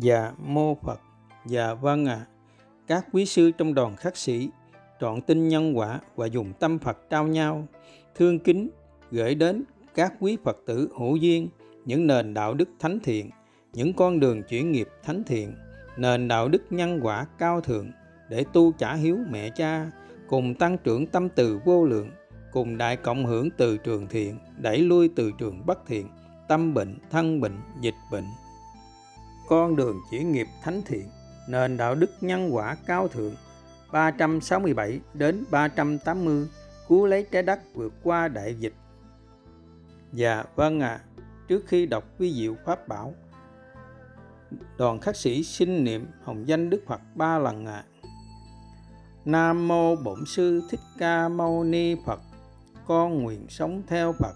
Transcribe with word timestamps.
Dạ 0.00 0.32
mô 0.38 0.74
Phật 0.74 1.00
Dạ 1.46 1.74
vâng 1.74 2.06
ạ 2.06 2.14
à. 2.14 2.26
Các 2.86 3.06
quý 3.12 3.26
sư 3.26 3.50
trong 3.50 3.74
đoàn 3.74 3.96
khắc 3.96 4.16
sĩ 4.16 4.48
trọn 5.00 5.20
tin 5.20 5.48
nhân 5.48 5.78
quả 5.78 6.00
và 6.16 6.26
dùng 6.26 6.52
tâm 6.60 6.78
Phật 6.78 6.98
trao 7.10 7.26
nhau, 7.26 7.66
thương 8.14 8.38
kính 8.38 8.68
gửi 9.10 9.34
đến 9.34 9.64
các 9.94 10.12
quý 10.20 10.36
Phật 10.44 10.56
tử 10.66 10.88
hữu 10.98 11.16
duyên, 11.16 11.48
những 11.84 12.06
nền 12.06 12.34
đạo 12.34 12.54
đức 12.54 12.68
thánh 12.78 12.98
thiện, 13.00 13.30
những 13.72 13.92
con 13.92 14.20
đường 14.20 14.42
chuyển 14.42 14.72
nghiệp 14.72 14.88
thánh 15.02 15.24
thiện, 15.24 15.54
nền 15.96 16.28
đạo 16.28 16.48
đức 16.48 16.62
nhân 16.70 17.00
quả 17.02 17.26
cao 17.38 17.60
thượng 17.60 17.90
để 18.28 18.44
tu 18.52 18.72
trả 18.72 18.94
hiếu 18.94 19.18
mẹ 19.30 19.50
cha, 19.50 19.90
cùng 20.28 20.54
tăng 20.54 20.78
trưởng 20.78 21.06
tâm 21.06 21.28
từ 21.28 21.60
vô 21.64 21.84
lượng, 21.84 22.10
cùng 22.52 22.78
đại 22.78 22.96
cộng 22.96 23.26
hưởng 23.26 23.50
từ 23.50 23.76
trường 23.76 24.06
thiện, 24.06 24.38
đẩy 24.58 24.78
lui 24.78 25.10
từ 25.16 25.32
trường 25.38 25.66
bất 25.66 25.86
thiện, 25.86 26.08
tâm 26.48 26.74
bệnh, 26.74 26.98
thân 27.10 27.40
bệnh, 27.40 27.56
dịch 27.80 27.94
bệnh 28.12 28.24
con 29.50 29.76
đường 29.76 30.00
chuyển 30.10 30.32
nghiệp 30.32 30.46
thánh 30.62 30.82
thiện 30.86 31.08
nền 31.48 31.76
đạo 31.76 31.94
đức 31.94 32.10
nhân 32.20 32.54
quả 32.54 32.76
cao 32.86 33.08
thượng 33.08 33.34
367 33.92 35.00
đến 35.14 35.44
380 35.50 36.48
cứu 36.88 37.06
lấy 37.06 37.26
trái 37.30 37.42
đất 37.42 37.60
vượt 37.74 37.92
qua 38.02 38.28
đại 38.28 38.54
dịch. 38.54 38.74
Dạ 40.12 40.44
vâng 40.56 40.80
ạ, 40.80 40.88
à, 40.88 41.22
trước 41.48 41.64
khi 41.66 41.86
đọc 41.86 42.04
vi 42.18 42.34
diệu 42.34 42.56
pháp 42.64 42.88
bảo, 42.88 43.14
đoàn 44.78 45.00
khắc 45.00 45.16
sĩ 45.16 45.42
xin 45.42 45.84
niệm 45.84 46.06
hồng 46.24 46.48
danh 46.48 46.70
Đức 46.70 46.82
Phật 46.86 47.00
ba 47.14 47.38
lần 47.38 47.66
ạ. 47.66 47.84
À. 48.02 48.08
Nam 49.24 49.68
mô 49.68 49.96
Bổn 49.96 50.24
sư 50.26 50.62
Thích 50.70 50.80
Ca 50.98 51.28
Mâu 51.28 51.64
Ni 51.64 51.96
Phật. 52.06 52.20
Con 52.86 53.22
nguyện 53.22 53.46
sống 53.48 53.82
theo 53.86 54.12
Phật. 54.12 54.34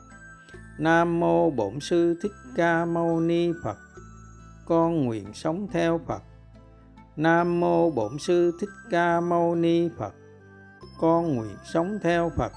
Nam 0.79 1.21
mô 1.21 1.51
Bổn 1.51 1.81
sư 1.81 2.19
Thích 2.23 2.33
Ca 2.57 2.85
Mâu 2.85 3.21
Ni 3.21 3.53
Phật. 3.65 3.77
Con 4.67 5.05
nguyện 5.05 5.35
sống 5.35 5.69
theo 5.73 6.01
Phật. 6.07 6.23
Nam 7.17 7.61
mô 7.61 7.91
Bổn 7.91 8.19
sư 8.19 8.57
Thích 8.61 8.69
Ca 8.91 9.21
Mâu 9.21 9.55
Ni 9.55 9.89
Phật. 9.99 10.15
Con 11.01 11.37
nguyện 11.37 11.57
sống 11.73 11.99
theo 12.03 12.33
Phật. 12.37 12.53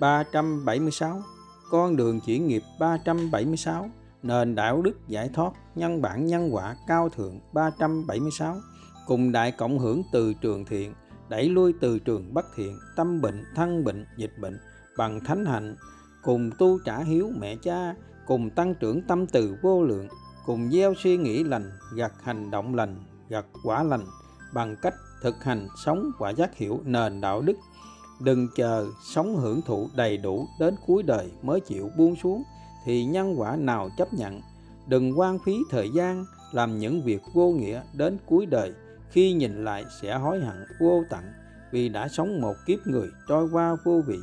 376. 0.00 1.22
Con 1.70 1.96
đường 1.96 2.20
chuyển 2.20 2.48
nghiệp 2.48 2.62
376. 2.80 3.88
Nền 4.22 4.54
đạo 4.54 4.82
đức 4.82 5.08
giải 5.08 5.30
thoát 5.34 5.52
nhân 5.74 6.02
bản 6.02 6.26
nhân 6.26 6.54
quả 6.54 6.76
cao 6.86 7.08
thượng 7.08 7.40
376. 7.52 8.56
Cùng 9.06 9.32
đại 9.32 9.52
cộng 9.52 9.78
hưởng 9.78 10.02
từ 10.12 10.34
trường 10.34 10.64
thiện, 10.64 10.94
đẩy 11.28 11.48
lui 11.48 11.74
từ 11.80 11.98
trường 11.98 12.34
bất 12.34 12.46
thiện, 12.56 12.78
tâm 12.96 13.20
bệnh, 13.20 13.44
thân 13.54 13.84
bệnh, 13.84 14.06
dịch 14.16 14.32
bệnh 14.40 14.58
bằng 14.96 15.20
thánh 15.20 15.44
hạnh, 15.44 15.76
cùng 16.22 16.50
tu 16.58 16.78
trả 16.84 16.98
hiếu 16.98 17.30
mẹ 17.38 17.56
cha, 17.62 17.94
cùng 18.26 18.50
tăng 18.50 18.74
trưởng 18.74 19.02
tâm 19.02 19.26
từ 19.26 19.56
vô 19.62 19.82
lượng, 19.82 20.08
cùng 20.46 20.70
gieo 20.70 20.94
suy 21.02 21.16
nghĩ 21.16 21.44
lành 21.44 21.70
gặt 21.94 22.12
hành 22.22 22.50
động 22.50 22.74
lành 22.74 22.96
gặt 23.28 23.44
quả 23.64 23.82
lành 23.82 24.06
bằng 24.54 24.76
cách 24.82 24.94
thực 25.22 25.44
hành 25.44 25.68
sống 25.84 26.10
và 26.18 26.30
giác 26.30 26.56
hiểu 26.56 26.80
nền 26.84 27.20
đạo 27.20 27.40
đức. 27.40 27.56
Đừng 28.20 28.48
chờ 28.56 28.86
sống 29.14 29.36
hưởng 29.36 29.62
thụ 29.62 29.88
đầy 29.94 30.16
đủ 30.16 30.48
đến 30.60 30.74
cuối 30.86 31.02
đời 31.02 31.32
mới 31.42 31.60
chịu 31.60 31.90
buông 31.96 32.16
xuống 32.22 32.42
thì 32.84 33.04
nhân 33.04 33.34
quả 33.40 33.56
nào 33.56 33.88
chấp 33.98 34.14
nhận. 34.14 34.40
Đừng 34.86 35.18
quan 35.18 35.38
phí 35.44 35.58
thời 35.70 35.90
gian 35.90 36.24
làm 36.52 36.78
những 36.78 37.02
việc 37.02 37.22
vô 37.34 37.50
nghĩa 37.50 37.82
đến 37.92 38.18
cuối 38.26 38.46
đời 38.46 38.72
khi 39.10 39.32
nhìn 39.32 39.64
lại 39.64 39.84
sẽ 40.02 40.18
hối 40.18 40.40
hận 40.40 40.64
vô 40.80 41.02
tận 41.10 41.24
vì 41.72 41.88
đã 41.88 42.08
sống 42.08 42.40
một 42.40 42.54
kiếp 42.66 42.86
người 42.86 43.08
trôi 43.28 43.48
qua 43.52 43.76
vô 43.84 44.00
vị. 44.06 44.18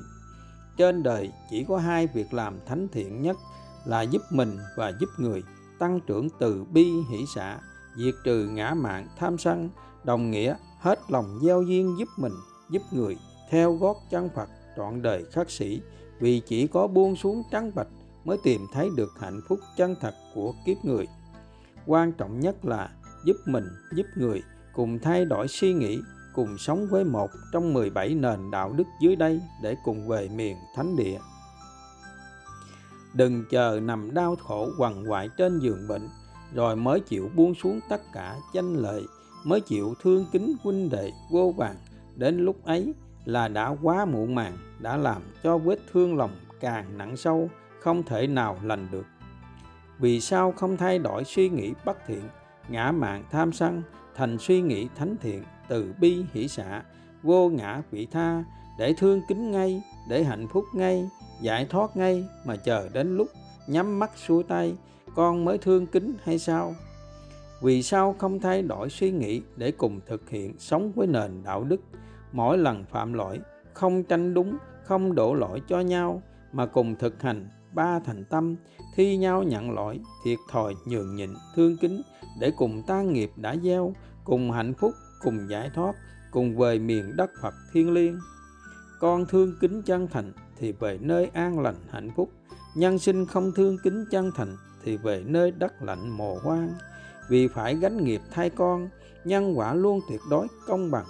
Trên 0.78 1.04
đời 1.04 1.32
chỉ 1.50 1.66
có 1.68 1.78
hai 1.78 2.08
việc 2.08 2.34
làm 2.34 2.60
thánh 2.66 2.88
thiện 2.92 3.22
nhất 3.22 3.38
là 3.90 4.02
giúp 4.02 4.22
mình 4.30 4.58
và 4.76 4.92
giúp 5.00 5.10
người 5.18 5.44
tăng 5.80 6.00
trưởng 6.08 6.28
từ 6.40 6.64
bi 6.64 6.92
hỷ 7.10 7.26
xã 7.36 7.60
diệt 7.98 8.14
trừ 8.24 8.48
ngã 8.48 8.74
mạng, 8.74 9.08
tham 9.18 9.38
sân 9.38 9.70
đồng 10.04 10.32
nghĩa 10.32 10.56
hết 10.80 11.00
lòng 11.08 11.40
gieo 11.44 11.62
duyên 11.62 11.96
giúp 12.00 12.10
mình 12.18 12.34
giúp 12.70 12.82
người 12.92 13.18
theo 13.50 13.74
gót 13.74 13.98
chân 14.10 14.30
Phật 14.36 14.50
trọn 14.78 15.02
đời 15.02 15.26
khắc 15.32 15.50
sĩ 15.50 15.82
vì 16.20 16.42
chỉ 16.48 16.68
có 16.68 16.88
buông 16.88 17.16
xuống 17.16 17.44
trắng 17.52 17.72
bạch 17.76 17.88
mới 18.26 18.38
tìm 18.44 18.62
thấy 18.74 18.90
được 18.96 19.10
hạnh 19.20 19.42
phúc 19.48 19.60
chân 19.78 19.96
thật 20.02 20.14
của 20.36 20.54
kiếp 20.66 20.86
người. 20.86 21.08
Quan 21.86 22.12
trọng 22.12 22.40
nhất 22.40 22.66
là 22.66 22.90
giúp 23.26 23.36
mình 23.46 23.66
giúp 23.94 24.06
người 24.16 24.44
cùng 24.74 25.00
thay 25.00 25.26
đổi 25.26 25.48
suy 25.48 25.74
nghĩ 25.74 26.00
cùng 26.36 26.58
sống 26.58 26.88
với 26.92 27.04
một 27.04 27.30
trong 27.54 27.74
17 27.74 28.16
nền 28.16 28.52
đạo 28.52 28.74
đức 28.74 28.84
dưới 29.02 29.16
đây 29.16 29.42
để 29.64 29.76
cùng 29.84 30.08
về 30.08 30.30
miền 30.30 30.58
thánh 30.76 30.96
địa 30.96 31.20
đừng 33.14 33.44
chờ 33.50 33.80
nằm 33.84 34.14
đau 34.14 34.36
khổ 34.36 34.70
quằn 34.78 35.04
quại 35.08 35.30
trên 35.38 35.60
giường 35.60 35.88
bệnh, 35.88 36.10
rồi 36.54 36.76
mới 36.76 37.00
chịu 37.00 37.30
buông 37.36 37.56
xuống 37.56 37.80
tất 37.90 38.02
cả 38.14 38.36
danh 38.54 38.74
lợi, 38.74 39.04
mới 39.44 39.62
chịu 39.62 39.94
thương 40.02 40.26
kính 40.32 40.56
huynh 40.64 40.90
đệ 40.90 41.12
vô 41.32 41.54
vàng. 41.58 41.76
Đến 42.16 42.38
lúc 42.38 42.66
ấy 42.66 42.94
là 43.26 43.48
đã 43.48 43.76
quá 43.82 44.06
muộn 44.06 44.36
màng, 44.36 44.58
đã 44.80 44.98
làm 44.98 45.22
cho 45.44 45.58
vết 45.58 45.80
thương 45.92 46.18
lòng 46.18 46.32
càng 46.60 46.98
nặng 46.98 47.18
sâu, 47.18 47.50
không 47.80 48.04
thể 48.04 48.28
nào 48.28 48.58
lành 48.64 48.88
được. 48.92 49.06
Vì 50.00 50.22
sao 50.22 50.52
không 50.52 50.78
thay 50.78 51.00
đổi 51.00 51.24
suy 51.24 51.50
nghĩ 51.50 51.74
bất 51.86 51.98
thiện, 52.08 52.24
ngã 52.70 52.92
mạn 52.92 53.24
tham 53.32 53.52
sân, 53.52 53.82
thành 54.16 54.38
suy 54.38 54.62
nghĩ 54.62 54.88
thánh 54.96 55.16
thiện, 55.22 55.44
từ 55.68 55.94
bi 56.00 56.26
hỷ 56.34 56.48
xả, 56.48 56.84
vô 57.24 57.50
ngã 57.50 57.82
vị 57.92 58.08
tha, 58.12 58.44
để 58.80 58.94
thương 58.98 59.22
kính 59.28 59.52
ngay, 59.52 59.84
để 60.10 60.24
hạnh 60.24 60.48
phúc 60.48 60.66
ngay 60.74 61.10
giải 61.42 61.66
thoát 61.70 61.98
ngay 61.98 62.26
mà 62.46 62.56
chờ 62.56 62.90
đến 62.94 63.18
lúc 63.18 63.28
nhắm 63.68 64.00
mắt 64.00 64.12
xuôi 64.28 64.44
tay, 64.44 64.76
con 65.16 65.46
mới 65.46 65.58
thương 65.58 65.88
kính 65.88 66.14
hay 66.24 66.40
sao? 66.40 66.76
Vì 67.62 67.84
sao 67.84 68.16
không 68.20 68.40
thay 68.40 68.62
đổi 68.62 68.90
suy 68.90 69.12
nghĩ 69.12 69.42
để 69.56 69.72
cùng 69.72 70.00
thực 70.08 70.30
hiện 70.30 70.56
sống 70.60 70.92
với 70.96 71.08
nền 71.08 71.44
đạo 71.44 71.64
đức? 71.64 71.82
Mỗi 72.32 72.58
lần 72.58 72.86
phạm 72.92 73.14
lỗi, 73.14 73.40
không 73.74 74.04
tranh 74.04 74.34
đúng, 74.34 74.58
không 74.84 75.16
đổ 75.16 75.34
lỗi 75.34 75.62
cho 75.68 75.80
nhau, 75.80 76.22
mà 76.52 76.66
cùng 76.66 76.96
thực 76.96 77.22
hành 77.22 77.50
ba 77.74 78.00
thành 78.00 78.26
tâm, 78.26 78.56
thi 78.96 79.18
nhau 79.18 79.44
nhận 79.44 79.72
lỗi, 79.72 80.00
thiệt 80.26 80.38
thòi 80.52 80.76
nhường 80.86 81.16
nhịn, 81.16 81.30
thương 81.56 81.78
kính 81.78 82.02
để 82.40 82.52
cùng 82.58 82.84
tan 82.88 83.14
nghiệp 83.14 83.32
đã 83.36 83.56
gieo, 83.64 83.94
cùng 84.24 84.52
hạnh 84.52 84.74
phúc, 84.74 84.92
cùng 85.24 85.50
giải 85.50 85.70
thoát, 85.74 85.96
cùng 86.32 86.58
về 86.58 86.80
miền 86.80 87.16
đất 87.16 87.30
phật 87.42 87.54
thiên 87.74 87.94
liêng. 87.94 88.20
Con 89.00 89.26
thương 89.26 89.54
kính 89.62 89.82
chân 89.82 90.08
thành 90.08 90.34
thì 90.60 90.72
về 90.72 90.98
nơi 91.02 91.30
an 91.34 91.60
lành 91.60 91.76
hạnh 91.90 92.10
phúc. 92.16 92.30
Nhân 92.76 93.00
sinh 93.00 93.26
không 93.26 93.52
thương 93.56 93.78
kính 93.84 94.06
chân 94.12 94.32
thành 94.36 94.58
thì 94.84 94.98
về 94.98 95.24
nơi 95.26 95.52
đất 95.52 95.82
lạnh 95.82 96.10
mồ 96.10 96.38
hoang. 96.44 96.74
Vì 97.30 97.48
phải 97.48 97.76
gánh 97.76 98.04
nghiệp 98.04 98.22
thay 98.32 98.50
con, 98.50 98.90
nhân 99.26 99.58
quả 99.58 99.74
luôn 99.74 100.00
tuyệt 100.10 100.22
đối 100.30 100.48
công 100.68 100.92
bằng. 100.92 101.06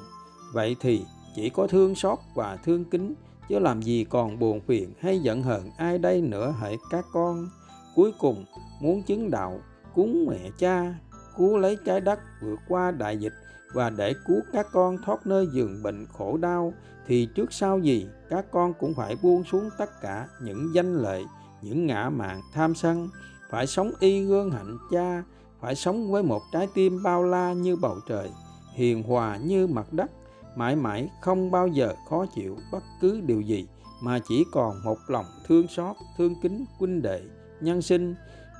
Vậy 0.53 0.75
thì 0.79 1.05
chỉ 1.35 1.49
có 1.49 1.67
thương 1.67 1.95
xót 1.95 2.19
và 2.35 2.57
thương 2.65 2.85
kính, 2.85 3.13
chứ 3.49 3.59
làm 3.59 3.81
gì 3.81 4.05
còn 4.09 4.39
buồn 4.39 4.61
phiền 4.67 4.93
hay 4.99 5.19
giận 5.19 5.43
hờn 5.43 5.69
ai 5.77 5.97
đây 5.97 6.21
nữa 6.21 6.55
hỡi 6.59 6.77
các 6.89 7.05
con? 7.13 7.49
Cuối 7.95 8.11
cùng, 8.19 8.45
muốn 8.81 9.03
chứng 9.03 9.31
đạo, 9.31 9.59
cúng 9.95 10.25
mẹ 10.29 10.49
cha, 10.57 10.95
cứu 11.37 11.57
lấy 11.57 11.77
trái 11.85 12.01
đất 12.01 12.19
vượt 12.41 12.59
qua 12.67 12.91
đại 12.91 13.17
dịch 13.17 13.33
và 13.73 13.89
để 13.89 14.13
cứu 14.27 14.41
các 14.53 14.67
con 14.71 14.97
thoát 15.05 15.27
nơi 15.27 15.47
giường 15.53 15.83
bệnh 15.83 16.05
khổ 16.17 16.37
đau, 16.37 16.73
thì 17.07 17.27
trước 17.35 17.53
sau 17.53 17.79
gì, 17.79 18.07
các 18.29 18.45
con 18.51 18.73
cũng 18.73 18.93
phải 18.93 19.15
buông 19.21 19.43
xuống 19.43 19.69
tất 19.77 20.01
cả 20.01 20.27
những 20.41 20.73
danh 20.73 20.95
lợi 20.95 21.25
những 21.61 21.87
ngã 21.87 22.09
mạn 22.09 22.41
tham 22.53 22.75
sân. 22.75 23.09
Phải 23.49 23.67
sống 23.67 23.91
y 23.99 24.25
gương 24.25 24.51
hạnh 24.51 24.77
cha, 24.91 25.23
phải 25.61 25.75
sống 25.75 26.11
với 26.11 26.23
một 26.23 26.41
trái 26.51 26.67
tim 26.73 27.03
bao 27.03 27.23
la 27.23 27.53
như 27.53 27.75
bầu 27.75 27.97
trời, 28.07 28.29
hiền 28.73 29.03
hòa 29.03 29.37
như 29.37 29.67
mặt 29.67 29.93
đất. 29.93 30.11
Mãi 30.55 30.75
mãi 30.75 31.09
không 31.21 31.51
bao 31.51 31.67
giờ 31.67 31.93
khó 32.09 32.25
chịu 32.35 32.57
bất 32.71 32.83
cứ 33.01 33.21
điều 33.21 33.41
gì, 33.41 33.67
mà 34.01 34.19
chỉ 34.27 34.45
còn 34.51 34.83
một 34.83 34.97
lòng 35.07 35.25
thương 35.47 35.67
xót, 35.67 35.95
thương 36.17 36.35
kính 36.41 36.65
huynh 36.77 37.01
đệ 37.01 37.21
nhân 37.61 37.81
sinh. 37.81 38.15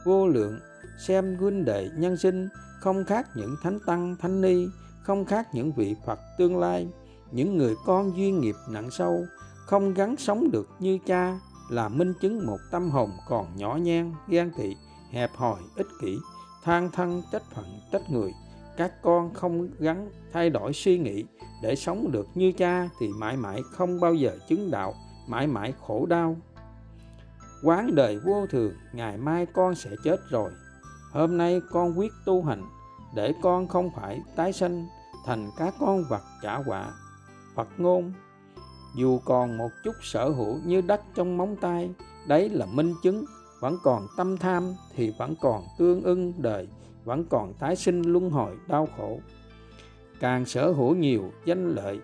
Vô 0.05 0.27
lượng, 0.27 0.59
xem 1.07 1.37
huynh 1.39 1.65
đệ 1.65 1.89
nhân 1.97 2.17
sinh, 2.17 2.47
không 2.79 3.05
khác 3.05 3.27
những 3.35 3.55
thánh 3.63 3.79
tăng, 3.85 4.15
thánh 4.19 4.41
ni 4.41 4.67
không 5.09 5.25
khác 5.25 5.47
những 5.53 5.71
vị 5.71 5.95
phật 6.05 6.19
tương 6.37 6.59
lai, 6.59 6.87
những 7.31 7.57
người 7.57 7.75
con 7.85 8.17
duyên 8.17 8.39
nghiệp 8.39 8.55
nặng 8.69 8.91
sâu, 8.91 9.25
không 9.65 9.93
gắn 9.93 10.17
sống 10.17 10.51
được 10.51 10.69
như 10.79 10.99
cha, 11.05 11.39
là 11.69 11.89
minh 11.89 12.13
chứng 12.21 12.45
một 12.47 12.57
tâm 12.71 12.89
hồn 12.89 13.11
còn 13.27 13.47
nhỏ 13.55 13.75
nhen, 13.75 14.13
ghen 14.27 14.51
tị, 14.57 14.75
hẹp 15.11 15.31
hòi, 15.35 15.59
ích 15.75 15.87
kỷ, 16.01 16.17
than 16.63 16.91
thân, 16.91 17.21
trách 17.31 17.43
phận, 17.55 17.65
trách 17.91 18.11
người. 18.11 18.33
Các 18.77 19.01
con 19.01 19.33
không 19.33 19.69
gắn 19.79 20.09
thay 20.33 20.49
đổi 20.49 20.73
suy 20.73 20.97
nghĩ, 20.97 21.25
để 21.63 21.75
sống 21.75 22.11
được 22.11 22.27
như 22.35 22.51
cha 22.51 22.89
thì 22.99 23.07
mãi 23.07 23.37
mãi 23.37 23.61
không 23.71 23.99
bao 23.99 24.13
giờ 24.13 24.37
chứng 24.49 24.71
đạo, 24.71 24.93
mãi 25.27 25.47
mãi 25.47 25.73
khổ 25.87 26.05
đau. 26.05 26.35
Quán 27.63 27.95
đời 27.95 28.19
vô 28.25 28.47
thường, 28.49 28.73
ngày 28.93 29.17
mai 29.17 29.45
con 29.45 29.75
sẽ 29.75 29.89
chết 30.03 30.19
rồi. 30.29 30.51
Hôm 31.11 31.37
nay 31.37 31.61
con 31.71 31.99
quyết 31.99 32.11
tu 32.25 32.43
hành, 32.43 32.63
để 33.15 33.33
con 33.41 33.67
không 33.67 33.89
phải 33.95 34.21
tái 34.35 34.53
sanh 34.53 34.87
thành 35.29 35.51
các 35.57 35.73
con 35.79 36.03
vật 36.03 36.21
trả 36.41 36.57
quả 36.57 36.91
phật 37.55 37.67
ngôn. 37.77 38.13
Dù 38.95 39.19
còn 39.25 39.57
một 39.57 39.69
chút 39.83 39.95
sở 40.01 40.29
hữu 40.29 40.59
như 40.65 40.81
đất 40.81 41.01
trong 41.15 41.37
móng 41.37 41.55
tay, 41.61 41.91
đấy 42.27 42.49
là 42.49 42.65
minh 42.65 42.93
chứng. 43.03 43.25
Vẫn 43.61 43.77
còn 43.83 44.07
tâm 44.17 44.37
tham 44.37 44.73
thì 44.95 45.13
vẫn 45.17 45.35
còn 45.41 45.63
tương 45.77 46.01
ưng 46.01 46.33
đời, 46.37 46.67
vẫn 47.05 47.25
còn 47.29 47.53
tái 47.53 47.75
sinh 47.75 48.01
luân 48.01 48.29
hồi 48.29 48.55
đau 48.67 48.87
khổ. 48.97 49.19
Càng 50.19 50.45
sở 50.45 50.71
hữu 50.71 50.95
nhiều 50.95 51.31
danh 51.45 51.75
lợi 51.75 51.99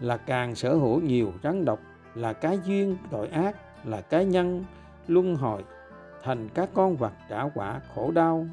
là 0.00 0.16
càng 0.16 0.54
sở 0.54 0.74
hữu 0.74 1.00
nhiều 1.00 1.32
rắn 1.42 1.64
độc, 1.64 1.78
là 2.14 2.32
cái 2.32 2.58
duyên 2.66 2.96
tội 3.10 3.28
ác, 3.28 3.56
là 3.84 4.00
cái 4.00 4.24
nhân 4.24 4.64
luân 5.06 5.36
hồi, 5.36 5.64
thành 6.24 6.48
các 6.54 6.70
con 6.74 6.96
vật 6.96 7.12
trả 7.28 7.42
quả 7.54 7.80
khổ 7.94 8.10
đau. 8.10 8.46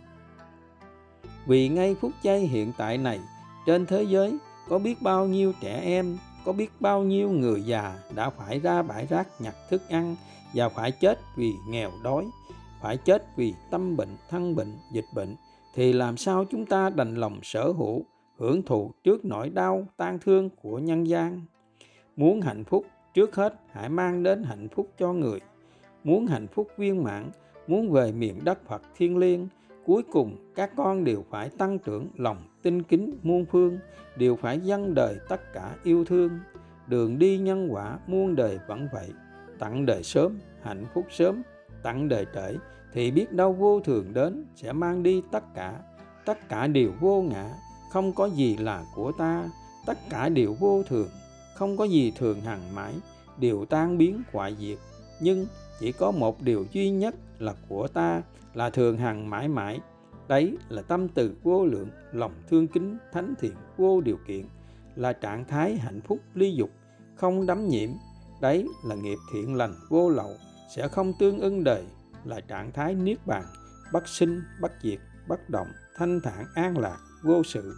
Vì 1.46 1.70
ngay 1.70 1.96
phút 2.02 2.12
giây 2.24 2.40
hiện 2.40 2.72
tại 2.78 2.98
này 2.98 3.20
trên 3.66 3.86
thế 3.86 4.04
giới, 4.04 4.38
có 4.70 4.80
biết 4.80 5.02
bao 5.02 5.28
nhiêu 5.28 5.54
trẻ 5.62 5.82
em, 5.84 6.18
có 6.46 6.54
biết 6.54 6.72
bao 6.80 7.04
nhiêu 7.04 7.30
người 7.30 7.62
già 7.62 8.00
đã 8.16 8.30
phải 8.30 8.60
ra 8.60 8.82
bãi 8.82 9.06
rác 9.06 9.28
nhặt 9.40 9.56
thức 9.70 9.82
ăn 9.90 10.16
và 10.54 10.70
phải 10.70 10.92
chết 10.92 11.20
vì 11.38 11.54
nghèo 11.70 11.92
đói, 12.04 12.26
phải 12.82 12.98
chết 12.98 13.26
vì 13.36 13.54
tâm 13.72 13.98
bệnh, 13.98 14.18
thân 14.30 14.56
bệnh, 14.56 14.74
dịch 14.92 15.06
bệnh, 15.16 15.36
thì 15.76 15.94
làm 15.94 16.18
sao 16.18 16.46
chúng 16.52 16.66
ta 16.66 16.90
đành 16.90 17.16
lòng 17.16 17.40
sở 17.44 17.72
hữu, 17.72 18.06
hưởng 18.38 18.64
thụ 18.64 18.92
trước 19.04 19.26
nỗi 19.26 19.50
đau 19.50 19.88
tan 19.98 20.20
thương 20.20 20.50
của 20.50 20.80
nhân 20.80 21.08
gian? 21.08 21.42
Muốn 22.16 22.42
hạnh 22.42 22.64
phúc, 22.64 22.86
trước 23.14 23.36
hết 23.36 23.56
hãy 23.72 23.90
mang 23.90 24.24
đến 24.24 24.44
hạnh 24.44 24.68
phúc 24.76 24.90
cho 25.00 25.14
người. 25.14 25.40
Muốn 26.04 26.28
hạnh 26.28 26.48
phúc 26.48 26.68
viên 26.78 27.04
mãn, 27.04 27.32
muốn 27.68 27.92
về 27.92 28.12
miền 28.12 28.44
đất 28.44 28.68
phật 28.68 28.82
thiên 28.98 29.18
liêng 29.18 29.48
cuối 29.86 30.04
cùng, 30.12 30.52
các 30.56 30.72
con 30.76 31.04
đều 31.04 31.24
phải 31.30 31.50
tăng 31.50 31.80
trưởng 31.80 32.08
lòng 32.18 32.38
tinh 32.62 32.84
kính 32.84 33.18
muôn 33.24 33.46
phương, 33.46 33.80
đều 34.16 34.36
phải 34.36 34.60
dâng 34.60 34.94
đời 34.94 35.18
tất 35.30 35.54
cả 35.54 35.76
yêu 35.84 36.06
thương. 36.06 36.40
Đường 36.88 37.20
đi 37.20 37.38
nhân 37.38 37.68
quả 37.72 38.00
muôn 38.08 38.36
đời 38.36 38.60
vẫn 38.68 38.88
vậy, 38.94 39.10
tặng 39.60 39.86
đời 39.86 40.04
sớm, 40.04 40.40
hạnh 40.62 40.86
phúc 40.94 41.06
sớm, 41.10 41.44
tặng 41.84 42.10
đời 42.10 42.26
trễ, 42.36 42.56
thì 42.94 43.12
biết 43.12 43.32
đâu 43.32 43.54
vô 43.54 43.80
thường 43.80 44.14
đến 44.14 44.46
sẽ 44.56 44.74
mang 44.74 45.04
đi 45.04 45.22
tất 45.32 45.44
cả. 45.56 45.80
Tất 46.26 46.50
cả 46.50 46.68
đều 46.68 46.92
vô 47.00 47.22
ngã, 47.22 47.50
không 47.92 48.14
có 48.14 48.26
gì 48.26 48.58
là 48.58 48.86
của 48.96 49.12
ta. 49.12 49.50
Tất 49.86 49.98
cả 50.10 50.30
đều 50.30 50.54
vô 50.60 50.84
thường, 50.84 51.10
không 51.56 51.78
có 51.78 51.84
gì 51.84 52.12
thường 52.18 52.42
hằng 52.42 52.76
mãi, 52.76 52.94
đều 53.38 53.66
tan 53.66 53.98
biến 53.98 54.24
hoại 54.32 54.56
diệt. 54.60 54.78
Nhưng 55.20 55.48
chỉ 55.80 55.92
có 55.92 56.12
một 56.12 56.42
điều 56.42 56.66
duy 56.72 56.90
nhất 56.90 57.16
là 57.40 57.54
của 57.70 57.88
ta, 57.88 58.22
là 58.54 58.70
thường 58.70 58.98
hằng 58.98 59.30
mãi 59.30 59.48
mãi. 59.48 59.80
Đấy 60.28 60.58
là 60.70 60.82
tâm 60.82 61.08
từ 61.08 61.36
vô 61.44 61.66
lượng, 61.66 61.90
lòng 62.12 62.34
thương 62.50 62.68
kính 62.68 62.98
thánh 63.14 63.34
thiện 63.40 63.54
vô 63.78 64.02
điều 64.02 64.18
kiện, 64.28 64.46
là 64.96 65.14
trạng 65.14 65.46
thái 65.46 65.78
hạnh 65.78 66.02
phúc 66.02 66.20
ly 66.34 66.56
dục, 66.56 66.70
không 67.16 67.46
đắm 67.46 67.68
nhiễm. 67.68 67.90
Đấy 68.42 68.68
là 68.86 68.96
nghiệp 68.96 69.18
thiện 69.34 69.56
lành 69.56 69.74
vô 69.90 70.10
lậu, 70.10 70.32
sẽ 70.76 70.88
không 70.88 71.14
tương 71.20 71.40
ưng 71.40 71.64
đời, 71.64 71.84
là 72.24 72.42
trạng 72.42 72.72
thái 72.72 72.96
niết 72.96 73.28
bàn, 73.28 73.44
bất 73.94 74.08
sinh, 74.08 74.42
bất 74.62 74.72
diệt, 74.82 75.00
bất 75.28 75.50
động, 75.50 75.68
thanh 75.98 76.20
thản, 76.24 76.46
an 76.56 76.78
lạc, 76.78 76.98
vô 77.24 77.44
sự. 77.44 77.76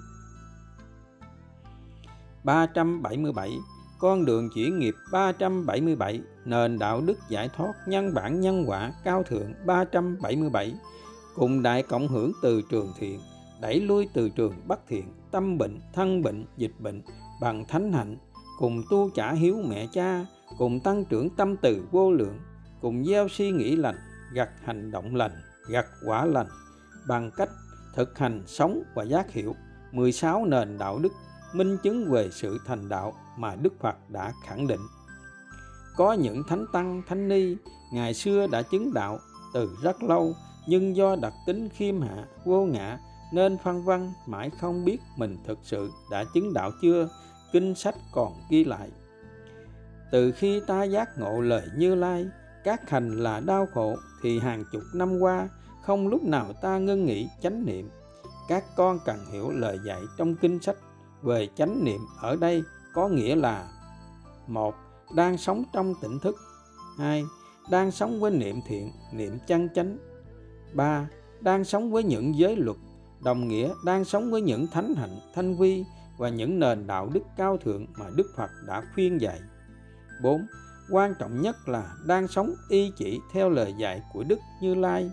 377 2.44 3.52
con 4.00 4.26
đường 4.26 4.50
chuyển 4.50 4.80
nghiệp 4.80 4.96
377 5.12 6.22
nền 6.46 6.80
đạo 6.80 7.02
đức 7.02 7.18
giải 7.30 7.50
thoát, 7.56 7.74
nhân 7.88 8.14
bản, 8.14 8.42
nhân 8.42 8.64
quả, 8.68 8.94
cao 9.04 9.24
thượng 9.24 9.54
377 9.66 10.74
cùng 11.36 11.64
đại 11.64 11.84
cộng 11.84 12.08
hưởng 12.08 12.32
từ 12.42 12.62
trường 12.70 12.94
thiện, 13.00 13.20
đẩy 13.62 13.82
lui 13.82 14.10
từ 14.14 14.30
trường 14.30 14.54
bất 14.68 14.80
thiện, 14.88 15.14
tâm 15.32 15.58
bệnh, 15.58 15.80
thân 15.94 16.24
bệnh, 16.24 16.46
dịch 16.58 16.74
bệnh, 16.80 17.02
bằng 17.42 17.66
thánh 17.68 17.92
hạnh, 17.92 18.18
cùng 18.60 18.84
tu 18.90 19.10
trả 19.16 19.34
hiếu 19.34 19.58
mẹ 19.68 19.88
cha, 19.94 20.26
cùng 20.58 20.80
tăng 20.80 21.06
trưởng 21.06 21.30
tâm 21.30 21.58
từ 21.58 21.88
vô 21.92 22.12
lượng, 22.12 22.40
cùng 22.82 23.06
gieo 23.06 23.28
suy 23.28 23.52
nghĩ 23.52 23.76
lành, 23.76 23.96
gặt 24.34 24.50
hành 24.64 24.92
động 24.92 25.16
lành, 25.16 25.32
gặt 25.70 25.86
quả 26.06 26.26
lành, 26.26 26.48
bằng 27.08 27.32
cách 27.38 27.50
thực 27.96 28.18
hành 28.18 28.44
sống 28.48 28.84
và 28.96 29.04
giác 29.04 29.32
hiểu 29.32 29.56
16 29.92 30.46
nền 30.46 30.78
đạo 30.78 31.00
đức 31.00 31.14
minh 31.54 31.78
chứng 31.84 32.12
về 32.12 32.30
sự 32.32 32.60
thành 32.66 32.90
đạo 32.90 33.14
mà 33.38 33.56
Đức 33.56 33.74
Phật 33.80 33.96
đã 34.10 34.34
khẳng 34.44 34.68
định. 34.68 34.82
Có 35.98 36.14
những 36.14 36.44
thánh 36.44 36.66
tăng, 36.74 37.02
thánh 37.08 37.28
ni 37.28 37.56
ngày 37.94 38.14
xưa 38.14 38.48
đã 38.48 38.62
chứng 38.62 38.94
đạo 38.94 39.20
từ 39.54 39.78
rất 39.82 40.04
lâu 40.04 40.34
nhưng 40.68 40.96
do 40.96 41.16
đặc 41.16 41.34
tính 41.46 41.70
khiêm 41.70 42.02
hạ, 42.02 42.26
vô 42.46 42.66
ngã 42.66 43.00
nên 43.32 43.58
phân 43.58 43.84
vân 43.84 44.14
mãi 44.26 44.52
không 44.60 44.86
biết 44.86 44.98
mình 45.18 45.38
thực 45.46 45.60
sự 45.64 45.92
đã 46.12 46.24
chứng 46.34 46.54
đạo 46.54 46.72
chưa, 46.82 47.10
kinh 47.52 47.76
sách 47.76 47.96
còn 48.12 48.34
ghi 48.50 48.64
lại. 48.64 48.90
Từ 50.12 50.32
khi 50.32 50.62
ta 50.68 50.84
giác 50.84 51.10
ngộ 51.18 51.42
lời 51.42 51.68
Như 51.78 51.96
Lai, 51.96 52.28
các 52.64 52.90
hành 52.90 53.24
là 53.24 53.40
đau 53.40 53.68
khổ 53.74 53.96
thì 54.24 54.40
hàng 54.40 54.64
chục 54.72 54.84
năm 54.94 55.20
qua 55.20 55.50
không 55.84 56.08
lúc 56.08 56.24
nào 56.24 56.54
ta 56.62 56.78
ngưng 56.78 57.06
nghĩ 57.06 57.30
chánh 57.42 57.66
niệm. 57.66 57.90
Các 58.48 58.64
con 58.76 59.00
cần 59.06 59.18
hiểu 59.32 59.50
lời 59.50 59.80
dạy 59.86 60.02
trong 60.18 60.36
kinh 60.36 60.60
sách 60.62 60.78
về 61.22 61.48
chánh 61.56 61.84
niệm 61.84 62.02
ở 62.22 62.36
đây 62.36 62.64
có 62.94 63.08
nghĩa 63.08 63.36
là, 63.36 63.68
một, 64.48 64.76
đang 65.16 65.38
sống 65.38 65.64
trong 65.74 65.94
tỉnh 66.02 66.20
thức 66.20 66.36
hai, 66.98 67.24
đang 67.70 67.92
sống 67.92 68.20
với 68.20 68.32
niệm 68.32 68.62
thiện, 68.68 68.92
niệm 69.14 69.38
chân 69.48 69.70
chánh 69.76 69.98
ba, 70.74 71.08
đang 71.42 71.64
sống 71.64 71.92
với 71.92 72.04
những 72.04 72.38
giới 72.38 72.56
luật, 72.56 72.78
đồng 73.24 73.48
nghĩa 73.48 73.74
đang 73.86 74.06
sống 74.06 74.32
với 74.32 74.42
những 74.42 74.68
thánh 74.68 74.96
hạnh, 74.96 75.20
thanh 75.36 75.56
vi 75.58 75.86
và 76.18 76.30
những 76.30 76.60
nền 76.60 76.88
đạo 76.88 77.10
đức 77.14 77.24
cao 77.38 77.58
thượng 77.58 77.86
mà 77.98 78.06
Đức 78.16 78.34
Phật 78.36 78.52
đã 78.68 78.84
khuyên 78.94 79.22
dạy. 79.22 79.40
4. 80.22 80.48
Quan 80.92 81.14
trọng 81.20 81.42
nhất 81.42 81.70
là 81.70 81.96
đang 82.06 82.28
sống 82.28 82.54
y 82.70 82.92
chỉ 82.98 83.20
theo 83.34 83.50
lời 83.50 83.74
dạy 83.78 84.02
của 84.14 84.24
Đức 84.24 84.40
Như 84.62 84.76
Lai. 84.76 85.12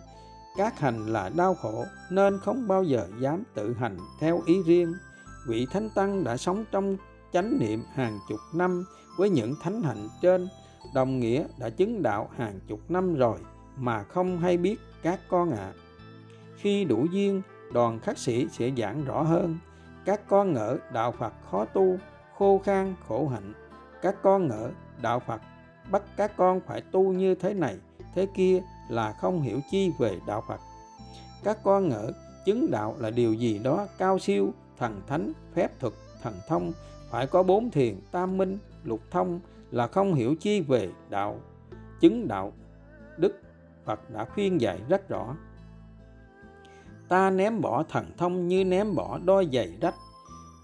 Các 0.56 0.78
hành 0.78 1.06
là 1.06 1.30
đau 1.36 1.54
khổ 1.54 1.84
nên 2.10 2.38
không 2.38 2.68
bao 2.68 2.82
giờ 2.82 3.06
dám 3.20 3.42
tự 3.54 3.74
hành 3.74 3.98
theo 4.20 4.42
ý 4.46 4.62
riêng. 4.66 4.94
Vị 5.46 5.66
Thánh 5.70 5.90
Tăng 5.94 6.24
đã 6.24 6.36
sống 6.36 6.64
trong 6.70 6.96
chánh 7.32 7.58
niệm 7.58 7.84
hàng 7.94 8.18
chục 8.28 8.40
năm 8.54 8.84
với 9.16 9.30
những 9.30 9.54
thánh 9.62 9.82
hạnh 9.82 10.08
trên, 10.22 10.48
đồng 10.94 11.20
nghĩa 11.20 11.44
đã 11.58 11.70
chứng 11.70 12.02
đạo 12.02 12.30
hàng 12.36 12.60
chục 12.68 12.80
năm 12.88 13.14
rồi 13.14 13.38
mà 13.76 14.02
không 14.02 14.38
hay 14.38 14.56
biết 14.56 14.76
các 15.02 15.20
con 15.28 15.50
ạ. 15.50 15.56
À. 15.56 15.72
khi 16.56 16.84
đủ 16.84 17.06
duyên, 17.12 17.42
đoàn 17.72 18.00
khắc 18.00 18.18
sĩ 18.18 18.46
sẽ 18.52 18.70
giảng 18.76 19.04
rõ 19.04 19.22
hơn. 19.22 19.58
Các 20.04 20.28
con 20.28 20.52
ngỡ 20.52 20.76
đạo 20.92 21.12
phật 21.12 21.32
khó 21.50 21.64
tu, 21.64 21.98
khô 22.38 22.60
khan, 22.64 22.94
khổ 23.08 23.28
hạnh. 23.28 23.52
Các 24.02 24.22
con 24.22 24.48
ngỡ 24.48 24.70
đạo 25.02 25.20
phật 25.20 25.40
bắt 25.90 26.02
các 26.16 26.36
con 26.36 26.60
phải 26.66 26.80
tu 26.80 27.12
như 27.12 27.34
thế 27.34 27.54
này, 27.54 27.76
thế 28.14 28.26
kia 28.34 28.62
là 28.88 29.12
không 29.12 29.42
hiểu 29.42 29.60
chi 29.70 29.92
về 29.98 30.18
đạo 30.26 30.44
phật. 30.48 30.60
Các 31.44 31.58
con 31.62 31.88
ngỡ 31.88 32.12
chứng 32.44 32.70
đạo 32.70 32.94
là 32.98 33.10
điều 33.10 33.34
gì 33.34 33.58
đó 33.58 33.86
cao 33.98 34.18
siêu 34.18 34.52
thần 34.78 35.00
thánh, 35.06 35.32
phép 35.54 35.80
thuật, 35.80 35.92
thần 36.22 36.34
thông, 36.48 36.72
phải 37.10 37.26
có 37.26 37.42
bốn 37.42 37.70
thiền, 37.70 37.94
tam 38.12 38.36
minh, 38.36 38.58
lục 38.84 39.00
thông 39.10 39.40
là 39.70 39.86
không 39.86 40.14
hiểu 40.14 40.34
chi 40.40 40.60
về 40.60 40.90
đạo, 41.10 41.40
chứng 42.00 42.28
đạo, 42.28 42.52
đức 43.16 43.40
phật 43.84 44.10
đã 44.10 44.24
khuyên 44.24 44.60
dạy 44.60 44.80
rất 44.88 45.08
rõ. 45.08 45.36
Ta 47.08 47.30
ném 47.30 47.60
bỏ 47.60 47.82
thần 47.88 48.06
thông 48.16 48.48
như 48.48 48.64
ném 48.64 48.94
bỏ 48.94 49.18
đôi 49.24 49.48
giày 49.52 49.76
rách. 49.80 49.94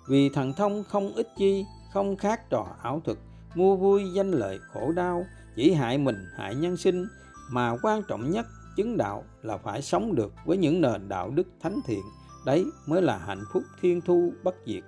Vì 0.08 0.28
thần 0.28 0.52
thông 0.52 0.84
không 0.84 1.14
ích 1.14 1.28
chi, 1.36 1.64
không 1.92 2.16
khác 2.16 2.50
trò 2.50 2.66
ảo 2.82 3.00
thuật 3.04 3.18
mua 3.54 3.76
vui 3.76 4.12
danh 4.14 4.30
lợi 4.30 4.58
khổ 4.72 4.92
đau, 4.92 5.24
chỉ 5.56 5.72
hại 5.72 5.98
mình, 5.98 6.16
hại 6.36 6.54
nhân 6.54 6.76
sinh, 6.76 7.06
mà 7.50 7.76
quan 7.82 8.02
trọng 8.08 8.30
nhất, 8.30 8.46
chứng 8.76 8.96
đạo 8.96 9.24
là 9.42 9.56
phải 9.56 9.82
sống 9.82 10.14
được 10.14 10.32
với 10.44 10.56
những 10.56 10.80
nền 10.80 11.08
đạo 11.08 11.30
đức 11.30 11.46
thánh 11.60 11.80
thiện 11.86 12.02
đấy 12.44 12.66
mới 12.87 13.02
là 13.02 13.18
hạnh 13.18 13.44
phúc 13.52 13.62
thiên 13.80 14.00
thu 14.00 14.32
bất 14.44 14.54
diệt 14.66 14.82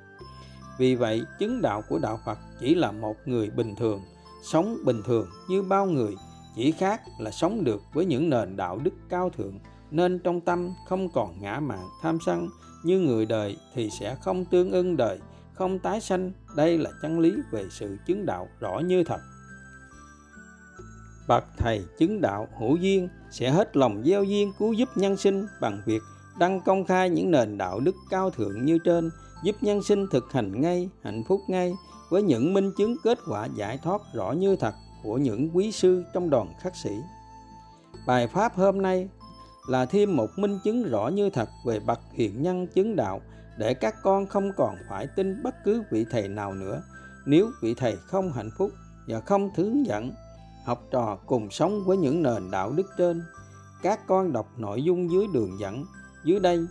vì 0.78 0.94
vậy, 0.94 1.24
chứng 1.38 1.62
đạo 1.62 1.82
của 1.88 1.98
đạo 1.98 2.20
Phật 2.24 2.38
chỉ 2.60 2.74
là 2.74 2.92
một 2.92 3.16
người 3.26 3.50
bình 3.50 3.74
thường, 3.76 4.00
sống 4.42 4.78
bình 4.84 5.02
thường 5.04 5.28
như 5.48 5.62
bao 5.62 5.86
người, 5.86 6.14
chỉ 6.56 6.72
khác 6.72 7.02
là 7.18 7.30
sống 7.30 7.64
được 7.64 7.82
với 7.92 8.04
những 8.04 8.30
nền 8.30 8.56
đạo 8.56 8.78
đức 8.82 8.94
cao 9.08 9.30
thượng, 9.30 9.58
nên 9.90 10.18
trong 10.18 10.40
tâm 10.40 10.70
không 10.88 11.08
còn 11.10 11.40
ngã 11.40 11.60
mạn 11.60 11.88
tham 12.02 12.18
sân 12.26 12.48
như 12.84 12.98
người 12.98 13.26
đời 13.26 13.56
thì 13.74 13.90
sẽ 14.00 14.16
không 14.22 14.44
tương 14.44 14.70
ưng 14.70 14.96
đời, 14.96 15.18
không 15.54 15.78
tái 15.78 16.00
sanh. 16.00 16.32
Đây 16.56 16.78
là 16.78 16.90
chân 17.02 17.20
lý 17.20 17.32
về 17.50 17.64
sự 17.70 17.96
chứng 18.06 18.26
đạo 18.26 18.48
rõ 18.60 18.78
như 18.78 19.04
thật. 19.04 19.20
Bậc 21.28 21.44
thầy 21.58 21.84
chứng 21.98 22.20
đạo 22.20 22.48
hữu 22.60 22.76
duyên 22.76 23.08
sẽ 23.30 23.50
hết 23.50 23.76
lòng 23.76 24.02
gieo 24.04 24.24
duyên 24.24 24.52
cứu 24.58 24.72
giúp 24.72 24.88
nhân 24.94 25.16
sinh 25.16 25.46
bằng 25.60 25.82
việc 25.86 26.02
đăng 26.38 26.60
công 26.60 26.84
khai 26.84 27.10
những 27.10 27.30
nền 27.30 27.58
đạo 27.58 27.80
đức 27.80 27.94
cao 28.10 28.30
thượng 28.30 28.64
như 28.64 28.78
trên, 28.84 29.10
giúp 29.44 29.56
nhân 29.60 29.82
sinh 29.82 30.06
thực 30.10 30.32
hành 30.32 30.60
ngay, 30.60 30.88
hạnh 31.02 31.22
phúc 31.28 31.40
ngay, 31.48 31.72
với 32.10 32.22
những 32.22 32.54
minh 32.54 32.72
chứng 32.78 32.96
kết 33.04 33.18
quả 33.28 33.46
giải 33.54 33.78
thoát 33.82 34.00
rõ 34.14 34.32
như 34.32 34.56
thật 34.56 34.74
của 35.02 35.18
những 35.18 35.50
quý 35.56 35.72
sư 35.72 36.04
trong 36.14 36.30
đoàn 36.30 36.52
khắc 36.60 36.76
sĩ. 36.76 36.90
Bài 38.06 38.26
pháp 38.26 38.56
hôm 38.56 38.82
nay 38.82 39.08
là 39.68 39.86
thêm 39.86 40.16
một 40.16 40.30
minh 40.36 40.58
chứng 40.64 40.90
rõ 40.90 41.08
như 41.08 41.30
thật 41.30 41.48
về 41.66 41.80
bậc 41.80 42.00
hiện 42.12 42.42
nhân 42.42 42.66
chứng 42.66 42.96
đạo 42.96 43.20
để 43.58 43.74
các 43.74 43.94
con 44.02 44.26
không 44.26 44.50
còn 44.56 44.76
phải 44.88 45.06
tin 45.06 45.42
bất 45.42 45.54
cứ 45.64 45.82
vị 45.90 46.06
thầy 46.10 46.28
nào 46.28 46.54
nữa 46.54 46.82
nếu 47.26 47.50
vị 47.60 47.74
thầy 47.74 47.96
không 47.96 48.32
hạnh 48.32 48.50
phúc 48.58 48.70
và 49.08 49.20
không 49.20 49.50
hướng 49.56 49.86
dẫn, 49.86 50.12
học 50.64 50.82
trò 50.90 51.18
cùng 51.26 51.50
sống 51.50 51.84
với 51.84 51.96
những 51.96 52.22
nền 52.22 52.50
đạo 52.50 52.72
đức 52.72 52.86
trên, 52.98 53.22
các 53.82 54.06
con 54.06 54.32
đọc 54.32 54.46
nội 54.56 54.82
dung 54.82 55.10
dưới 55.10 55.26
đường 55.32 55.58
dẫn 55.60 55.84
dưới 56.24 56.40
đây 56.40 56.66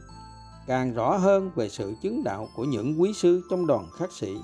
càng 0.68 0.94
rõ 0.94 1.18
hơn 1.18 1.52
về 1.56 1.70
sự 1.70 1.94
chứng 2.02 2.24
đạo 2.24 2.48
của 2.56 2.64
những 2.64 3.02
quý 3.02 3.14
sư 3.14 3.42
trong 3.50 3.68
đoàn 3.68 3.86
khắc 3.98 4.12
sĩ. 4.12 4.36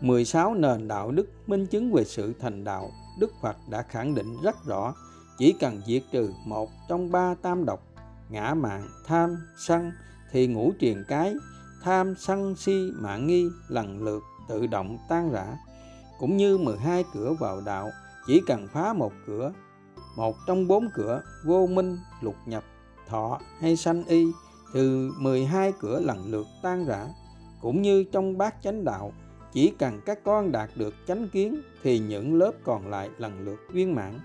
16 0.00 0.54
nền 0.54 0.88
đạo 0.88 1.10
đức 1.10 1.26
minh 1.46 1.66
chứng 1.66 1.92
về 1.92 2.04
sự 2.04 2.34
thành 2.40 2.64
đạo, 2.64 2.90
Đức 3.18 3.32
Phật 3.42 3.56
đã 3.70 3.82
khẳng 3.82 4.14
định 4.14 4.36
rất 4.42 4.64
rõ, 4.64 4.94
chỉ 5.38 5.54
cần 5.60 5.82
diệt 5.86 6.02
trừ 6.12 6.30
một 6.44 6.70
trong 6.88 7.12
ba 7.12 7.34
tam 7.42 7.64
độc, 7.64 7.80
ngã 8.28 8.54
mạng 8.54 8.88
tham, 9.06 9.36
sân, 9.58 9.92
thì 10.32 10.46
ngũ 10.46 10.72
triền 10.78 11.04
cái, 11.08 11.34
tham, 11.82 12.14
sân, 12.18 12.56
si, 12.56 12.90
mạng 12.94 13.26
nghi 13.26 13.48
lần 13.68 14.04
lượt 14.04 14.22
tự 14.48 14.66
động 14.66 14.98
tan 15.08 15.30
rã. 15.30 15.56
Cũng 16.18 16.36
như 16.36 16.58
12 16.58 17.04
cửa 17.14 17.34
vào 17.40 17.60
đạo, 17.60 17.90
chỉ 18.26 18.40
cần 18.46 18.68
phá 18.72 18.92
một 18.92 19.12
cửa, 19.26 19.52
một 20.16 20.36
trong 20.46 20.68
bốn 20.68 20.88
cửa 20.94 21.22
vô 21.44 21.66
minh, 21.66 21.98
lục 22.20 22.36
nhập, 22.46 22.64
thọ 23.08 23.40
hay 23.60 23.76
sanh 23.76 24.04
y, 24.04 24.26
từ 24.74 25.12
12 25.18 25.72
cửa 25.80 26.00
lần 26.00 26.30
lượt 26.30 26.46
tan 26.62 26.86
rã. 26.86 27.06
Cũng 27.60 27.82
như 27.82 28.04
trong 28.04 28.38
bát 28.38 28.54
chánh 28.62 28.84
đạo, 28.84 29.12
chỉ 29.52 29.72
cần 29.78 30.00
các 30.06 30.18
con 30.24 30.52
đạt 30.52 30.70
được 30.76 30.94
chánh 31.06 31.28
kiến 31.28 31.60
thì 31.82 31.98
những 31.98 32.34
lớp 32.34 32.52
còn 32.64 32.88
lại 32.88 33.10
lần 33.18 33.44
lượt 33.44 33.60
viên 33.72 33.94
mãn. 33.94 34.20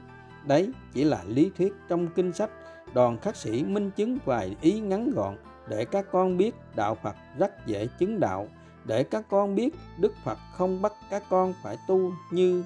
Đấy 0.46 0.72
chỉ 0.94 1.04
là 1.04 1.24
lý 1.28 1.52
thuyết 1.58 1.74
trong 1.90 2.08
kinh 2.16 2.34
sách, 2.34 2.50
đoàn 2.94 3.18
khắc 3.22 3.36
sĩ 3.36 3.64
minh 3.64 3.92
chứng 3.92 4.18
vài 4.26 4.56
ý 4.62 4.80
ngắn 4.80 5.12
gọn 5.16 5.36
để 5.70 5.86
các 5.86 6.06
con 6.12 6.38
biết 6.38 6.56
đạo 6.76 6.98
Phật 7.04 7.16
rất 7.38 7.68
dễ 7.68 7.88
chứng 8.00 8.20
đạo, 8.20 8.48
để 8.86 9.04
các 9.04 9.26
con 9.30 9.56
biết 9.56 9.70
Đức 10.00 10.14
Phật 10.24 10.38
không 10.58 10.82
bắt 10.82 10.94
các 11.10 11.24
con 11.30 11.54
phải 11.64 11.78
tu 11.88 12.12
như 12.32 12.64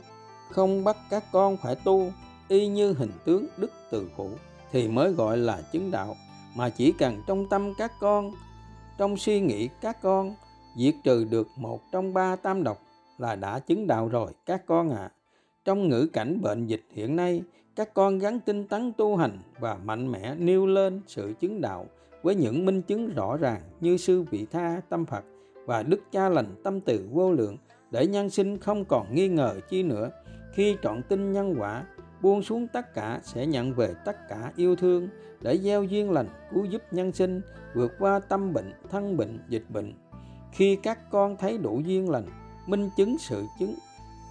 không 0.51 0.83
bắt 0.83 0.97
các 1.09 1.23
con 1.31 1.57
phải 1.57 1.75
tu 1.75 2.11
y 2.47 2.67
như 2.67 2.93
hình 2.93 3.11
tướng 3.25 3.47
Đức 3.57 3.71
Từ 3.91 4.09
Phụ 4.17 4.29
thì 4.75 4.87
mới 4.87 5.11
gọi 5.11 5.37
là 5.37 5.61
chứng 5.71 5.91
đạo, 5.91 6.15
mà 6.55 6.69
chỉ 6.69 6.91
cần 6.91 7.21
trong 7.27 7.49
tâm 7.49 7.73
các 7.77 7.91
con, 7.99 8.31
trong 8.97 9.17
suy 9.17 9.39
nghĩ 9.39 9.69
các 9.81 10.01
con 10.01 10.35
diệt 10.77 10.93
trừ 11.03 11.27
được 11.29 11.47
một 11.57 11.81
trong 11.91 12.13
ba 12.13 12.35
tam 12.35 12.63
độc 12.63 12.81
là 13.17 13.35
đã 13.35 13.59
chứng 13.59 13.87
đạo 13.87 14.07
rồi 14.07 14.31
các 14.45 14.65
con 14.65 14.89
ạ. 14.89 14.97
À. 14.97 15.11
Trong 15.65 15.89
ngữ 15.89 16.07
cảnh 16.13 16.41
bệnh 16.41 16.67
dịch 16.67 16.83
hiện 16.91 17.15
nay, 17.15 17.43
các 17.75 17.93
con 17.93 18.19
gắn 18.19 18.39
tinh 18.39 18.67
tấn 18.67 18.93
tu 18.93 19.17
hành 19.17 19.39
và 19.59 19.75
mạnh 19.75 20.11
mẽ 20.11 20.35
nêu 20.35 20.65
lên 20.65 21.01
sự 21.07 21.33
chứng 21.39 21.61
đạo 21.61 21.85
với 22.23 22.35
những 22.35 22.65
minh 22.65 22.81
chứng 22.81 23.13
rõ 23.13 23.37
ràng 23.37 23.61
như 23.81 23.97
sư 23.97 24.23
vị 24.31 24.45
tha 24.51 24.81
tâm 24.89 25.05
Phật 25.05 25.23
và 25.65 25.83
đức 25.83 26.01
cha 26.11 26.29
lành 26.29 26.55
tâm 26.63 26.81
từ 26.81 27.07
vô 27.11 27.31
lượng 27.31 27.57
để 27.91 28.07
nhân 28.07 28.29
sinh 28.29 28.57
không 28.57 28.85
còn 28.85 29.15
nghi 29.15 29.27
ngờ 29.27 29.59
chi 29.69 29.83
nữa 29.83 30.09
khi 30.53 30.77
trọn 30.83 31.01
tin 31.09 31.31
nhân 31.31 31.55
quả 31.59 31.83
buông 32.21 32.43
xuống 32.43 32.67
tất 32.67 32.93
cả 32.93 33.19
sẽ 33.23 33.45
nhận 33.45 33.73
về 33.73 33.93
tất 34.05 34.27
cả 34.29 34.51
yêu 34.55 34.75
thương, 34.75 35.09
để 35.41 35.57
gieo 35.57 35.83
duyên 35.83 36.11
lành, 36.11 36.27
cứu 36.53 36.65
giúp 36.65 36.81
nhân 36.91 37.11
sinh, 37.11 37.41
vượt 37.75 37.91
qua 37.99 38.19
tâm 38.19 38.53
bệnh, 38.53 38.73
thân 38.89 39.17
bệnh, 39.17 39.39
dịch 39.49 39.65
bệnh. 39.69 39.93
Khi 40.51 40.75
các 40.83 41.09
con 41.11 41.37
thấy 41.37 41.57
đủ 41.57 41.81
duyên 41.85 42.09
lành, 42.09 42.25
minh 42.67 42.89
chứng 42.97 43.17
sự 43.17 43.45
chứng, 43.59 43.75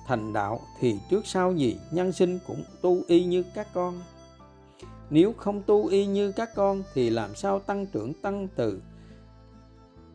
thành 0.07 0.33
đạo 0.33 0.61
thì 0.81 0.99
trước 1.11 1.26
sau 1.26 1.53
gì 1.53 1.79
nhân 1.91 2.12
sinh 2.12 2.38
cũng 2.47 2.64
tu 2.83 2.99
y 3.07 3.25
như 3.25 3.45
các 3.55 3.67
con. 3.75 4.00
Nếu 5.11 5.33
không 5.33 5.62
tu 5.62 5.87
y 5.87 6.07
như 6.07 6.33
các 6.33 6.55
con 6.55 6.83
thì 6.95 7.11
làm 7.11 7.35
sao 7.35 7.61
tăng 7.61 7.87
trưởng 7.87 8.12
tăng 8.23 8.49
từ? 8.57 8.83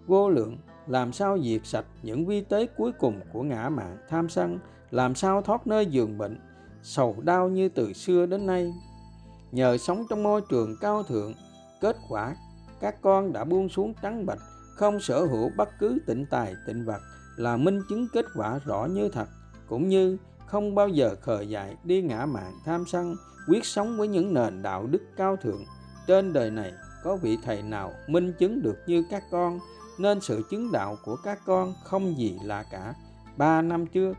Vô 0.08 0.30
lượng, 0.30 0.58
làm 0.88 1.14
sao 1.14 1.40
diệt 1.40 1.62
sạch 1.64 1.86
những 2.04 2.26
vi 2.26 2.42
tế 2.42 2.66
cuối 2.66 2.92
cùng 2.92 3.20
của 3.34 3.44
ngã 3.44 3.70
mạng 3.70 3.98
tham 4.10 4.30
sân? 4.30 4.60
Làm 4.92 5.16
sao 5.16 5.42
thoát 5.42 5.68
nơi 5.68 5.86
giường 5.86 6.18
bệnh? 6.18 6.38
Sầu 6.84 7.16
đau 7.22 7.50
như 7.50 7.70
từ 7.70 7.94
xưa 7.94 8.26
đến 8.26 8.46
nay. 8.46 8.74
Nhờ 9.52 9.78
sống 9.78 10.06
trong 10.10 10.24
môi 10.24 10.42
trường 10.50 10.76
cao 10.82 11.04
thượng, 11.04 11.34
kết 11.82 11.96
quả 12.10 12.36
các 12.80 13.02
con 13.02 13.34
đã 13.34 13.44
buông 13.44 13.70
xuống 13.70 13.94
trắng 14.02 14.26
bạch, 14.26 14.40
không 14.76 15.00
sở 15.00 15.26
hữu 15.26 15.50
bất 15.58 15.70
cứ 15.80 15.98
tịnh 16.08 16.26
tài, 16.30 16.56
tịnh 16.68 16.86
vật, 16.86 17.00
là 17.38 17.58
minh 17.58 17.82
chứng 17.90 18.08
kết 18.14 18.26
quả 18.36 18.60
rõ 18.66 18.86
như 18.86 19.10
thật, 19.10 19.28
cũng 19.68 19.90
như 19.90 20.18
không 20.46 20.76
bao 20.76 20.88
giờ 20.88 21.16
khờ 21.22 21.42
dại 21.42 21.76
đi 21.84 22.02
ngã 22.02 22.26
mạng 22.26 22.54
tham 22.66 22.84
sân, 22.88 23.16
quyết 23.48 23.66
sống 23.66 23.98
với 23.98 24.08
những 24.08 24.34
nền 24.34 24.62
đạo 24.62 24.88
đức 24.88 25.02
cao 25.18 25.36
thượng. 25.36 25.64
Trên 26.08 26.34
đời 26.34 26.52
này 26.52 26.74
có 27.04 27.16
vị 27.16 27.38
thầy 27.44 27.62
nào 27.62 27.94
minh 28.08 28.34
chứng 28.40 28.62
được 28.62 28.78
như 28.88 29.04
các 29.10 29.24
con, 29.32 29.60
nên 30.00 30.22
sự 30.22 30.44
chứng 30.50 30.72
đạo 30.72 30.98
của 31.06 31.16
các 31.16 31.40
con 31.46 31.74
không 31.84 32.18
gì 32.18 32.38
lạ 32.44 32.64
cả. 32.72 32.94
Ba 33.38 33.62
năm 33.62 33.88
trước, 33.88 34.18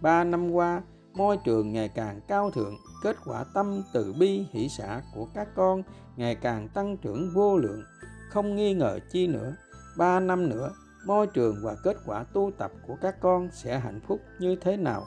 ba 0.00 0.24
năm 0.24 0.50
qua 0.50 0.82
môi 1.14 1.36
trường 1.44 1.72
ngày 1.72 1.88
càng 1.88 2.20
cao 2.28 2.50
thượng, 2.50 2.76
kết 3.02 3.16
quả 3.24 3.44
tâm 3.54 3.82
từ 3.92 4.12
bi 4.12 4.46
hỷ 4.52 4.68
xã 4.68 5.02
của 5.14 5.26
các 5.34 5.48
con 5.56 5.82
ngày 6.16 6.34
càng 6.34 6.68
tăng 6.68 6.96
trưởng 6.96 7.30
vô 7.34 7.56
lượng. 7.56 7.82
Không 8.30 8.56
nghi 8.56 8.74
ngờ 8.74 8.98
chi 9.12 9.26
nữa, 9.26 9.54
ba 9.96 10.20
năm 10.20 10.48
nữa, 10.48 10.70
môi 11.06 11.26
trường 11.26 11.56
và 11.62 11.76
kết 11.84 11.96
quả 12.06 12.24
tu 12.24 12.50
tập 12.58 12.72
của 12.86 12.96
các 13.00 13.20
con 13.20 13.48
sẽ 13.52 13.78
hạnh 13.78 14.00
phúc 14.08 14.20
như 14.38 14.56
thế 14.56 14.76
nào, 14.76 15.06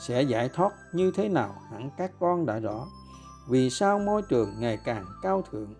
sẽ 0.00 0.22
giải 0.22 0.48
thoát 0.54 0.72
như 0.92 1.12
thế 1.16 1.28
nào 1.28 1.54
hẳn 1.70 1.90
các 1.96 2.10
con 2.20 2.46
đã 2.46 2.58
rõ. 2.58 2.86
Vì 3.48 3.70
sao 3.70 3.98
môi 3.98 4.22
trường 4.22 4.48
ngày 4.60 4.78
càng 4.84 5.04
cao 5.22 5.42
thượng? 5.50 5.74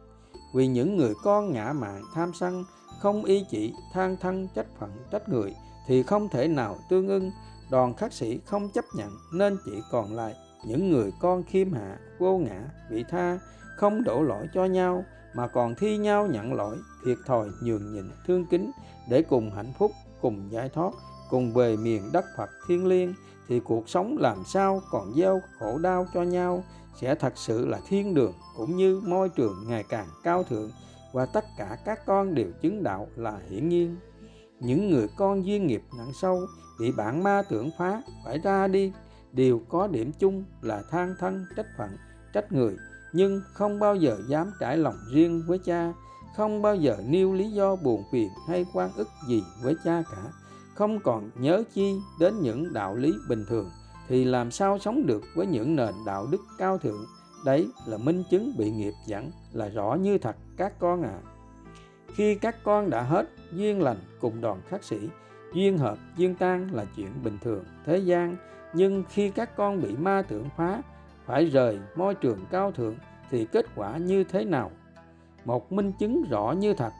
Vì 0.54 0.66
những 0.66 0.96
người 0.96 1.14
con 1.22 1.52
ngã 1.52 1.72
mạn 1.72 2.02
tham 2.14 2.32
sân, 2.34 2.64
không 3.00 3.24
ý 3.24 3.44
chỉ, 3.50 3.74
than 3.92 4.16
thân, 4.16 4.48
trách 4.54 4.66
phận, 4.78 4.90
trách 5.10 5.28
người, 5.28 5.54
thì 5.86 6.02
không 6.02 6.28
thể 6.28 6.48
nào 6.48 6.76
tương 6.88 7.08
ưng 7.08 7.30
đoàn 7.72 7.94
khắc 7.94 8.12
sĩ 8.12 8.40
không 8.46 8.68
chấp 8.68 8.84
nhận 8.94 9.10
nên 9.32 9.56
chỉ 9.64 9.82
còn 9.90 10.16
lại 10.16 10.34
những 10.64 10.90
người 10.90 11.12
con 11.20 11.42
khiêm 11.42 11.72
hạ, 11.72 11.98
vô 12.18 12.38
ngã, 12.38 12.60
vị 12.90 13.04
tha, 13.10 13.38
không 13.76 14.04
đổ 14.04 14.22
lỗi 14.22 14.46
cho 14.54 14.64
nhau, 14.64 15.04
mà 15.34 15.48
còn 15.48 15.74
thi 15.74 15.98
nhau 15.98 16.26
nhận 16.26 16.54
lỗi, 16.54 16.76
thiệt 17.04 17.18
thòi 17.26 17.48
nhường 17.62 17.92
nhịn 17.92 18.04
thương 18.26 18.46
kính 18.46 18.70
để 19.08 19.22
cùng 19.22 19.50
hạnh 19.50 19.72
phúc, 19.78 19.92
cùng 20.20 20.52
giải 20.52 20.68
thoát, 20.68 20.94
cùng 21.30 21.52
về 21.52 21.76
miền 21.76 22.02
đất 22.12 22.24
phật 22.36 22.50
thiên 22.68 22.86
liêng, 22.86 23.14
thì 23.48 23.60
cuộc 23.60 23.88
sống 23.88 24.16
làm 24.20 24.44
sao 24.46 24.82
còn 24.90 25.14
gieo 25.14 25.40
khổ 25.58 25.78
đau 25.78 26.06
cho 26.14 26.22
nhau, 26.22 26.64
sẽ 27.00 27.14
thật 27.14 27.32
sự 27.36 27.66
là 27.66 27.80
thiên 27.88 28.14
đường 28.14 28.32
cũng 28.56 28.76
như 28.76 29.00
môi 29.06 29.28
trường 29.28 29.64
ngày 29.68 29.84
càng 29.88 30.06
cao 30.22 30.44
thượng, 30.44 30.70
và 31.12 31.26
tất 31.26 31.44
cả 31.58 31.76
các 31.84 32.06
con 32.06 32.34
đều 32.34 32.48
chứng 32.62 32.82
đạo 32.82 33.08
là 33.16 33.38
hiển 33.50 33.68
nhiên. 33.68 33.96
Những 34.60 34.90
người 34.90 35.08
con 35.16 35.46
duyên 35.46 35.66
nghiệp 35.66 35.82
nặng 35.98 36.12
sâu 36.14 36.40
thì 36.82 36.92
bạn 36.92 37.22
ma 37.22 37.42
tưởng 37.48 37.70
phá, 37.78 38.02
phải 38.24 38.38
ra 38.38 38.68
đi. 38.68 38.92
Đều 39.32 39.60
có 39.68 39.86
điểm 39.86 40.12
chung 40.18 40.44
là 40.62 40.82
than 40.90 41.14
thân, 41.18 41.46
trách 41.56 41.66
phận, 41.78 41.90
trách 42.32 42.52
người, 42.52 42.76
nhưng 43.12 43.42
không 43.52 43.78
bao 43.78 43.96
giờ 43.96 44.18
dám 44.28 44.52
trải 44.60 44.76
lòng 44.76 44.96
riêng 45.14 45.42
với 45.46 45.58
cha, 45.58 45.92
không 46.36 46.62
bao 46.62 46.76
giờ 46.76 46.96
nêu 47.06 47.32
lý 47.32 47.50
do 47.50 47.76
buồn 47.76 48.02
phiền 48.12 48.28
hay 48.48 48.66
quan 48.72 48.90
ức 48.96 49.08
gì 49.28 49.44
với 49.62 49.76
cha 49.84 50.02
cả. 50.10 50.22
Không 50.74 51.00
còn 51.00 51.30
nhớ 51.34 51.62
chi 51.74 51.94
đến 52.20 52.34
những 52.40 52.72
đạo 52.72 52.96
lý 52.96 53.14
bình 53.28 53.44
thường, 53.48 53.70
thì 54.08 54.24
làm 54.24 54.50
sao 54.50 54.78
sống 54.78 55.06
được 55.06 55.22
với 55.34 55.46
những 55.46 55.76
nền 55.76 55.94
đạo 56.06 56.26
đức 56.30 56.40
cao 56.58 56.78
thượng? 56.78 57.06
Đấy 57.44 57.68
là 57.86 57.96
minh 57.96 58.22
chứng 58.30 58.52
bị 58.58 58.70
nghiệp 58.70 58.92
dẫn, 59.06 59.30
là 59.52 59.68
rõ 59.68 59.96
như 60.00 60.18
thật 60.18 60.36
các 60.56 60.78
con 60.78 61.02
ạ. 61.02 61.18
À. 61.22 61.28
khi 62.14 62.34
các 62.34 62.56
con 62.64 62.90
đã 62.90 63.02
hết 63.02 63.28
duyên 63.52 63.82
lành 63.82 63.98
cùng 64.20 64.40
đoàn 64.40 64.60
khắc 64.68 64.84
sĩ 64.84 64.98
duyên 65.54 65.78
hợp, 65.78 65.98
duyên 66.16 66.34
tan 66.34 66.68
là 66.72 66.84
chuyện 66.96 67.08
bình 67.24 67.38
thường 67.40 67.64
thế 67.86 67.98
gian, 67.98 68.36
nhưng 68.74 69.04
khi 69.08 69.30
các 69.30 69.56
con 69.56 69.82
bị 69.82 69.96
ma 69.96 70.22
tưởng 70.28 70.48
phá 70.56 70.82
phải 71.26 71.44
rời 71.44 71.78
môi 71.96 72.14
trường 72.14 72.38
cao 72.50 72.72
thượng 72.72 72.94
thì 73.30 73.46
kết 73.52 73.66
quả 73.76 73.96
như 73.96 74.24
thế 74.24 74.44
nào? 74.44 74.70
Một 75.44 75.72
minh 75.72 75.92
chứng 75.98 76.24
rõ 76.30 76.54
như 76.58 76.74
thật, 76.74 76.92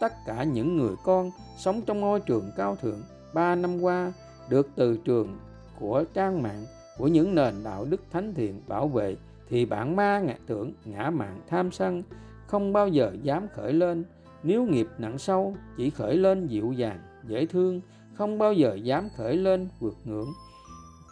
tất 0.00 0.12
cả 0.26 0.44
những 0.44 0.76
người 0.76 0.94
con 1.04 1.30
sống 1.58 1.80
trong 1.86 2.00
môi 2.00 2.20
trường 2.20 2.50
cao 2.56 2.76
thượng 2.76 3.02
ba 3.34 3.54
năm 3.54 3.80
qua 3.80 4.12
được 4.48 4.68
từ 4.76 4.96
trường 4.96 5.38
của 5.78 6.04
trang 6.14 6.42
mạng, 6.42 6.64
của 6.98 7.08
những 7.08 7.34
nền 7.34 7.54
đạo 7.64 7.84
đức 7.84 8.02
thánh 8.10 8.34
thiện 8.34 8.60
bảo 8.68 8.88
vệ 8.88 9.16
thì 9.48 9.66
bản 9.66 9.96
ma 9.96 10.20
ngạ 10.20 10.36
tưởng 10.46 10.72
ngã 10.84 11.10
mạng 11.10 11.40
tham 11.48 11.70
sân, 11.72 12.02
không 12.46 12.72
bao 12.72 12.88
giờ 12.88 13.12
dám 13.22 13.46
khởi 13.54 13.72
lên. 13.72 14.04
Nếu 14.42 14.64
nghiệp 14.64 14.88
nặng 14.98 15.18
sâu, 15.18 15.56
chỉ 15.76 15.90
khởi 15.90 16.16
lên 16.16 16.46
dịu 16.46 16.72
dàng, 16.72 16.98
dễ 17.26 17.46
thương 17.46 17.80
không 18.20 18.38
bao 18.38 18.52
giờ 18.52 18.74
dám 18.74 19.08
khởi 19.16 19.36
lên 19.36 19.68
vượt 19.78 19.96
ngưỡng. 20.04 20.32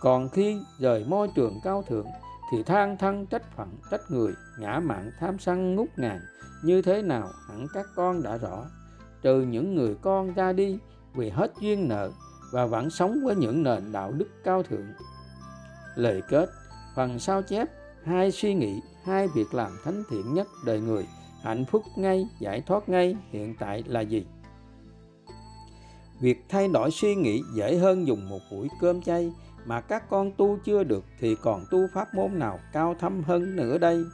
Còn 0.00 0.28
khi 0.28 0.58
rời 0.78 1.04
môi 1.04 1.28
trường 1.34 1.60
cao 1.64 1.82
thượng 1.82 2.06
thì 2.52 2.62
than 2.62 2.96
thân 2.96 3.26
trách 3.26 3.56
phận 3.56 3.68
trách 3.90 4.00
người 4.08 4.32
ngã 4.58 4.80
mạn, 4.80 5.10
tham 5.20 5.38
sân 5.38 5.74
ngút 5.74 5.88
ngàn. 5.96 6.20
Như 6.64 6.82
thế 6.82 7.02
nào 7.02 7.28
hẳn 7.48 7.66
các 7.74 7.86
con 7.96 8.22
đã 8.22 8.36
rõ. 8.36 8.64
Trừ 9.22 9.40
những 9.40 9.74
người 9.74 9.96
con 10.02 10.34
ra 10.34 10.52
đi 10.52 10.78
vì 11.14 11.30
hết 11.30 11.52
duyên 11.60 11.88
nợ 11.88 12.10
và 12.52 12.66
vẫn 12.66 12.90
sống 12.90 13.20
với 13.24 13.36
những 13.36 13.62
nền 13.62 13.92
đạo 13.92 14.12
đức 14.12 14.28
cao 14.44 14.62
thượng. 14.62 14.86
Lời 15.96 16.22
kết 16.28 16.48
phần 16.96 17.18
sao 17.18 17.42
chép 17.42 17.68
hai 18.04 18.32
suy 18.32 18.54
nghĩ 18.54 18.80
hai 19.04 19.28
việc 19.28 19.54
làm 19.54 19.72
thánh 19.84 20.02
thiện 20.10 20.34
nhất 20.34 20.46
đời 20.66 20.80
người. 20.80 21.06
Hạnh 21.42 21.64
phúc 21.64 21.82
ngay 21.96 22.28
giải 22.40 22.62
thoát 22.66 22.88
ngay 22.88 23.16
hiện 23.30 23.54
tại 23.58 23.84
là 23.86 24.00
gì? 24.00 24.26
Việc 26.20 26.44
thay 26.48 26.68
đổi 26.68 26.90
suy 26.90 27.14
nghĩ 27.14 27.42
dễ 27.54 27.76
hơn 27.76 28.06
dùng 28.06 28.28
một 28.28 28.40
buổi 28.50 28.68
cơm 28.80 29.02
chay 29.02 29.32
mà 29.64 29.80
các 29.80 30.10
con 30.10 30.32
tu 30.32 30.58
chưa 30.64 30.82
được 30.82 31.04
thì 31.20 31.36
còn 31.42 31.64
tu 31.70 31.78
pháp 31.94 32.14
môn 32.14 32.38
nào 32.38 32.58
cao 32.72 32.94
thâm 33.00 33.22
hơn 33.22 33.56
nữa 33.56 33.78
đây? 33.78 34.04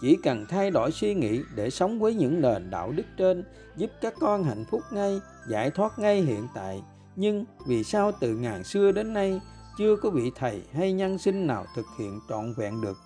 Chỉ 0.00 0.16
cần 0.22 0.46
thay 0.48 0.70
đổi 0.70 0.92
suy 0.92 1.14
nghĩ 1.14 1.40
để 1.54 1.70
sống 1.70 2.00
với 2.00 2.14
những 2.14 2.40
nền 2.40 2.70
đạo 2.70 2.92
đức 2.92 3.06
trên 3.16 3.44
giúp 3.76 3.90
các 4.00 4.14
con 4.20 4.44
hạnh 4.44 4.64
phúc 4.70 4.80
ngay, 4.92 5.20
giải 5.48 5.70
thoát 5.70 5.98
ngay 5.98 6.22
hiện 6.22 6.48
tại. 6.54 6.82
Nhưng 7.16 7.44
vì 7.66 7.84
sao 7.84 8.12
từ 8.20 8.36
ngàn 8.36 8.64
xưa 8.64 8.92
đến 8.92 9.14
nay 9.14 9.40
chưa 9.78 9.96
có 9.96 10.10
vị 10.10 10.30
thầy 10.34 10.62
hay 10.72 10.92
nhân 10.92 11.18
sinh 11.18 11.46
nào 11.46 11.66
thực 11.76 11.86
hiện 11.98 12.20
trọn 12.28 12.54
vẹn 12.56 12.80
được? 12.80 12.98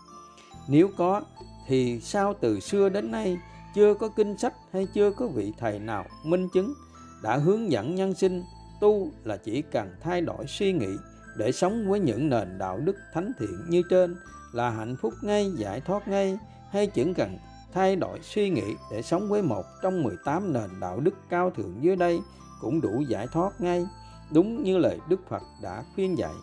Nếu 0.68 0.88
có, 0.96 1.22
thì 1.66 2.00
sao 2.00 2.34
từ 2.40 2.60
xưa 2.60 2.88
đến 2.88 3.10
nay 3.10 3.38
chưa 3.74 3.94
có 3.94 4.08
kinh 4.08 4.38
sách 4.38 4.54
hay 4.72 4.86
chưa 4.94 5.10
có 5.10 5.26
vị 5.26 5.52
thầy 5.58 5.78
nào 5.78 6.04
minh 6.24 6.48
chứng 6.48 6.74
đã 7.22 7.36
hướng 7.36 7.70
dẫn 7.70 7.94
nhân 7.94 8.14
sinh 8.14 8.42
tu 8.80 9.10
là 9.24 9.36
chỉ 9.36 9.62
cần 9.62 9.90
thay 10.00 10.20
đổi 10.20 10.46
suy 10.46 10.72
nghĩ 10.72 10.96
để 11.36 11.52
sống 11.52 11.88
với 11.88 12.00
những 12.00 12.28
nền 12.28 12.58
đạo 12.58 12.78
đức 12.78 12.96
thánh 13.14 13.32
thiện 13.38 13.64
như 13.68 13.82
trên 13.90 14.16
là 14.52 14.70
hạnh 14.70 14.96
phúc 14.96 15.14
ngay, 15.22 15.50
giải 15.56 15.80
thoát 15.80 16.08
ngay, 16.08 16.38
hay 16.70 16.86
chỉ 16.86 17.14
cần 17.14 17.38
thay 17.72 17.96
đổi 17.96 18.18
suy 18.22 18.50
nghĩ 18.50 18.74
để 18.92 19.02
sống 19.02 19.28
với 19.28 19.42
một 19.42 19.64
trong 19.82 20.02
18 20.02 20.52
nền 20.52 20.70
đạo 20.80 21.00
đức 21.00 21.14
cao 21.30 21.50
thượng 21.50 21.76
dưới 21.80 21.96
đây 21.96 22.20
cũng 22.60 22.80
đủ 22.80 23.02
giải 23.08 23.26
thoát 23.32 23.60
ngay. 23.60 23.86
Đúng 24.30 24.62
như 24.62 24.78
lời 24.78 24.98
Đức 25.08 25.20
Phật 25.28 25.42
đã 25.62 25.84
khuyên 25.94 26.18
dạy, 26.18 26.34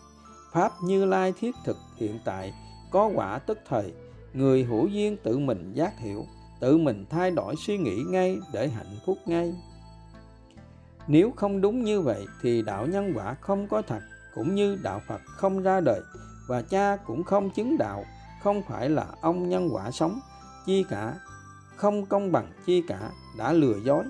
Pháp 0.52 0.72
Như 0.82 1.04
Lai 1.04 1.32
thiết 1.40 1.54
thực 1.64 1.76
hiện 1.96 2.18
tại 2.24 2.52
có 2.90 3.10
quả 3.14 3.38
tức 3.38 3.58
thời, 3.68 3.92
người 4.32 4.64
hữu 4.64 4.86
duyên 4.86 5.16
tự 5.22 5.38
mình 5.38 5.72
giác 5.72 5.98
hiểu, 5.98 6.26
tự 6.60 6.78
mình 6.78 7.04
thay 7.10 7.30
đổi 7.30 7.54
suy 7.66 7.78
nghĩ 7.78 8.02
ngay 8.08 8.38
để 8.52 8.68
hạnh 8.68 8.96
phúc 9.06 9.18
ngay 9.26 9.54
nếu 11.08 11.32
không 11.36 11.60
đúng 11.60 11.84
như 11.84 12.00
vậy 12.00 12.26
thì 12.42 12.62
đạo 12.62 12.86
nhân 12.86 13.12
quả 13.14 13.34
không 13.40 13.68
có 13.68 13.82
thật, 13.82 14.00
cũng 14.34 14.54
như 14.54 14.78
đạo 14.82 15.00
phật 15.06 15.20
không 15.26 15.62
ra 15.62 15.80
đời, 15.80 16.00
và 16.48 16.62
cha 16.62 16.96
cũng 16.96 17.24
không 17.24 17.50
chứng 17.50 17.78
đạo, 17.78 18.04
không 18.42 18.62
phải 18.68 18.88
là 18.88 19.06
ông 19.20 19.48
nhân 19.48 19.68
quả 19.72 19.90
sống. 19.90 20.20
Chi 20.66 20.84
cả, 20.90 21.14
không 21.76 22.06
công 22.06 22.32
bằng 22.32 22.52
chi 22.66 22.82
cả 22.88 23.10
đã 23.38 23.52
lừa 23.52 23.76
dối. 23.84 24.04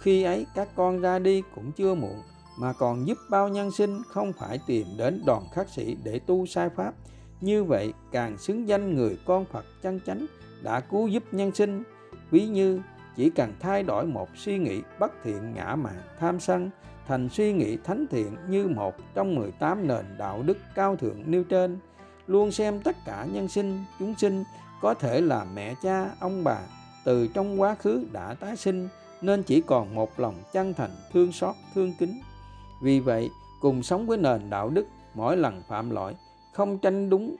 Khi 0.00 0.22
ấy 0.22 0.46
các 0.54 0.68
con 0.76 1.00
ra 1.00 1.18
đi 1.18 1.42
cũng 1.54 1.72
chưa 1.72 1.94
muộn, 1.94 2.22
mà 2.58 2.72
còn 2.72 3.06
giúp 3.06 3.18
bao 3.30 3.48
nhân 3.48 3.70
sinh 3.70 4.02
không 4.08 4.32
phải 4.32 4.60
tìm 4.66 4.86
đến 4.98 5.22
đoàn 5.26 5.42
khắc 5.52 5.68
sĩ 5.68 5.96
để 6.04 6.18
tu 6.18 6.46
sai 6.46 6.68
pháp. 6.68 6.94
Như 7.40 7.64
vậy 7.64 7.92
càng 8.12 8.38
xứng 8.38 8.68
danh 8.68 8.94
người 8.94 9.18
con 9.26 9.44
Phật 9.44 9.64
chân 9.82 10.00
chánh 10.06 10.26
đã 10.62 10.80
cứu 10.80 11.08
giúp 11.08 11.22
nhân 11.32 11.54
sinh. 11.54 11.82
Ví 12.30 12.46
như 12.46 12.80
chỉ 13.16 13.30
cần 13.30 13.52
thay 13.60 13.82
đổi 13.82 14.06
một 14.06 14.28
suy 14.36 14.58
nghĩ 14.58 14.82
bất 14.98 15.12
thiện 15.24 15.54
ngã 15.54 15.76
mạn 15.76 16.00
tham 16.18 16.40
sân, 16.40 16.70
thành 17.06 17.28
suy 17.28 17.52
nghĩ 17.52 17.76
thánh 17.84 18.06
thiện 18.10 18.36
như 18.48 18.68
một 18.68 18.94
trong 19.14 19.34
18 19.34 19.88
nền 19.88 20.04
đạo 20.18 20.42
đức 20.42 20.58
cao 20.74 20.96
thượng 20.96 21.22
nêu 21.26 21.44
trên. 21.44 21.78
Luôn 22.26 22.52
xem 22.52 22.80
tất 22.80 22.96
cả 23.06 23.26
nhân 23.32 23.48
sinh, 23.48 23.84
chúng 23.98 24.14
sinh 24.14 24.44
có 24.80 24.94
thể 24.94 25.20
là 25.20 25.46
mẹ, 25.54 25.74
cha, 25.82 26.10
ông 26.20 26.44
bà 26.44 26.58
từ 27.04 27.28
trong 27.34 27.60
quá 27.60 27.74
khứ 27.74 28.06
đã 28.12 28.34
tái 28.34 28.56
sinh, 28.56 28.88
nên 29.22 29.42
chỉ 29.42 29.60
còn 29.60 29.94
một 29.94 30.20
lòng 30.20 30.34
chân 30.52 30.74
thành, 30.74 30.90
thương 31.12 31.32
xót, 31.32 31.54
thương 31.74 31.92
kính. 31.98 32.20
Vì 32.82 33.00
vậy, 33.00 33.30
cùng 33.60 33.82
sống 33.82 34.06
với 34.06 34.18
nền 34.18 34.50
đạo 34.50 34.68
đức, 34.68 34.86
mỗi 35.14 35.36
lần 35.36 35.62
phạm 35.68 35.90
lỗi 35.90 36.14
không 36.52 36.78
tranh 36.78 37.10
đúng, 37.10 37.36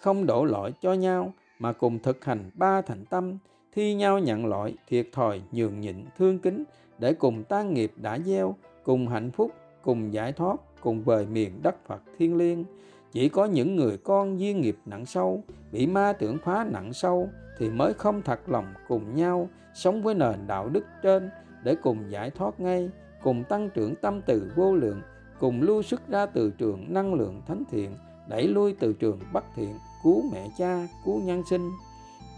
không 0.00 0.26
đổ 0.26 0.44
lỗi 0.44 0.72
cho 0.82 0.92
nhau, 0.92 1.32
mà 1.58 1.72
cùng 1.72 1.98
thực 1.98 2.24
hành 2.24 2.50
ba 2.54 2.82
thành 2.82 3.04
tâm 3.04 3.38
thi 3.74 3.94
nhau 3.94 4.18
nhận 4.18 4.46
lỗi, 4.46 4.74
thiệt 4.88 5.08
thòi, 5.12 5.40
nhường 5.52 5.80
nhịn, 5.80 6.04
thương 6.18 6.38
kính 6.38 6.64
để 6.98 7.14
cùng 7.14 7.44
tan 7.44 7.74
nghiệp 7.74 7.92
đã 7.96 8.18
gieo, 8.18 8.56
cùng 8.82 9.08
hạnh 9.08 9.30
phúc, 9.30 9.50
cùng 9.82 10.12
giải 10.12 10.32
thoát, 10.32 10.56
cùng 10.80 11.02
về 11.02 11.26
miền 11.26 11.62
đất 11.62 11.86
phật 11.86 12.02
thiên 12.18 12.36
liêng. 12.36 12.64
Chỉ 13.12 13.28
có 13.28 13.44
những 13.44 13.76
người 13.76 13.96
con 13.96 14.40
duyên 14.40 14.60
nghiệp 14.60 14.76
nặng 14.86 15.06
sâu, 15.06 15.42
bị 15.72 15.86
ma 15.86 16.12
tưởng 16.12 16.38
phá 16.44 16.66
nặng 16.72 16.92
sâu 16.92 17.28
thì 17.58 17.70
mới 17.70 17.94
không 17.94 18.22
thật 18.22 18.48
lòng 18.48 18.66
cùng 18.88 19.14
nhau 19.14 19.48
sống 19.74 20.02
với 20.02 20.14
nền 20.14 20.46
đạo 20.46 20.68
đức 20.68 20.84
trên 21.02 21.30
để 21.64 21.74
cùng 21.82 21.98
giải 22.08 22.30
thoát 22.30 22.60
ngay, 22.60 22.90
cùng 23.22 23.44
tăng 23.44 23.70
trưởng 23.70 23.94
tâm 23.96 24.20
từ 24.26 24.52
vô 24.56 24.74
lượng, 24.74 25.00
cùng 25.40 25.62
lưu 25.62 25.82
xuất 25.82 26.08
ra 26.08 26.26
từ 26.26 26.50
trường 26.50 26.84
năng 26.88 27.14
lượng 27.14 27.42
thánh 27.46 27.62
thiện, 27.70 27.96
đẩy 28.28 28.48
lui 28.48 28.76
từ 28.78 28.92
trường 28.92 29.20
bất 29.32 29.44
thiện, 29.56 29.74
cứu 30.04 30.22
mẹ 30.32 30.48
cha, 30.58 30.88
cứu 31.04 31.20
nhân 31.20 31.42
sinh 31.50 31.70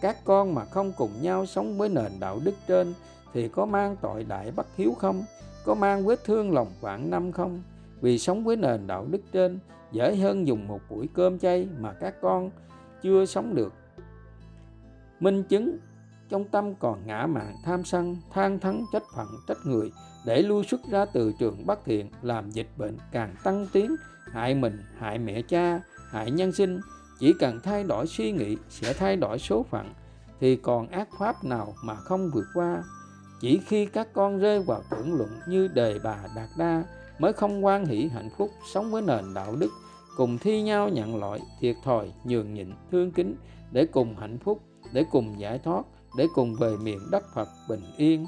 các 0.00 0.24
con 0.24 0.54
mà 0.54 0.64
không 0.64 0.92
cùng 0.96 1.10
nhau 1.22 1.46
sống 1.46 1.78
với 1.78 1.88
nền 1.88 2.12
đạo 2.20 2.40
đức 2.44 2.54
trên 2.68 2.94
thì 3.32 3.48
có 3.48 3.66
mang 3.66 3.96
tội 4.00 4.24
đại 4.24 4.50
bất 4.50 4.66
hiếu 4.76 4.94
không? 4.98 5.24
Có 5.64 5.74
mang 5.74 6.06
vết 6.06 6.24
thương 6.24 6.52
lòng 6.52 6.72
vạn 6.80 7.10
năm 7.10 7.32
không? 7.32 7.62
Vì 8.00 8.18
sống 8.18 8.44
với 8.44 8.56
nền 8.56 8.86
đạo 8.86 9.06
đức 9.10 9.20
trên, 9.32 9.58
dễ 9.92 10.16
hơn 10.16 10.46
dùng 10.46 10.68
một 10.68 10.80
buổi 10.90 11.08
cơm 11.14 11.38
chay 11.38 11.68
mà 11.78 11.92
các 11.92 12.14
con 12.20 12.50
chưa 13.02 13.26
sống 13.26 13.54
được. 13.54 13.72
Minh 15.20 15.42
chứng, 15.42 15.78
trong 16.28 16.44
tâm 16.44 16.74
còn 16.74 17.06
ngã 17.06 17.26
mạn 17.26 17.54
tham 17.64 17.84
sân, 17.84 18.16
than 18.32 18.60
thắng 18.60 18.84
trách 18.92 19.02
phận, 19.16 19.26
trách 19.48 19.58
người, 19.64 19.92
để 20.26 20.42
lui 20.42 20.64
xuất 20.64 20.80
ra 20.90 21.04
từ 21.04 21.32
trường 21.38 21.66
bất 21.66 21.84
thiện, 21.84 22.10
làm 22.22 22.50
dịch 22.50 22.68
bệnh 22.76 22.98
càng 23.12 23.34
tăng 23.44 23.66
tiến, 23.72 23.96
hại 24.32 24.54
mình, 24.54 24.78
hại 24.98 25.18
mẹ 25.18 25.42
cha, 25.42 25.80
hại 26.10 26.30
nhân 26.30 26.52
sinh 26.52 26.80
chỉ 27.20 27.32
cần 27.40 27.60
thay 27.62 27.84
đổi 27.84 28.06
suy 28.06 28.32
nghĩ 28.32 28.56
sẽ 28.70 28.92
thay 28.92 29.16
đổi 29.16 29.38
số 29.38 29.62
phận, 29.70 29.92
thì 30.40 30.56
còn 30.56 30.88
ác 30.88 31.08
pháp 31.18 31.44
nào 31.44 31.74
mà 31.84 31.94
không 31.94 32.30
vượt 32.34 32.46
qua? 32.54 32.82
Chỉ 33.40 33.60
khi 33.66 33.86
các 33.86 34.08
con 34.12 34.38
rơi 34.38 34.62
vào 34.62 34.82
tưởng 34.90 35.14
luận 35.14 35.30
như 35.48 35.68
đề 35.68 35.98
bà 36.04 36.16
đạt 36.36 36.48
đa 36.58 36.84
mới 37.18 37.32
không 37.32 37.64
quan 37.64 37.86
hỷ 37.86 38.08
hạnh 38.08 38.30
phúc 38.38 38.50
sống 38.72 38.90
với 38.90 39.02
nền 39.02 39.34
đạo 39.34 39.56
đức, 39.56 39.70
cùng 40.16 40.38
thi 40.38 40.62
nhau 40.62 40.88
nhận 40.88 41.16
lỗi, 41.16 41.40
thiệt 41.60 41.76
thòi, 41.84 42.12
nhường 42.24 42.54
nhịn, 42.54 42.72
thương 42.92 43.12
kính 43.12 43.36
để 43.72 43.86
cùng 43.86 44.16
hạnh 44.16 44.38
phúc, 44.38 44.62
để 44.92 45.04
cùng 45.10 45.40
giải 45.40 45.58
thoát, 45.58 45.82
để 46.18 46.26
cùng 46.34 46.54
về 46.54 46.76
miền 46.76 46.98
đất 47.10 47.24
phật 47.34 47.48
bình 47.68 47.82
yên. 47.96 48.26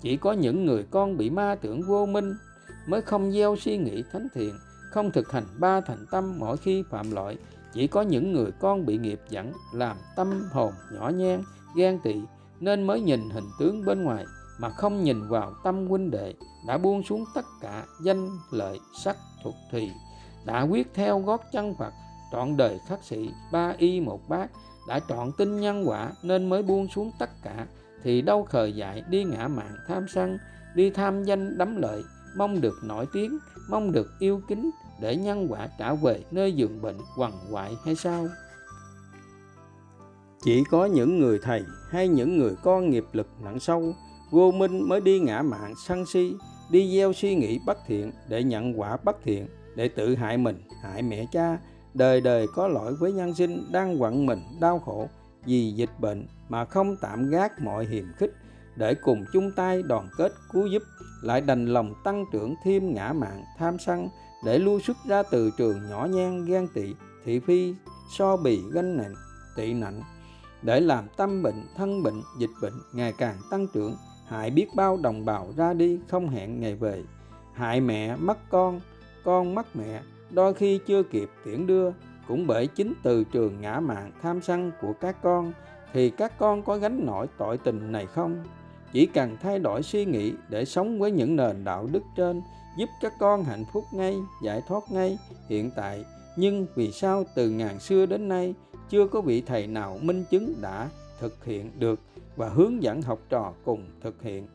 Chỉ 0.00 0.16
có 0.16 0.32
những 0.32 0.66
người 0.66 0.84
con 0.90 1.16
bị 1.16 1.30
ma 1.30 1.54
tưởng 1.54 1.82
vô 1.82 2.06
minh 2.06 2.34
mới 2.86 3.02
không 3.02 3.32
gieo 3.32 3.56
suy 3.56 3.76
nghĩ 3.76 4.02
thánh 4.12 4.28
thiện, 4.34 4.54
không 4.90 5.10
thực 5.10 5.32
hành 5.32 5.44
ba 5.58 5.80
thành 5.80 6.06
tâm 6.10 6.34
mỗi 6.38 6.56
khi 6.56 6.84
phạm 6.90 7.10
lỗi 7.10 7.36
chỉ 7.72 7.86
có 7.86 8.02
những 8.02 8.32
người 8.32 8.50
con 8.60 8.86
bị 8.86 8.98
nghiệp 8.98 9.20
dẫn 9.28 9.52
làm 9.72 9.96
tâm 10.16 10.48
hồn 10.52 10.72
nhỏ 10.92 11.08
nhen 11.08 11.42
ghen 11.76 11.98
tị, 11.98 12.14
nên 12.60 12.86
mới 12.86 13.00
nhìn 13.00 13.30
hình 13.30 13.46
tướng 13.58 13.84
bên 13.84 14.02
ngoài, 14.02 14.24
mà 14.58 14.68
không 14.68 15.04
nhìn 15.04 15.28
vào 15.28 15.54
tâm 15.64 15.86
huynh 15.86 16.10
đệ, 16.10 16.34
đã 16.66 16.78
buông 16.78 17.02
xuống 17.02 17.24
tất 17.34 17.44
cả 17.60 17.84
danh 18.04 18.28
lợi 18.50 18.80
sắc 19.04 19.16
thuộc 19.44 19.54
thùy, 19.70 19.90
đã 20.44 20.62
quyết 20.62 20.94
theo 20.94 21.20
gót 21.20 21.42
chân 21.52 21.74
Phật, 21.78 21.92
trọn 22.32 22.56
đời 22.56 22.78
khắc 22.88 23.04
sĩ 23.04 23.30
ba 23.52 23.74
y 23.78 24.00
một 24.00 24.28
bát, 24.28 24.50
đã 24.88 25.00
trọn 25.08 25.32
tin 25.38 25.60
nhân 25.60 25.88
quả, 25.88 26.12
nên 26.22 26.48
mới 26.48 26.62
buông 26.62 26.88
xuống 26.88 27.10
tất 27.18 27.30
cả, 27.42 27.66
thì 28.02 28.22
đâu 28.22 28.44
khờ 28.44 28.66
dại 28.66 29.02
đi 29.08 29.24
ngã 29.24 29.48
mạng 29.48 29.76
tham 29.88 30.06
sân, 30.08 30.38
đi 30.74 30.90
tham 30.90 31.24
danh 31.24 31.58
đắm 31.58 31.76
lợi, 31.76 32.02
mong 32.36 32.60
được 32.60 32.74
nổi 32.84 33.06
tiếng, 33.12 33.38
mong 33.70 33.92
được 33.92 34.10
yêu 34.18 34.40
kính 34.48 34.70
để 35.02 35.16
nhân 35.16 35.46
quả 35.50 35.68
trả 35.78 35.94
về 35.94 36.20
nơi 36.30 36.52
giường 36.52 36.82
bệnh 36.82 36.96
quằn 37.16 37.32
quại 37.50 37.76
hay 37.84 37.94
sao? 37.94 38.28
Chỉ 40.44 40.64
có 40.70 40.86
những 40.86 41.20
người 41.20 41.38
thầy 41.42 41.64
hay 41.90 42.08
những 42.08 42.38
người 42.38 42.54
con 42.62 42.90
nghiệp 42.90 43.04
lực 43.12 43.28
nặng 43.44 43.60
sâu, 43.60 43.94
vô 44.30 44.50
minh 44.50 44.88
mới 44.88 45.00
đi 45.00 45.20
ngã 45.20 45.42
mạng 45.42 45.74
sân 45.86 46.06
si, 46.06 46.34
đi 46.70 46.96
gieo 46.96 47.12
suy 47.12 47.34
nghĩ 47.34 47.58
bất 47.66 47.78
thiện 47.86 48.12
để 48.28 48.42
nhận 48.42 48.80
quả 48.80 48.96
bất 49.04 49.16
thiện, 49.24 49.46
để 49.76 49.88
tự 49.88 50.14
hại 50.14 50.38
mình, 50.38 50.62
hại 50.82 51.02
mẹ 51.02 51.26
cha. 51.32 51.58
Đời 51.94 52.20
đời 52.20 52.46
có 52.54 52.68
lỗi 52.68 52.94
với 53.00 53.12
nhân 53.12 53.34
sinh 53.34 53.72
đang 53.72 54.02
quặn 54.02 54.26
mình 54.26 54.40
đau 54.60 54.78
khổ 54.78 55.08
vì 55.44 55.72
dịch 55.72 56.00
bệnh 56.00 56.26
mà 56.48 56.64
không 56.64 56.96
tạm 57.00 57.30
gác 57.30 57.60
mọi 57.60 57.86
hiềm 57.86 58.04
khích, 58.16 58.32
để 58.76 58.94
cùng 58.94 59.24
chung 59.32 59.50
tay 59.56 59.82
đoàn 59.82 60.08
kết 60.16 60.32
cứu 60.52 60.66
giúp, 60.66 60.82
lại 61.22 61.40
đành 61.40 61.66
lòng 61.66 61.94
tăng 62.04 62.24
trưởng 62.32 62.54
thêm 62.64 62.94
ngã 62.94 63.12
mạng 63.12 63.44
tham 63.58 63.78
sân 63.78 64.08
để 64.44 64.58
lui 64.58 64.82
xuất 64.82 64.96
ra 65.06 65.22
từ 65.22 65.50
trường 65.58 65.90
nhỏ 65.90 66.06
nhen 66.06 66.44
ghen 66.44 66.68
tị, 66.74 66.94
thị 67.24 67.40
phi 67.40 67.74
so 68.10 68.36
bì 68.36 68.62
ganh 68.72 68.96
nạnh, 68.96 69.14
tị 69.56 69.72
nạnh. 69.72 70.00
Để 70.62 70.80
làm 70.80 71.04
tâm 71.16 71.42
bệnh, 71.42 71.66
thân 71.76 72.02
bệnh, 72.02 72.22
dịch 72.38 72.50
bệnh 72.62 72.74
ngày 72.92 73.12
càng 73.18 73.36
tăng 73.50 73.66
trưởng, 73.74 73.96
hại 74.26 74.50
biết 74.50 74.66
bao 74.74 74.98
đồng 75.02 75.24
bào 75.24 75.48
ra 75.56 75.74
đi 75.74 76.00
không 76.08 76.28
hẹn 76.28 76.60
ngày 76.60 76.74
về. 76.74 77.02
Hại 77.52 77.80
mẹ, 77.80 78.16
mất 78.16 78.38
con 78.50 78.80
con 79.24 79.54
mất 79.54 79.76
mẹ, 79.76 80.02
đôi 80.30 80.54
khi 80.54 80.80
chưa 80.86 81.02
kịp 81.02 81.30
tiễn 81.44 81.66
đưa. 81.66 81.90
Cũng 82.28 82.46
bởi 82.46 82.66
chính 82.66 82.94
từ 83.02 83.24
trường 83.24 83.60
ngã 83.60 83.80
mạng 83.80 84.12
tham 84.22 84.42
sân 84.42 84.72
của 84.80 84.92
các 85.00 85.22
con, 85.22 85.52
thì 85.92 86.10
các 86.10 86.38
con 86.38 86.62
có 86.62 86.78
gánh 86.78 87.06
nổi 87.06 87.26
tội 87.38 87.58
tình 87.58 87.92
này 87.92 88.06
không? 88.06 88.44
Chỉ 88.92 89.06
cần 89.06 89.36
thay 89.42 89.58
đổi 89.58 89.82
suy 89.82 90.04
nghĩ 90.04 90.32
để 90.48 90.64
sống 90.64 90.98
với 90.98 91.10
những 91.10 91.36
nền 91.36 91.64
đạo 91.64 91.88
đức 91.92 92.02
trên 92.16 92.42
giúp 92.76 92.88
các 93.00 93.12
con 93.18 93.44
hạnh 93.44 93.64
phúc 93.72 93.84
ngay, 93.92 94.16
giải 94.42 94.62
thoát 94.68 94.82
ngay 94.90 95.18
hiện 95.48 95.70
tại. 95.76 96.04
Nhưng 96.36 96.66
vì 96.74 96.92
sao 96.92 97.24
từ 97.34 97.50
ngàn 97.50 97.80
xưa 97.80 98.06
đến 98.06 98.28
nay 98.28 98.54
chưa 98.88 99.06
có 99.06 99.20
vị 99.20 99.42
thầy 99.46 99.66
nào 99.66 99.98
minh 100.02 100.24
chứng 100.30 100.54
đã 100.60 100.88
thực 101.20 101.44
hiện 101.44 101.70
được 101.78 102.00
và 102.36 102.48
hướng 102.48 102.82
dẫn 102.82 103.02
học 103.02 103.18
trò 103.28 103.52
cùng 103.64 103.86
thực 104.00 104.22
hiện? 104.22 104.46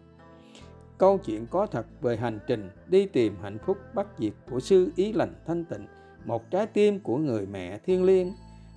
Câu 0.97 1.17
chuyện 1.17 1.47
có 1.47 1.65
thật 1.65 1.86
về 2.01 2.17
hành 2.17 2.39
trình 2.47 2.69
đi 2.88 3.06
tìm 3.06 3.36
hạnh 3.41 3.58
phúc 3.65 3.77
bất 3.93 4.08
diệt 4.19 4.34
của 4.51 4.60
sư 4.60 4.91
ý 4.95 5.13
lành 5.13 5.34
thanh 5.47 5.65
tịnh, 5.65 5.88
một 6.25 6.51
trái 6.51 6.65
tim 6.65 6.99
của 6.99 7.17
người 7.17 7.45
mẹ 7.45 7.80
thiên 7.86 8.03
liêng. 8.03 8.34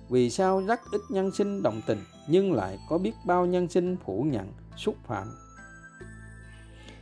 Vì 0.09 0.29
sao 0.29 0.61
rất 0.67 0.79
ít 0.91 1.01
nhân 1.09 1.31
sinh 1.31 1.63
đồng 1.63 1.81
tình 1.87 1.99
nhưng 2.29 2.53
lại 2.53 2.79
có 2.89 2.97
biết 2.97 3.13
bao 3.25 3.45
nhân 3.45 3.67
sinh 3.67 3.97
phủ 4.05 4.23
nhận 4.23 4.47
xúc 4.77 4.95
phạm? 5.07 5.27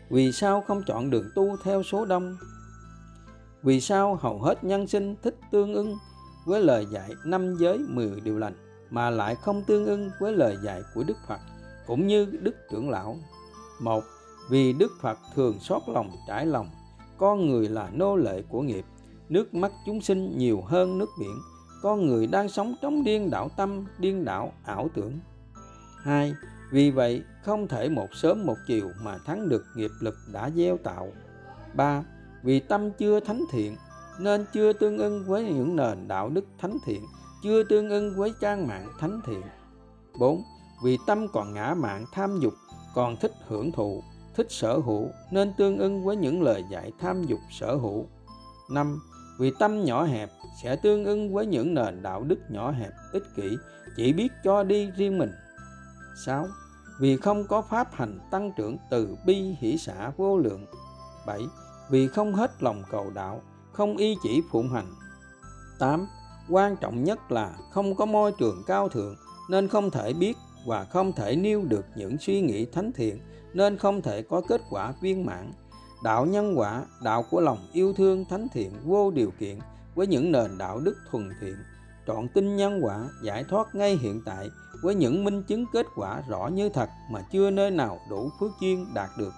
Vì 0.09 0.31
sao 0.31 0.61
không 0.67 0.83
chọn 0.87 1.09
đường 1.09 1.29
tu 1.35 1.57
theo 1.63 1.83
số 1.83 2.05
đông 2.05 2.37
vì 3.63 3.81
sao 3.81 4.15
hầu 4.15 4.39
hết 4.41 4.63
nhân 4.63 4.87
sinh 4.87 5.15
thích 5.21 5.35
tương 5.51 5.73
ưng 5.73 5.97
với 6.45 6.63
lời 6.63 6.85
dạy 6.91 7.09
năm 7.25 7.55
giới 7.59 7.77
mười 7.77 8.21
điều 8.23 8.37
lành 8.37 8.53
mà 8.89 9.09
lại 9.09 9.35
không 9.35 9.63
tương 9.63 9.85
ưng 9.85 10.11
với 10.19 10.35
lời 10.35 10.57
dạy 10.63 10.81
của 10.95 11.03
Đức 11.03 11.17
Phật 11.27 11.39
cũng 11.89 12.07
như 12.07 12.25
Đức 12.25 12.55
trưởng 12.71 12.89
lão. 12.89 13.17
Một, 13.81 14.03
vì 14.49 14.73
Đức 14.73 14.91
Phật 15.01 15.19
thường 15.35 15.59
xót 15.59 15.81
lòng 15.87 16.11
trải 16.27 16.45
lòng, 16.45 16.69
con 17.17 17.49
người 17.49 17.69
là 17.69 17.89
nô 17.93 18.15
lệ 18.15 18.41
của 18.49 18.61
nghiệp, 18.61 18.85
nước 19.29 19.53
mắt 19.53 19.71
chúng 19.85 20.01
sinh 20.01 20.37
nhiều 20.37 20.61
hơn 20.61 20.97
nước 20.97 21.09
biển, 21.19 21.35
con 21.81 22.07
người 22.07 22.27
đang 22.27 22.49
sống 22.49 22.75
trong 22.81 23.03
điên 23.03 23.29
đảo 23.29 23.49
tâm, 23.57 23.85
điên 23.99 24.25
đảo 24.25 24.51
ảo 24.65 24.89
tưởng. 24.95 25.19
Hai, 26.03 26.33
vì 26.71 26.91
vậy 26.91 27.23
không 27.43 27.67
thể 27.67 27.89
một 27.89 28.07
sớm 28.13 28.45
một 28.45 28.57
chiều 28.67 28.91
mà 29.01 29.17
thắng 29.25 29.49
được 29.49 29.65
nghiệp 29.75 29.91
lực 29.99 30.15
đã 30.33 30.49
gieo 30.55 30.77
tạo. 30.77 31.11
Ba, 31.73 32.03
vì 32.43 32.59
tâm 32.59 32.91
chưa 32.91 33.19
thánh 33.19 33.43
thiện 33.51 33.75
nên 34.19 34.45
chưa 34.53 34.73
tương 34.73 34.97
ưng 34.97 35.23
với 35.27 35.43
những 35.43 35.75
nền 35.75 36.07
đạo 36.07 36.29
đức 36.29 36.45
thánh 36.57 36.77
thiện, 36.85 37.05
chưa 37.43 37.63
tương 37.63 37.89
ưng 37.89 38.15
với 38.15 38.33
trang 38.41 38.67
mạng 38.67 38.87
thánh 38.99 39.21
thiện. 39.25 39.41
4. 40.19 40.43
Vì 40.83 40.97
tâm 41.07 41.27
còn 41.33 41.53
ngã 41.53 41.73
mạng 41.77 42.05
tham 42.11 42.39
dục, 42.39 42.53
còn 42.95 43.15
thích 43.17 43.31
hưởng 43.47 43.71
thụ, 43.71 44.03
thích 44.35 44.47
sở 44.49 44.77
hữu 44.77 45.09
nên 45.31 45.53
tương 45.57 45.77
ưng 45.77 46.03
với 46.03 46.15
những 46.15 46.41
lời 46.41 46.63
dạy 46.71 46.91
tham 46.99 47.23
dục 47.23 47.39
sở 47.51 47.75
hữu. 47.75 48.07
5. 48.71 48.99
Vì 49.39 49.51
tâm 49.59 49.83
nhỏ 49.83 50.03
hẹp 50.03 50.29
sẽ 50.63 50.75
tương 50.75 51.05
ưng 51.05 51.33
với 51.33 51.45
những 51.45 51.73
nền 51.73 52.01
đạo 52.01 52.23
đức 52.23 52.39
nhỏ 52.49 52.71
hẹp, 52.71 52.91
ích 53.13 53.23
kỷ, 53.35 53.57
chỉ 53.95 54.13
biết 54.13 54.31
cho 54.43 54.63
đi 54.63 54.91
riêng 54.91 55.17
mình. 55.17 55.31
6. 56.25 56.47
Vì 56.99 57.17
không 57.17 57.47
có 57.47 57.61
pháp 57.61 57.87
hành 57.93 58.19
tăng 58.31 58.51
trưởng 58.57 58.77
từ 58.89 59.15
bi 59.25 59.55
hỷ 59.59 59.77
xã 59.77 60.11
vô 60.17 60.37
lượng. 60.37 60.65
7. 61.25 61.41
Vì 61.89 62.07
không 62.07 62.35
hết 62.35 62.63
lòng 62.63 62.83
cầu 62.91 63.11
đạo, 63.15 63.41
không 63.71 63.97
y 63.97 64.15
chỉ 64.23 64.41
phụng 64.51 64.69
hành. 64.69 64.87
8. 65.79 66.07
Quan 66.49 66.75
trọng 66.75 67.03
nhất 67.03 67.31
là 67.31 67.55
không 67.71 67.95
có 67.95 68.05
môi 68.05 68.31
trường 68.39 68.63
cao 68.67 68.89
thượng 68.89 69.15
nên 69.49 69.67
không 69.67 69.91
thể 69.91 70.13
biết 70.13 70.37
và 70.65 70.83
không 70.83 71.11
thể 71.13 71.35
nêu 71.35 71.63
được 71.65 71.85
những 71.95 72.17
suy 72.17 72.41
nghĩ 72.41 72.65
thánh 72.65 72.91
thiện 72.91 73.19
nên 73.53 73.77
không 73.77 74.01
thể 74.01 74.21
có 74.21 74.41
kết 74.47 74.61
quả 74.69 74.93
viên 75.01 75.25
mãn. 75.25 75.51
Đạo 76.03 76.25
nhân 76.25 76.59
quả, 76.59 76.85
đạo 77.03 77.25
của 77.31 77.41
lòng 77.41 77.67
yêu 77.73 77.93
thương 77.93 78.25
thánh 78.29 78.47
thiện 78.53 78.71
vô 78.83 79.11
điều 79.11 79.31
kiện 79.39 79.59
với 79.95 80.07
những 80.07 80.31
nền 80.31 80.57
đạo 80.57 80.79
đức 80.79 80.97
thuần 81.11 81.29
thiện, 81.41 81.55
trọn 82.07 82.27
tin 82.33 82.55
nhân 82.55 82.79
quả 82.83 83.09
giải 83.23 83.43
thoát 83.49 83.75
ngay 83.75 83.97
hiện 83.97 84.21
tại 84.25 84.49
với 84.81 84.95
những 84.95 85.23
minh 85.23 85.43
chứng 85.43 85.65
kết 85.73 85.85
quả 85.95 86.21
rõ 86.27 86.47
như 86.47 86.69
thật 86.69 86.89
mà 87.11 87.21
chưa 87.31 87.49
nơi 87.49 87.71
nào 87.71 87.99
đủ 88.09 88.29
phước 88.39 88.51
duyên 88.61 88.85
đạt 88.93 89.09
được. 89.17 89.33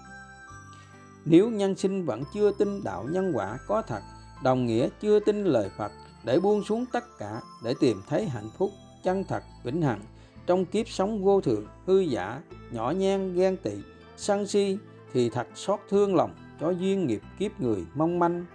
Nếu 1.25 1.49
nhân 1.49 1.75
sinh 1.75 2.05
vẫn 2.05 2.23
chưa 2.33 2.51
tin 2.51 2.83
đạo 2.83 3.05
nhân 3.09 3.31
quả 3.35 3.57
có 3.67 3.81
thật, 3.81 4.01
đồng 4.43 4.65
nghĩa 4.65 4.89
chưa 5.01 5.19
tin 5.19 5.43
lời 5.43 5.69
Phật 5.77 5.91
để 6.23 6.39
buông 6.39 6.63
xuống 6.63 6.85
tất 6.91 7.03
cả 7.19 7.41
để 7.63 7.73
tìm 7.79 8.01
thấy 8.07 8.25
hạnh 8.25 8.49
phúc, 8.57 8.71
chân 9.03 9.23
thật, 9.23 9.43
vĩnh 9.63 9.81
hằng 9.81 10.01
trong 10.47 10.65
kiếp 10.65 10.89
sống 10.89 11.23
vô 11.23 11.41
thường 11.41 11.67
hư 11.85 11.99
giả, 11.99 12.41
nhỏ 12.71 12.91
nhen, 12.91 13.33
ghen 13.35 13.57
tị, 13.57 13.77
sân 14.17 14.47
si 14.47 14.77
thì 15.13 15.29
thật 15.29 15.47
xót 15.55 15.79
thương 15.89 16.15
lòng 16.15 16.33
cho 16.59 16.69
duyên 16.69 17.07
nghiệp 17.07 17.21
kiếp 17.39 17.61
người 17.61 17.85
mong 17.95 18.19
manh 18.19 18.45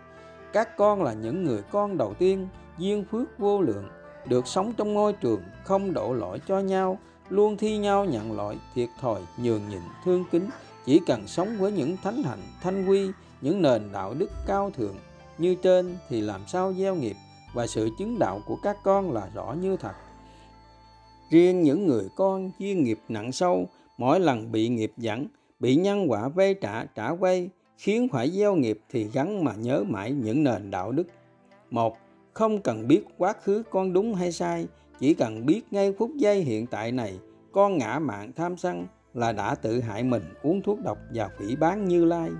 các 0.53 0.77
con 0.77 1.03
là 1.03 1.13
những 1.13 1.45
người 1.45 1.63
con 1.73 1.99
đầu 1.99 2.15
tiên 2.15 2.49
duyên 2.79 3.05
phước 3.05 3.39
vô 3.39 3.61
lượng 3.61 3.89
được 4.29 4.47
sống 4.47 4.73
trong 4.77 4.95
ngôi 4.95 5.13
trường 5.13 5.43
không 5.65 5.93
đổ 5.93 6.13
lỗi 6.13 6.41
cho 6.49 6.61
nhau 6.61 6.99
luôn 7.29 7.57
thi 7.57 7.77
nhau 7.77 8.05
nhận 8.05 8.37
lỗi 8.37 8.57
thiệt 8.75 8.89
thòi 9.01 9.21
nhường 9.43 9.69
nhịn 9.69 9.81
thương 10.05 10.25
kính 10.31 10.47
chỉ 10.85 11.01
cần 11.07 11.27
sống 11.27 11.57
với 11.59 11.73
những 11.73 11.97
thánh 12.03 12.23
hạnh 12.23 12.43
thanh 12.63 12.87
quy 12.87 13.11
những 13.41 13.63
nền 13.63 13.93
đạo 13.93 14.15
đức 14.19 14.31
cao 14.47 14.71
thượng 14.71 14.97
như 15.39 15.55
trên 15.55 15.97
thì 16.09 16.21
làm 16.21 16.41
sao 16.47 16.73
gieo 16.73 16.95
nghiệp 16.95 17.17
và 17.55 17.67
sự 17.67 17.91
chứng 17.99 18.19
đạo 18.19 18.41
của 18.47 18.57
các 18.63 18.77
con 18.85 19.13
là 19.13 19.29
rõ 19.35 19.55
như 19.61 19.77
thật. 19.77 19.93
Riêng 21.31 21.63
những 21.63 21.87
người 21.87 22.09
con 22.17 22.51
duyên 22.59 22.85
nghiệp 22.85 22.99
nặng 23.09 23.33
sâu, 23.33 23.69
mỗi 23.99 24.21
lần 24.21 24.53
bị 24.53 24.69
nghiệp 24.69 24.93
dẫn, 24.97 25.27
bị 25.61 25.77
nhân 25.77 26.11
quả 26.11 26.29
vây 26.29 26.55
trả 26.55 26.85
trả 26.85 27.11
quay 27.11 27.51
khiến 27.79 28.09
phải 28.13 28.31
gieo 28.31 28.55
nghiệp 28.55 28.81
thì 28.91 29.05
gắn 29.05 29.45
mà 29.45 29.53
nhớ 29.55 29.85
mãi 29.89 30.13
những 30.13 30.45
nền 30.45 30.71
đạo 30.71 30.93
đức. 30.93 31.07
Một, 31.71 31.97
không 32.37 32.61
cần 32.61 32.89
biết 32.89 33.05
quá 33.19 33.35
khứ 33.43 33.63
con 33.71 33.93
đúng 33.93 34.15
hay 34.15 34.33
sai, 34.33 34.67
chỉ 35.01 35.15
cần 35.15 35.47
biết 35.47 35.63
ngay 35.71 35.93
phút 35.99 36.11
giây 36.17 36.41
hiện 36.41 36.67
tại 36.67 36.93
này, 36.93 37.19
con 37.53 37.79
ngã 37.79 37.99
mạng 37.99 38.33
tham 38.37 38.57
sân 38.57 38.87
là 39.15 39.33
đã 39.33 39.55
tự 39.55 39.81
hại 39.81 40.03
mình 40.03 40.23
uống 40.43 40.63
thuốc 40.63 40.79
độc 40.85 40.99
và 41.15 41.29
phỉ 41.39 41.57
bán 41.57 41.89
như 41.89 42.05
lai. 42.05 42.31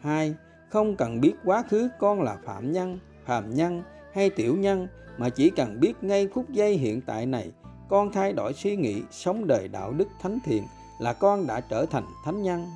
Hai, 0.00 0.34
không 0.68 0.96
cần 0.96 1.20
biết 1.20 1.32
quá 1.44 1.62
khứ 1.70 1.88
con 1.98 2.22
là 2.22 2.36
phạm 2.44 2.72
nhân 2.72 2.98
phàm 3.24 3.54
nhân 3.54 3.82
hay 4.12 4.30
tiểu 4.30 4.56
nhân 4.56 4.88
mà 5.18 5.28
chỉ 5.28 5.50
cần 5.50 5.80
biết 5.80 5.92
ngay 6.00 6.28
phút 6.34 6.50
giây 6.50 6.76
hiện 6.76 7.00
tại 7.00 7.26
này 7.26 7.50
con 7.88 8.12
thay 8.12 8.32
đổi 8.32 8.52
suy 8.52 8.76
nghĩ 8.76 9.02
sống 9.10 9.46
đời 9.46 9.68
đạo 9.68 9.92
đức 9.92 10.08
thánh 10.20 10.38
thiện 10.44 10.62
là 11.00 11.12
con 11.12 11.46
đã 11.46 11.60
trở 11.60 11.86
thành 11.86 12.04
thánh 12.24 12.42
nhân 12.42 12.66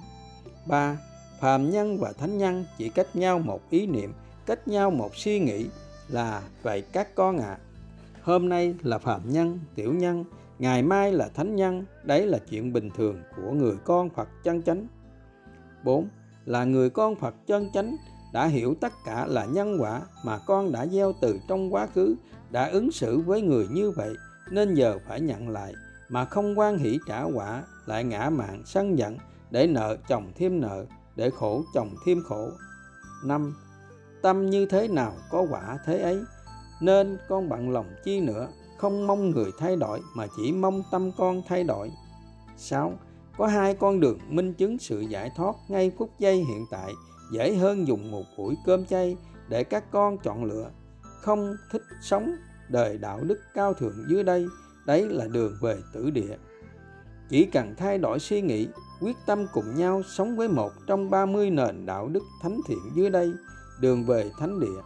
3. 0.67 0.99
Phàm 1.41 1.71
nhân 1.71 1.99
và 1.99 2.13
thánh 2.19 2.39
nhân 2.39 2.65
chỉ 2.79 2.89
cách 2.89 3.17
nhau 3.17 3.39
một 3.39 3.71
ý 3.71 3.87
niệm, 3.87 4.13
cách 4.47 4.69
nhau 4.69 4.91
một 4.91 5.17
suy 5.17 5.39
nghĩ 5.39 5.67
là 6.09 6.43
vậy 6.63 6.83
các 6.93 7.15
con 7.15 7.39
ạ. 7.39 7.47
À. 7.47 7.59
Hôm 8.23 8.49
nay 8.49 8.75
là 8.83 8.99
phạm 8.99 9.33
nhân, 9.33 9.59
tiểu 9.75 9.95
nhân, 9.95 10.25
ngày 10.59 10.83
mai 10.83 11.13
là 11.13 11.29
thánh 11.35 11.57
nhân, 11.57 11.85
đấy 12.03 12.27
là 12.27 12.39
chuyện 12.51 12.73
bình 12.73 12.91
thường 12.97 13.23
của 13.37 13.51
người 13.51 13.75
con 13.85 14.11
Phật 14.11 14.29
chân 14.45 14.63
chánh. 14.63 14.87
4 15.85 16.09
là 16.45 16.65
người 16.65 16.91
con 16.91 17.17
Phật 17.17 17.35
chân 17.47 17.71
chánh 17.75 17.97
đã 18.33 18.47
hiểu 18.47 18.75
tất 18.81 18.93
cả 19.05 19.27
là 19.27 19.45
nhân 19.45 19.77
quả 19.81 20.01
mà 20.25 20.39
con 20.47 20.73
đã 20.73 20.87
gieo 20.87 21.13
từ 21.21 21.39
trong 21.49 21.75
quá 21.75 21.87
khứ 21.95 22.15
đã 22.51 22.69
ứng 22.69 22.93
xử 22.93 23.21
với 23.21 23.43
người 23.43 23.67
như 23.71 23.91
vậy 23.91 24.15
nên 24.51 24.75
giờ 24.75 24.99
phải 25.09 25.21
nhận 25.21 25.49
lại 25.49 25.75
mà 26.09 26.25
không 26.25 26.59
quan 26.59 26.79
hỷ 26.79 26.99
trả 27.07 27.23
quả 27.23 27.63
lại 27.87 28.05
ngã 28.05 28.31
mạng 28.31 28.63
sân 28.67 28.99
giận 28.99 29.19
để 29.51 29.67
nợ 29.67 29.97
chồng 30.09 30.33
thêm 30.37 30.61
nợ 30.61 30.85
để 31.17 31.31
khổ 31.31 31.65
chồng 31.75 31.91
thêm 32.07 32.23
khổ 32.29 32.51
năm 33.25 33.55
tâm 34.25 34.51
như 34.51 34.67
thế 34.67 34.89
nào, 34.89 35.13
có 35.31 35.47
quả 35.51 35.79
thế 35.87 35.99
ấy. 35.99 36.23
Nên 36.81 37.19
con 37.29 37.49
bận 37.49 37.71
lòng 37.71 37.87
chi 38.05 38.21
nữa, 38.21 38.49
không 38.79 39.07
mong 39.07 39.31
người 39.31 39.51
thay 39.59 39.77
đổi, 39.77 40.01
mà 40.15 40.27
chỉ 40.37 40.53
mong 40.53 40.83
tâm 40.91 41.13
con 41.17 41.43
thay 41.49 41.65
đổi. 41.65 41.91
6 42.57 42.93
có 43.39 43.47
hai 43.47 43.75
con 43.75 44.01
đường 44.01 44.19
minh 44.29 44.55
chứng 44.55 44.79
sự 44.79 45.01
giải 45.01 45.31
thoát 45.37 45.57
ngay 45.69 45.93
phút 45.99 46.11
giây 46.19 46.37
hiện 46.37 46.65
tại, 46.71 46.93
dễ 47.33 47.55
hơn 47.55 47.87
dùng 47.87 48.11
một 48.11 48.25
buổi 48.39 48.57
cơm 48.67 48.87
chay 48.87 49.17
để 49.49 49.65
các 49.65 49.91
con 49.91 50.19
chọn 50.19 50.45
lựa. 50.45 50.71
Không 51.03 51.57
thích 51.73 51.83
sống 52.03 52.37
đời 52.69 52.99
đạo 52.99 53.21
đức 53.23 53.41
cao 53.55 53.75
thượng 53.75 54.05
dưới 54.09 54.23
đây, 54.23 54.47
đấy 54.87 55.09
là 55.09 55.27
đường 55.27 55.57
về 55.63 55.77
tử 55.93 56.11
địa. 56.11 56.37
Chỉ 57.29 57.45
cần 57.45 57.75
thay 57.77 57.99
đổi 57.99 58.19
suy 58.19 58.41
nghĩ, 58.41 58.69
quyết 59.01 59.17
tâm 59.27 59.47
cùng 59.53 59.75
nhau 59.75 60.03
sống 60.17 60.37
với 60.37 60.49
một 60.49 60.73
trong 60.87 61.11
30 61.11 61.51
nền 61.51 61.87
đạo 61.87 62.09
đức 62.09 62.23
thánh 62.43 62.61
thiện 62.69 62.79
dưới 62.95 63.11
đây 63.11 63.33
đường 63.81 64.05
về 64.05 64.31
thánh 64.39 64.61
địa 64.61 64.83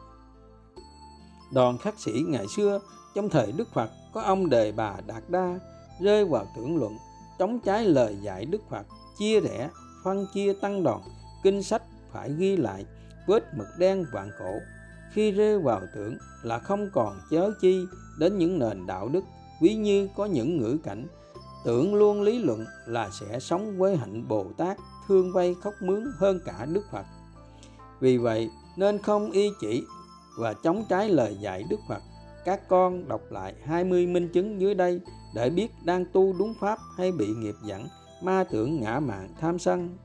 đoàn 1.53 1.79
khắc 1.79 1.99
sĩ 1.99 2.13
ngày 2.29 2.47
xưa 2.57 2.81
trong 3.15 3.29
thời 3.29 3.53
đức 3.53 3.69
phật 3.75 3.91
có 4.15 4.21
ông 4.21 4.51
đề 4.51 4.73
bà 4.73 4.95
đạt 5.07 5.23
đa 5.29 5.59
rơi 6.01 6.25
vào 6.25 6.47
tưởng 6.57 6.77
luận 6.77 6.97
chống 7.39 7.61
trái 7.61 7.85
lời 7.85 8.17
dạy 8.23 8.45
Đức 8.45 8.61
Phật, 8.71 8.87
chia 9.19 9.41
rẽ, 9.41 9.71
phân 10.05 10.27
chia 10.35 10.53
tăng 10.53 10.83
đoàn, 10.83 11.01
kinh 11.43 11.63
sách 11.63 11.83
phải 12.13 12.33
ghi 12.33 12.57
lại 12.57 12.85
vết 13.27 13.45
mực 13.57 13.67
đen 13.79 14.05
vạn 14.13 14.31
cổ. 14.39 14.55
Khi 15.13 15.33
rơi 15.33 15.59
vào 15.59 15.81
tưởng 15.95 16.17
là 16.43 16.59
không 16.59 16.91
còn 16.93 17.21
chớ 17.31 17.51
chi 17.61 17.87
đến 18.19 18.39
những 18.39 18.59
nền 18.59 18.87
đạo 18.87 19.09
đức, 19.09 19.25
ví 19.61 19.75
như 19.75 20.09
có 20.17 20.27
những 20.27 20.57
ngữ 20.57 20.79
cảnh, 20.85 21.07
tưởng 21.65 21.95
luôn 21.95 22.23
lý 22.23 22.39
luận 22.39 22.65
là 22.87 23.11
sẽ 23.21 23.41
sống 23.41 23.79
với 23.79 23.97
hạnh 23.97 24.29
Bồ 24.29 24.47
Tát, 24.57 24.77
thương 25.09 25.33
vay 25.33 25.55
khóc 25.63 25.75
mướn 25.81 26.13
hơn 26.17 26.41
cả 26.45 26.67
Đức 26.73 26.83
Phật. 26.93 27.05
Vì 28.01 28.19
vậy 28.19 28.51
nên 28.79 28.99
không 28.99 29.31
y 29.31 29.51
chỉ 29.61 29.85
và 30.39 30.55
chống 30.55 30.85
trái 30.89 31.09
lời 31.09 31.37
dạy 31.41 31.65
Đức 31.71 31.81
Phật. 31.89 32.03
Các 32.45 32.69
con 32.69 33.09
đọc 33.09 33.21
lại 33.31 33.55
20 33.65 34.07
minh 34.07 34.29
chứng 34.29 34.61
dưới 34.61 34.75
đây 34.75 35.01
để 35.35 35.51
biết 35.51 35.69
đang 35.85 36.05
tu 36.13 36.35
đúng 36.39 36.55
pháp 36.61 36.79
hay 36.97 37.13
bị 37.13 37.27
nghiệp 37.27 37.55
dẫn, 37.65 37.89
ma 38.23 38.45
tưởng 38.51 38.81
ngã 38.81 39.01
mạng 39.01 39.29
tham 39.41 39.59
sân 39.59 39.97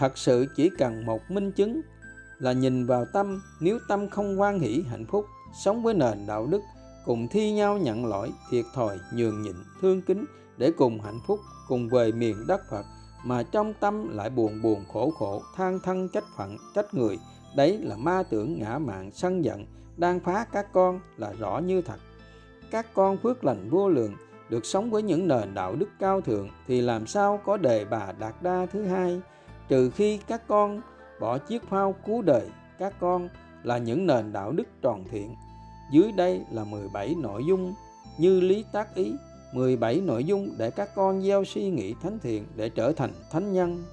thật 0.00 0.18
sự 0.18 0.46
chỉ 0.56 0.70
cần 0.78 1.06
một 1.06 1.20
minh 1.30 1.52
chứng 1.52 1.80
là 2.38 2.52
nhìn 2.52 2.86
vào 2.86 3.04
tâm, 3.12 3.42
nếu 3.60 3.78
tâm 3.88 4.08
không 4.08 4.40
quan 4.40 4.58
hỷ 4.58 4.84
hạnh 4.90 5.04
phúc, 5.06 5.26
sống 5.64 5.82
với 5.82 5.94
nền 5.94 6.26
đạo 6.26 6.46
đức, 6.46 6.60
cùng 7.04 7.28
thi 7.28 7.52
nhau 7.52 7.78
nhận 7.78 8.06
lỗi, 8.06 8.32
thiệt 8.50 8.64
thòi, 8.74 8.98
nhường 9.14 9.42
nhịn, 9.42 9.54
thương 9.80 10.02
kính 10.02 10.24
để 10.56 10.72
cùng 10.78 11.00
hạnh 11.00 11.20
phúc, 11.26 11.40
cùng 11.68 11.88
về 11.88 12.12
miền 12.12 12.36
đất 12.48 12.60
phật, 12.70 12.86
mà 13.24 13.42
trong 13.42 13.74
tâm 13.80 14.16
lại 14.16 14.30
buồn 14.30 14.62
buồn 14.62 14.84
khổ 14.92 15.10
khổ, 15.10 15.42
than 15.56 15.80
thân 15.80 16.08
trách 16.08 16.24
phận, 16.36 16.56
trách 16.74 16.94
người 16.94 17.18
đấy 17.56 17.78
là 17.82 17.96
ma 17.96 18.22
tưởng 18.22 18.58
ngã 18.58 18.78
mạng 18.78 19.10
sân 19.14 19.44
giận, 19.44 19.66
đang 19.96 20.20
phá 20.20 20.46
các 20.52 20.72
con 20.72 21.00
là 21.16 21.32
rõ 21.32 21.58
như 21.58 21.82
thật. 21.82 21.98
Các 22.70 22.86
con 22.94 23.16
phước 23.16 23.44
lành 23.44 23.70
vô 23.70 23.88
lượng, 23.88 24.14
được 24.48 24.66
sống 24.66 24.90
với 24.90 25.02
những 25.02 25.28
nền 25.28 25.54
đạo 25.54 25.74
đức 25.76 25.88
cao 25.98 26.20
thượng 26.20 26.48
thì 26.66 26.80
làm 26.80 27.06
sao 27.06 27.40
có 27.44 27.56
đề 27.56 27.84
bà 27.84 28.12
đạt 28.18 28.34
đa 28.42 28.66
thứ 28.72 28.84
hai? 28.84 29.20
Trừ 29.68 29.90
khi 29.90 30.18
các 30.26 30.48
con 30.48 30.80
bỏ 31.20 31.38
chiếc 31.38 31.62
phao 31.62 31.94
cứu 32.06 32.22
đời, 32.22 32.50
các 32.78 32.94
con 33.00 33.28
là 33.62 33.78
những 33.78 34.06
nền 34.06 34.32
đạo 34.32 34.52
đức 34.52 34.66
tròn 34.82 35.04
thiện. 35.10 35.34
Dưới 35.92 36.12
đây 36.12 36.44
là 36.50 36.64
17 36.64 37.14
nội 37.22 37.44
dung 37.48 37.74
như 38.18 38.40
lý 38.40 38.64
tác 38.72 38.94
ý 38.94 39.12
17 39.52 40.00
nội 40.00 40.24
dung 40.24 40.54
để 40.58 40.70
các 40.70 40.94
con 40.94 41.22
gieo 41.22 41.44
suy 41.44 41.70
nghĩ 41.70 41.94
thánh 42.02 42.18
thiện 42.18 42.46
để 42.56 42.68
trở 42.68 42.92
thành 42.92 43.10
thánh 43.30 43.52
nhân. 43.52 43.84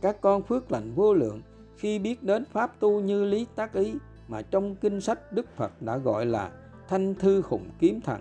Các 0.00 0.20
con 0.20 0.42
phước 0.42 0.72
lành 0.72 0.94
vô 0.94 1.14
lượng 1.14 1.40
khi 1.76 1.98
biết 1.98 2.22
đến 2.22 2.44
pháp 2.52 2.80
tu 2.80 3.00
như 3.00 3.24
lý 3.24 3.46
tác 3.56 3.72
ý 3.72 3.94
mà 4.28 4.42
trong 4.42 4.76
kinh 4.76 5.00
sách 5.00 5.32
Đức 5.32 5.46
Phật 5.56 5.82
đã 5.82 5.96
gọi 5.96 6.26
là 6.26 6.50
thanh 6.88 7.14
thư 7.14 7.42
khủng 7.42 7.70
kiếm 7.78 8.00
thần 8.00 8.20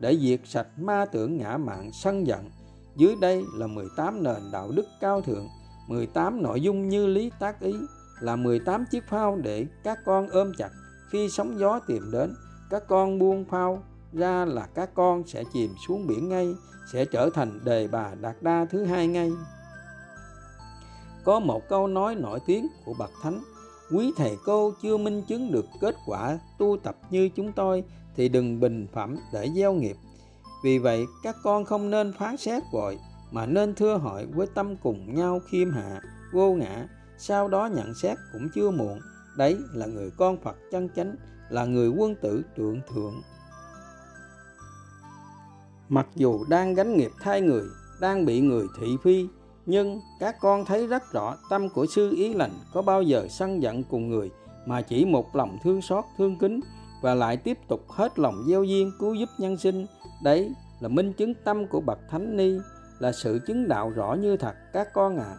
để 0.00 0.16
diệt 0.16 0.40
sạch 0.44 0.66
ma 0.76 1.04
tưởng 1.04 1.36
ngã 1.36 1.56
mạn 1.56 1.92
sân 1.92 2.26
giận. 2.26 2.50
Dưới 2.96 3.14
đây 3.20 3.44
là 3.54 3.66
18 3.66 4.22
nền 4.22 4.42
đạo 4.52 4.70
đức 4.70 4.86
cao 5.00 5.20
thượng, 5.20 5.48
18 5.88 6.42
nội 6.42 6.60
dung 6.60 6.88
như 6.88 7.06
lý 7.06 7.30
tác 7.40 7.60
ý 7.60 7.74
là 8.20 8.36
18 8.36 8.84
chiếc 8.90 9.04
phao 9.04 9.36
để 9.36 9.66
các 9.84 9.98
con 10.04 10.28
ôm 10.28 10.52
chặt 10.58 10.70
khi 11.10 11.28
sóng 11.28 11.58
gió 11.58 11.80
tìm 11.86 12.02
đến. 12.12 12.34
Các 12.70 12.82
con 12.88 13.18
buông 13.18 13.44
phao 13.44 13.82
ra 14.12 14.44
là 14.44 14.68
các 14.74 14.90
con 14.94 15.26
sẽ 15.26 15.44
chìm 15.52 15.70
xuống 15.88 16.06
biển 16.06 16.28
ngay, 16.28 16.54
sẽ 16.92 17.04
trở 17.04 17.30
thành 17.34 17.60
đề 17.64 17.88
bà 17.88 18.14
đạt 18.20 18.36
đa 18.42 18.66
thứ 18.70 18.84
hai 18.84 19.06
ngay. 19.06 19.30
Có 21.24 21.40
một 21.40 21.68
câu 21.68 21.86
nói 21.86 22.14
nổi 22.14 22.40
tiếng 22.46 22.68
của 22.84 22.94
Bậc 22.98 23.10
Thánh, 23.22 23.42
quý 23.94 24.12
thầy 24.16 24.38
cô 24.44 24.72
chưa 24.82 24.96
minh 24.96 25.22
chứng 25.22 25.52
được 25.52 25.66
kết 25.80 25.94
quả 26.06 26.38
tu 26.58 26.76
tập 26.82 26.96
như 27.10 27.28
chúng 27.28 27.52
tôi 27.52 27.84
thì 28.16 28.28
đừng 28.28 28.60
bình 28.60 28.86
phẩm 28.92 29.16
để 29.32 29.50
gieo 29.56 29.72
nghiệp. 29.72 29.96
Vì 30.64 30.78
vậy, 30.78 31.06
các 31.22 31.36
con 31.42 31.64
không 31.64 31.90
nên 31.90 32.12
phán 32.12 32.36
xét 32.36 32.62
vội, 32.72 32.98
mà 33.30 33.46
nên 33.46 33.74
thưa 33.74 33.96
hỏi 33.96 34.26
với 34.26 34.46
tâm 34.54 34.76
cùng 34.76 35.14
nhau 35.14 35.40
khiêm 35.50 35.70
hạ, 35.70 36.00
vô 36.32 36.52
ngã, 36.52 36.88
sau 37.18 37.48
đó 37.48 37.66
nhận 37.66 37.94
xét 37.94 38.18
cũng 38.32 38.48
chưa 38.54 38.70
muộn. 38.70 39.00
Đấy 39.36 39.56
là 39.72 39.86
người 39.86 40.10
con 40.18 40.36
phật 40.42 40.56
chân 40.70 40.88
chánh, 40.96 41.16
là 41.50 41.64
người 41.64 41.88
quân 41.88 42.14
tử 42.22 42.42
trượng 42.56 42.80
thượng. 42.94 43.22
Mặc 45.88 46.06
dù 46.14 46.44
đang 46.48 46.74
gánh 46.74 46.96
nghiệp 46.96 47.10
thay 47.20 47.40
người, 47.40 47.64
đang 48.00 48.24
bị 48.24 48.40
người 48.40 48.66
thị 48.80 48.96
phi 49.04 49.26
nhưng 49.70 50.00
các 50.18 50.36
con 50.40 50.64
thấy 50.64 50.86
rất 50.86 51.12
rõ 51.12 51.36
tâm 51.50 51.68
của 51.68 51.86
sư 51.86 52.14
ý 52.16 52.34
lành 52.34 52.50
có 52.74 52.82
bao 52.82 53.02
giờ 53.02 53.26
sân 53.30 53.62
giận 53.62 53.84
cùng 53.84 54.08
người 54.08 54.30
mà 54.66 54.82
chỉ 54.82 55.04
một 55.04 55.36
lòng 55.36 55.58
thương 55.62 55.82
xót, 55.82 56.04
thương 56.18 56.38
kính 56.38 56.60
và 57.02 57.14
lại 57.14 57.36
tiếp 57.36 57.58
tục 57.68 57.80
hết 57.88 58.18
lòng 58.18 58.44
gieo 58.48 58.64
duyên, 58.64 58.92
cứu 58.98 59.14
giúp 59.14 59.28
nhân 59.38 59.56
sinh 59.56 59.86
đấy 60.22 60.52
là 60.80 60.88
minh 60.88 61.12
chứng 61.12 61.34
tâm 61.44 61.66
của 61.66 61.80
bậc 61.80 61.98
thánh 62.10 62.36
ni, 62.36 62.58
là 62.98 63.12
sự 63.12 63.40
chứng 63.46 63.68
đạo 63.68 63.90
rõ 63.90 64.14
như 64.14 64.36
thật 64.36 64.54
các 64.72 64.88
con 64.94 65.18
ạ 65.18 65.24
à. 65.24 65.38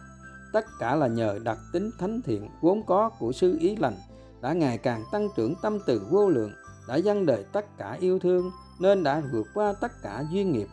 tất 0.52 0.64
cả 0.78 0.94
là 0.94 1.06
nhờ 1.06 1.38
đặc 1.44 1.58
tính 1.72 1.90
thánh 1.98 2.20
thiện 2.22 2.48
vốn 2.60 2.82
có 2.86 3.10
của 3.18 3.32
sư 3.32 3.56
ý 3.60 3.76
lành 3.76 3.96
đã 4.42 4.52
ngày 4.52 4.78
càng 4.78 5.04
tăng 5.12 5.28
trưởng 5.36 5.54
tâm 5.62 5.78
từ 5.86 6.02
vô 6.10 6.28
lượng, 6.28 6.52
đã 6.88 6.96
dâng 6.96 7.26
đời 7.26 7.44
tất 7.52 7.78
cả 7.78 7.96
yêu 8.00 8.18
thương, 8.18 8.50
nên 8.80 9.02
đã 9.02 9.22
vượt 9.32 9.46
qua 9.54 9.72
tất 9.80 9.92
cả 10.02 10.24
duyên 10.30 10.52
nghiệp 10.52 10.68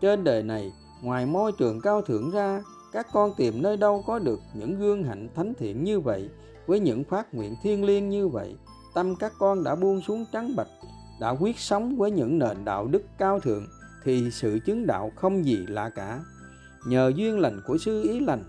trên 0.00 0.24
đời 0.24 0.42
này, 0.42 0.72
ngoài 1.02 1.26
môi 1.26 1.52
trường 1.52 1.80
cao 1.80 2.02
thượng 2.02 2.30
ra 2.30 2.62
các 2.94 3.06
con 3.12 3.34
tìm 3.36 3.62
nơi 3.62 3.76
đâu 3.76 4.04
có 4.06 4.18
được 4.18 4.40
những 4.54 4.78
gương 4.78 5.04
hạnh 5.04 5.28
thánh 5.34 5.52
thiện 5.58 5.84
như 5.84 6.00
vậy, 6.00 6.30
với 6.66 6.80
những 6.80 7.04
phát 7.04 7.34
nguyện 7.34 7.54
thiêng 7.62 7.84
liêng 7.84 8.08
như 8.08 8.28
vậy, 8.28 8.56
tâm 8.94 9.16
các 9.16 9.32
con 9.38 9.64
đã 9.64 9.74
buông 9.74 10.00
xuống 10.00 10.24
trắng 10.32 10.56
bạch, 10.56 10.68
đã 11.20 11.30
quyết 11.30 11.58
sống 11.58 11.96
với 11.96 12.10
những 12.10 12.38
nền 12.38 12.64
đạo 12.64 12.86
đức 12.86 13.02
cao 13.18 13.40
thượng, 13.40 13.66
thì 14.04 14.30
sự 14.30 14.58
chứng 14.66 14.86
đạo 14.86 15.12
không 15.16 15.44
gì 15.44 15.66
lạ 15.68 15.90
cả. 15.94 16.20
Nhờ 16.86 17.12
duyên 17.16 17.38
lành 17.38 17.60
của 17.66 17.78
sư 17.78 18.02
ý 18.02 18.20
lành, 18.20 18.44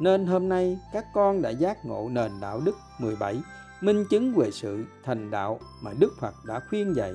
nên 0.00 0.26
hôm 0.26 0.48
nay 0.48 0.78
các 0.92 1.04
con 1.14 1.42
đã 1.42 1.50
giác 1.50 1.86
ngộ 1.86 2.08
nền 2.12 2.30
đạo 2.40 2.60
đức 2.64 2.76
17 2.98 3.36
minh 3.80 4.04
chứng 4.10 4.34
về 4.34 4.50
sự, 4.50 4.84
thành 5.04 5.30
đạo 5.30 5.60
mà 5.82 5.90
Đức 5.98 6.12
Phật 6.20 6.34
đã 6.46 6.60
khuyên 6.68 6.96
dạy. 6.96 7.12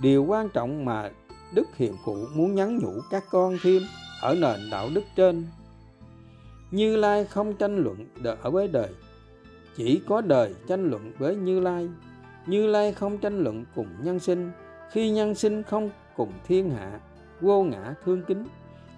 Điều 0.00 0.24
quan 0.24 0.48
trọng 0.48 0.84
mà 0.84 1.10
Đức 1.54 1.66
Hiền 1.76 1.96
Phụ 2.04 2.16
muốn 2.34 2.54
nhắn 2.54 2.78
nhủ 2.78 2.92
các 3.10 3.24
con 3.30 3.56
thêm 3.62 3.82
ở 4.22 4.34
nền 4.34 4.70
đạo 4.70 4.88
đức 4.94 5.04
trên 5.16 5.44
như 6.70 6.96
Lai 6.96 7.24
không 7.24 7.56
tranh 7.56 7.76
luận 7.76 8.06
ở 8.42 8.50
với 8.50 8.68
đời. 8.68 8.88
Chỉ 9.76 10.00
có 10.06 10.20
đời 10.20 10.54
tranh 10.68 10.90
luận 10.90 11.12
với 11.18 11.36
Như 11.36 11.60
Lai. 11.60 11.88
Như 12.46 12.66
Lai 12.66 12.92
không 12.92 13.18
tranh 13.18 13.38
luận 13.44 13.64
cùng 13.74 13.88
nhân 14.02 14.18
sinh. 14.18 14.50
Khi 14.90 15.10
nhân 15.10 15.34
sinh 15.34 15.62
không 15.62 15.90
cùng 16.16 16.32
thiên 16.46 16.70
hạ, 16.70 17.00
vô 17.40 17.62
ngã 17.62 17.94
thương 18.04 18.22
kính. 18.22 18.44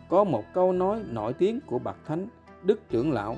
Có 0.09 0.25
một 0.25 0.45
câu 0.55 0.73
nói 0.73 1.01
nổi 1.11 1.33
tiếng 1.33 1.61
của 1.67 1.79
bậc 1.79 1.97
thánh, 2.07 2.27
đức 2.63 2.81
trưởng 2.91 3.13
lão, 3.13 3.37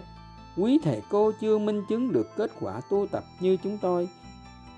quý 0.57 0.79
thầy 0.83 1.03
cô 1.11 1.33
chưa 1.41 1.59
minh 1.59 1.83
chứng 1.89 2.13
được 2.13 2.27
kết 2.37 2.51
quả 2.61 2.81
tu 2.91 3.07
tập 3.07 3.25
như 3.41 3.57
chúng 3.65 3.79
tôi. 3.83 4.09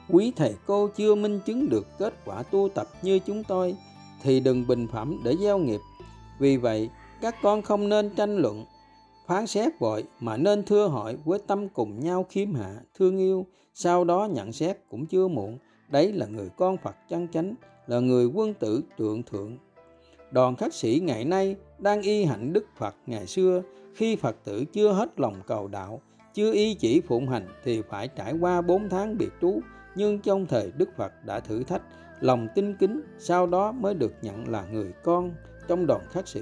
Quý 0.09 0.33
thầy 0.37 0.55
cô 0.67 0.88
chưa 0.97 1.15
minh 1.15 1.41
chứng 1.47 1.69
được 1.69 1.87
kết 1.99 2.15
quả 2.25 2.43
tu 2.43 2.69
tập 2.75 2.87
như 3.03 3.19
chúng 3.19 3.45
tôi, 3.45 3.77
thì 4.23 4.41
đừng 4.41 4.67
bình 4.67 4.87
phẩm 4.93 5.21
để 5.25 5.37
gieo 5.41 5.59
nghiệp. 5.59 5.81
Vì 6.38 6.57
vậy, 6.57 6.91
các 7.21 7.35
con 7.43 7.62
không 7.62 7.88
nên 7.88 8.11
tranh 8.15 8.37
luận 8.37 8.65
phán 9.26 9.46
xét 9.46 9.78
vội 9.78 10.04
mà 10.20 10.37
nên 10.37 10.62
thưa 10.62 10.87
hỏi 10.87 11.16
với 11.24 11.38
tâm 11.46 11.68
cùng 11.68 12.00
nhau 12.00 12.26
khiêm 12.28 12.54
hạ, 12.54 12.80
thương 12.98 13.18
yêu. 13.18 13.46
Sau 13.74 14.04
đó 14.04 14.28
nhận 14.32 14.52
xét 14.52 14.76
cũng 14.90 15.06
chưa 15.06 15.28
muộn. 15.28 15.58
Đấy 15.88 16.12
là 16.12 16.26
người 16.26 16.48
con 16.56 16.76
phật 16.76 16.96
chân 17.08 17.28
chánh, 17.28 17.54
là 17.87 18.00
người 18.00 18.26
quân 18.26 18.54
tử 18.54 18.82
trượng 18.98 19.22
thượng. 19.22 19.58
Đoàn 20.30 20.56
khắc 20.56 20.74
sĩ 20.74 21.00
ngày 21.04 21.24
nay 21.24 21.56
đang 21.78 22.02
y 22.02 22.24
hạnh 22.24 22.52
đức 22.52 22.64
phật 22.76 22.94
ngày 23.06 23.26
xưa. 23.26 23.62
Khi 23.94 24.16
phật 24.16 24.37
tử 24.44 24.64
chưa 24.72 24.92
hết 24.92 25.20
lòng 25.20 25.35
cầu 25.46 25.68
đạo, 25.68 26.00
chưa 26.35 26.52
y 26.52 26.74
chỉ 26.74 27.00
phụng 27.00 27.28
hành 27.28 27.48
thì 27.64 27.82
phải 27.88 28.08
trải 28.08 28.32
qua 28.40 28.61
bốn 28.61 28.88
tháng 28.88 29.18
biệt 29.18 29.30
trú. 29.40 29.61
Nhưng 29.94 30.18
trong 30.18 30.46
thời 30.46 30.72
đức 30.76 30.88
phật 30.96 31.12
đã 31.24 31.40
thử 31.40 31.62
thách, 31.62 31.82
lòng 32.20 32.48
tinh 32.54 32.76
kính, 32.76 33.02
sau 33.18 33.46
đó 33.46 33.72
mới 33.72 33.94
được 33.94 34.14
nhận 34.22 34.48
là 34.48 34.64
người 34.72 34.92
con 35.04 35.30
trong 35.68 35.87
đoàn 35.87 36.00
khắc 36.11 36.28
sĩ. 36.28 36.40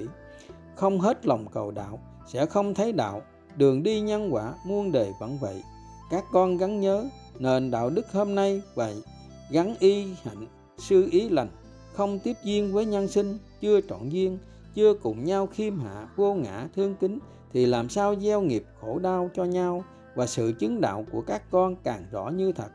Không 0.77 1.01
hết 1.01 1.27
lòng 1.27 1.47
cầu 1.53 1.71
đạo 1.71 1.99
sẽ 2.27 2.47
không 2.47 2.75
thấy 2.75 2.93
đạo, 2.93 3.23
đường 3.57 3.83
đi 3.83 4.01
nhân 4.01 4.35
quả 4.35 4.55
muôn 4.67 4.93
đời 4.93 5.13
vẫn 5.21 5.39
vậy. 5.41 5.63
Các 6.11 6.25
con 6.33 6.57
gắn 6.57 6.81
nhớ, 6.81 7.05
nền 7.39 7.71
đạo 7.71 7.91
đức 7.91 8.13
hôm 8.13 8.35
nay 8.35 8.63
vậy. 8.75 9.03
Gắn 9.51 9.75
y 9.79 10.05
hạnh, 10.23 10.47
sư 10.79 11.09
ý 11.11 11.29
lành, 11.29 11.49
không 11.93 12.19
tiếp 12.19 12.37
duyên 12.45 12.73
với 12.73 12.87
nhân 12.87 13.09
sinh, 13.09 13.39
chưa 13.61 13.81
trọn 13.81 14.09
duyên, 14.09 14.39
chưa 14.75 14.95
cùng 14.95 15.25
nhau 15.25 15.47
khiêm 15.47 15.79
hạ, 15.79 16.09
vô 16.17 16.35
ngã, 16.35 16.69
thương 16.77 16.95
kính, 17.01 17.19
thì 17.53 17.67
làm 17.67 17.89
sao 17.89 18.17
gieo 18.17 18.41
nghiệp 18.41 18.65
khổ 18.81 18.99
đau 18.99 19.31
cho 19.35 19.45
nhau 19.45 19.85
và 20.15 20.27
sự 20.27 20.53
chứng 20.59 20.81
đạo 20.81 21.05
của 21.13 21.21
các 21.27 21.43
con 21.51 21.77
càng 21.77 22.05
rõ 22.11 22.29
như 22.29 22.53
thật. 22.53 22.69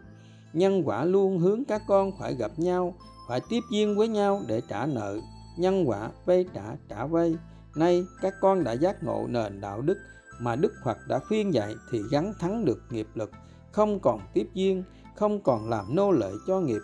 Nhân 0.54 0.82
quả 0.86 1.06
luôn 1.06 1.40
hướng 1.40 1.66
các 1.66 1.82
con 1.88 2.12
phải 2.20 2.36
gặp 2.36 2.52
nhau, 2.58 2.96
phải 3.28 3.42
tiếp 3.50 3.60
duyên 3.72 3.98
với 3.98 4.08
nhau 4.08 4.42
để 4.48 4.62
trả 4.70 4.86
nợ. 4.86 5.18
Nhân 5.58 5.84
quả 5.90 6.10
vay 6.26 6.46
trả 6.54 6.76
trả 6.90 7.06
vay. 7.06 7.36
Nay 7.76 8.06
các 8.22 8.34
con 8.42 8.64
đã 8.64 8.72
giác 8.72 9.04
ngộ 9.04 9.28
nền 9.30 9.62
đạo 9.62 9.82
đức 9.82 9.98
mà 10.40 10.56
Đức 10.56 10.74
Phật 10.84 10.98
đã 11.08 11.20
khuyên 11.20 11.54
dạy 11.54 11.76
thì 11.92 12.02
gắn 12.12 12.34
thắng 12.40 12.66
được 12.66 12.82
nghiệp 12.90 13.08
lực, 13.16 13.32
không 13.72 14.00
còn 14.00 14.20
tiếp 14.34 14.48
duyên, 14.54 14.84
không 15.16 15.42
còn 15.44 15.70
làm 15.70 15.96
nô 15.96 16.12
lệ 16.12 16.32
cho 16.48 16.60
nghiệp. 16.60 16.82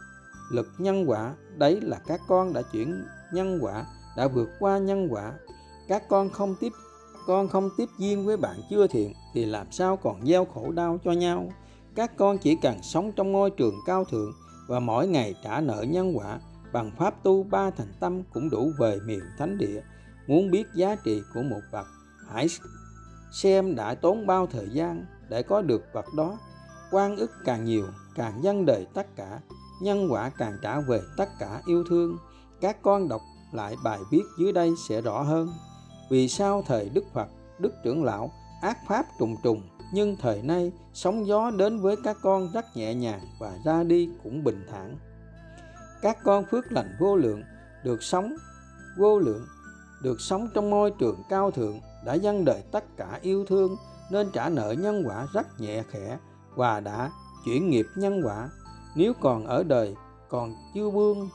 Lực 0.52 0.68
nhân 0.78 1.10
quả, 1.10 1.34
đấy 1.58 1.82
là 1.82 2.00
các 2.08 2.22
con 2.28 2.54
đã 2.54 2.62
chuyển 2.62 3.04
nhân 3.34 3.60
quả, 3.62 3.86
đã 4.18 4.28
vượt 4.28 4.50
qua 4.60 4.78
nhân 4.78 5.08
quả. 5.10 5.34
Các 5.88 6.10
con 6.10 6.30
không 6.30 6.56
tiếp 6.60 6.72
con 7.28 7.48
không 7.48 7.70
tiếp 7.78 7.90
duyên 7.98 8.26
với 8.26 8.38
bạn 8.38 8.62
chưa 8.70 8.88
thiện 8.88 9.14
thì 9.34 9.46
làm 9.46 9.72
sao 9.72 9.98
còn 9.98 10.26
gieo 10.26 10.46
khổ 10.46 10.72
đau 10.72 11.00
cho 11.04 11.12
nhau. 11.12 11.52
Các 11.96 12.18
con 12.18 12.38
chỉ 12.38 12.58
cần 12.62 12.78
sống 12.84 13.12
trong 13.12 13.32
ngôi 13.32 13.50
trường 13.50 13.76
cao 13.86 14.06
thượng 14.06 14.34
và 14.68 14.80
mỗi 14.80 15.08
ngày 15.08 15.36
trả 15.44 15.62
nợ 15.62 15.86
nhân 15.90 16.18
quả 16.18 16.40
bằng 16.74 16.92
pháp 16.98 17.24
tu 17.24 17.44
ba 17.44 17.70
thành 17.70 17.94
tâm 18.00 18.24
cũng 18.34 18.50
đủ 18.50 18.72
về 18.80 19.00
miền 19.06 19.22
thánh 19.38 19.58
địa 19.58 19.82
Muốn 20.32 20.52
biết 20.52 20.68
giá 20.74 20.96
trị 20.96 21.24
của 21.34 21.42
một 21.42 21.62
vật, 21.72 21.88
hãy 22.30 22.48
xem 23.32 23.76
đã 23.76 23.96
tốn 23.96 24.28
bao 24.28 24.48
thời 24.48 24.70
gian 24.70 25.06
để 25.30 25.44
có 25.44 25.62
được 25.62 25.84
vật 25.94 26.06
đó. 26.18 26.38
Quan 26.92 27.18
ức 27.18 27.32
càng 27.46 27.66
nhiều, 27.66 27.86
càng 28.16 28.42
nhân 28.42 28.66
đời 28.66 28.88
tất 28.94 29.16
cả, 29.16 29.40
nhân 29.82 30.08
quả 30.12 30.30
càng 30.38 30.58
trả 30.62 30.80
về 30.80 31.02
tất 31.18 31.30
cả 31.40 31.62
yêu 31.66 31.84
thương. 31.90 32.18
Các 32.62 32.82
con 32.82 33.08
đọc 33.10 33.22
lại 33.52 33.76
bài 33.84 34.00
viết 34.12 34.24
dưới 34.40 34.52
đây 34.52 34.72
sẽ 34.90 35.02
rõ 35.02 35.22
hơn. 35.22 35.54
Vì 36.10 36.28
sao 36.28 36.64
thời 36.68 36.90
Đức 36.90 37.04
Phật, 37.14 37.28
Đức 37.60 37.74
trưởng 37.84 38.04
lão 38.04 38.32
ác 38.62 38.78
pháp 38.88 39.06
trùng 39.20 39.36
trùng 39.44 39.62
nhưng 39.94 40.16
thời 40.22 40.42
nay 40.42 40.72
sóng 40.94 41.28
gió 41.28 41.52
đến 41.52 41.82
với 41.82 41.96
các 42.04 42.18
con 42.22 42.52
rất 42.54 42.66
nhẹ 42.78 42.96
nhàng 42.96 43.22
và 43.40 43.58
ra 43.66 43.84
đi 43.84 44.10
cũng 44.24 44.44
bình 44.44 44.66
thản. 44.72 44.98
Các 46.02 46.18
con 46.24 46.46
phước 46.52 46.72
lành 46.72 46.96
vô 47.00 47.16
lượng 47.16 47.44
được 47.84 48.04
sống 48.04 48.36
vô 48.98 49.20
lượng 49.20 49.46
được 50.02 50.22
sống 50.22 50.48
trong 50.54 50.70
môi 50.70 50.92
trường 50.92 51.24
cao 51.30 51.52
thượng, 51.52 51.80
đã 52.06 52.14
dâng 52.14 52.46
đời 52.46 52.64
tất 52.72 52.98
cả 52.98 53.20
yêu 53.22 53.46
thương, 53.46 53.76
nên 54.12 54.32
trả 54.34 54.50
nợ 54.50 54.72
nhân 54.72 55.04
quả 55.08 55.28
rất 55.34 55.60
nhẹ 55.60 55.84
khẽ 55.90 56.18
và 56.56 56.80
đã 56.80 57.12
chuyển 57.46 57.70
nghiệp 57.70 57.86
nhân 57.96 58.22
quả. 58.26 58.50
Nếu 58.96 59.14
còn 59.22 59.46
ở 59.46 59.64
đời, 59.64 59.96
còn 60.30 60.56
chưa 60.74 60.90
buông. 60.90 61.30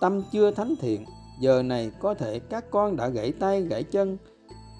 Tâm 0.00 0.22
chưa 0.32 0.50
thánh 0.50 0.74
thiện, 0.80 1.04
giờ 1.40 1.62
này 1.62 1.92
có 2.00 2.14
thể 2.14 2.38
các 2.38 2.64
con 2.70 2.96
đã 2.96 3.08
gãy 3.08 3.32
tay, 3.40 3.62
gãy 3.62 3.82
chân, 3.82 4.18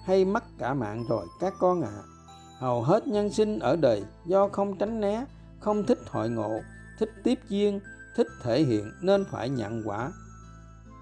hay 0.05 0.25
mất 0.25 0.43
cả 0.57 0.73
mạng 0.73 1.05
rồi 1.09 1.27
các 1.39 1.53
con 1.59 1.81
ạ. 1.81 1.91
À. 1.91 2.03
hầu 2.59 2.81
hết 2.81 3.07
nhân 3.07 3.29
sinh 3.29 3.59
ở 3.59 3.75
đời 3.75 4.03
do 4.25 4.47
không 4.47 4.77
tránh 4.77 5.01
né, 5.01 5.25
không 5.59 5.83
thích 5.83 5.99
hội 6.07 6.29
ngộ, 6.29 6.59
thích 6.99 7.11
tiếp 7.23 7.39
duyên, 7.49 7.79
thích 8.15 8.27
thể 8.43 8.63
hiện 8.63 8.91
nên 9.01 9.25
phải 9.31 9.49
nhận 9.49 9.83
quả 9.85 10.11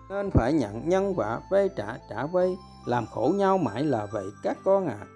nên 0.09 0.31
phải 0.31 0.53
nhận 0.53 0.89
nhân 0.89 1.13
quả 1.15 1.39
vay 1.49 1.69
trả 1.75 1.97
trả 2.09 2.25
vay, 2.25 2.57
làm 2.85 3.05
khổ 3.05 3.33
nhau 3.35 3.57
mãi 3.57 3.83
là 3.83 4.07
vậy 4.11 4.25
các 4.43 4.57
con 4.63 4.87
ạ 4.87 4.97
à. 4.99 5.07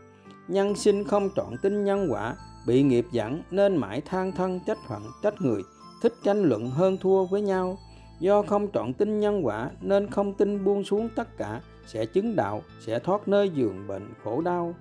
nhân 0.48 0.76
sinh 0.76 1.04
không 1.04 1.30
trọn 1.36 1.58
tin 1.62 1.84
nhân 1.84 2.08
quả, 2.12 2.36
bị 2.68 2.84
nghiệp 2.84 3.06
dẫn 3.12 3.42
nên 3.52 3.78
mãi 3.78 4.02
than 4.02 4.32
thân 4.32 4.60
trách 4.68 4.78
phận, 4.88 5.04
trách 5.24 5.42
người, 5.42 5.62
thích 6.02 6.14
tranh 6.24 6.44
luận 6.44 6.70
hơn 6.70 6.98
thua 7.02 7.26
với 7.26 7.42
nhau 7.42 7.78
do 8.20 8.42
không 8.42 8.68
trọn 8.74 8.94
tin 8.94 9.20
nhân 9.20 9.46
quả 9.46 9.70
nên 9.82 10.10
không 10.10 10.34
tin 10.34 10.64
buông 10.66 10.84
xuống 10.84 11.10
tất 11.16 11.38
cả, 11.38 11.62
sẽ 11.88 12.06
chứng 12.06 12.36
đạo, 12.36 12.62
sẽ 12.86 13.00
thoát 13.00 13.28
nơi 13.28 13.50
giường 13.50 13.88
bệnh 13.88 14.14
khổ 14.24 14.42
đau 14.42 14.74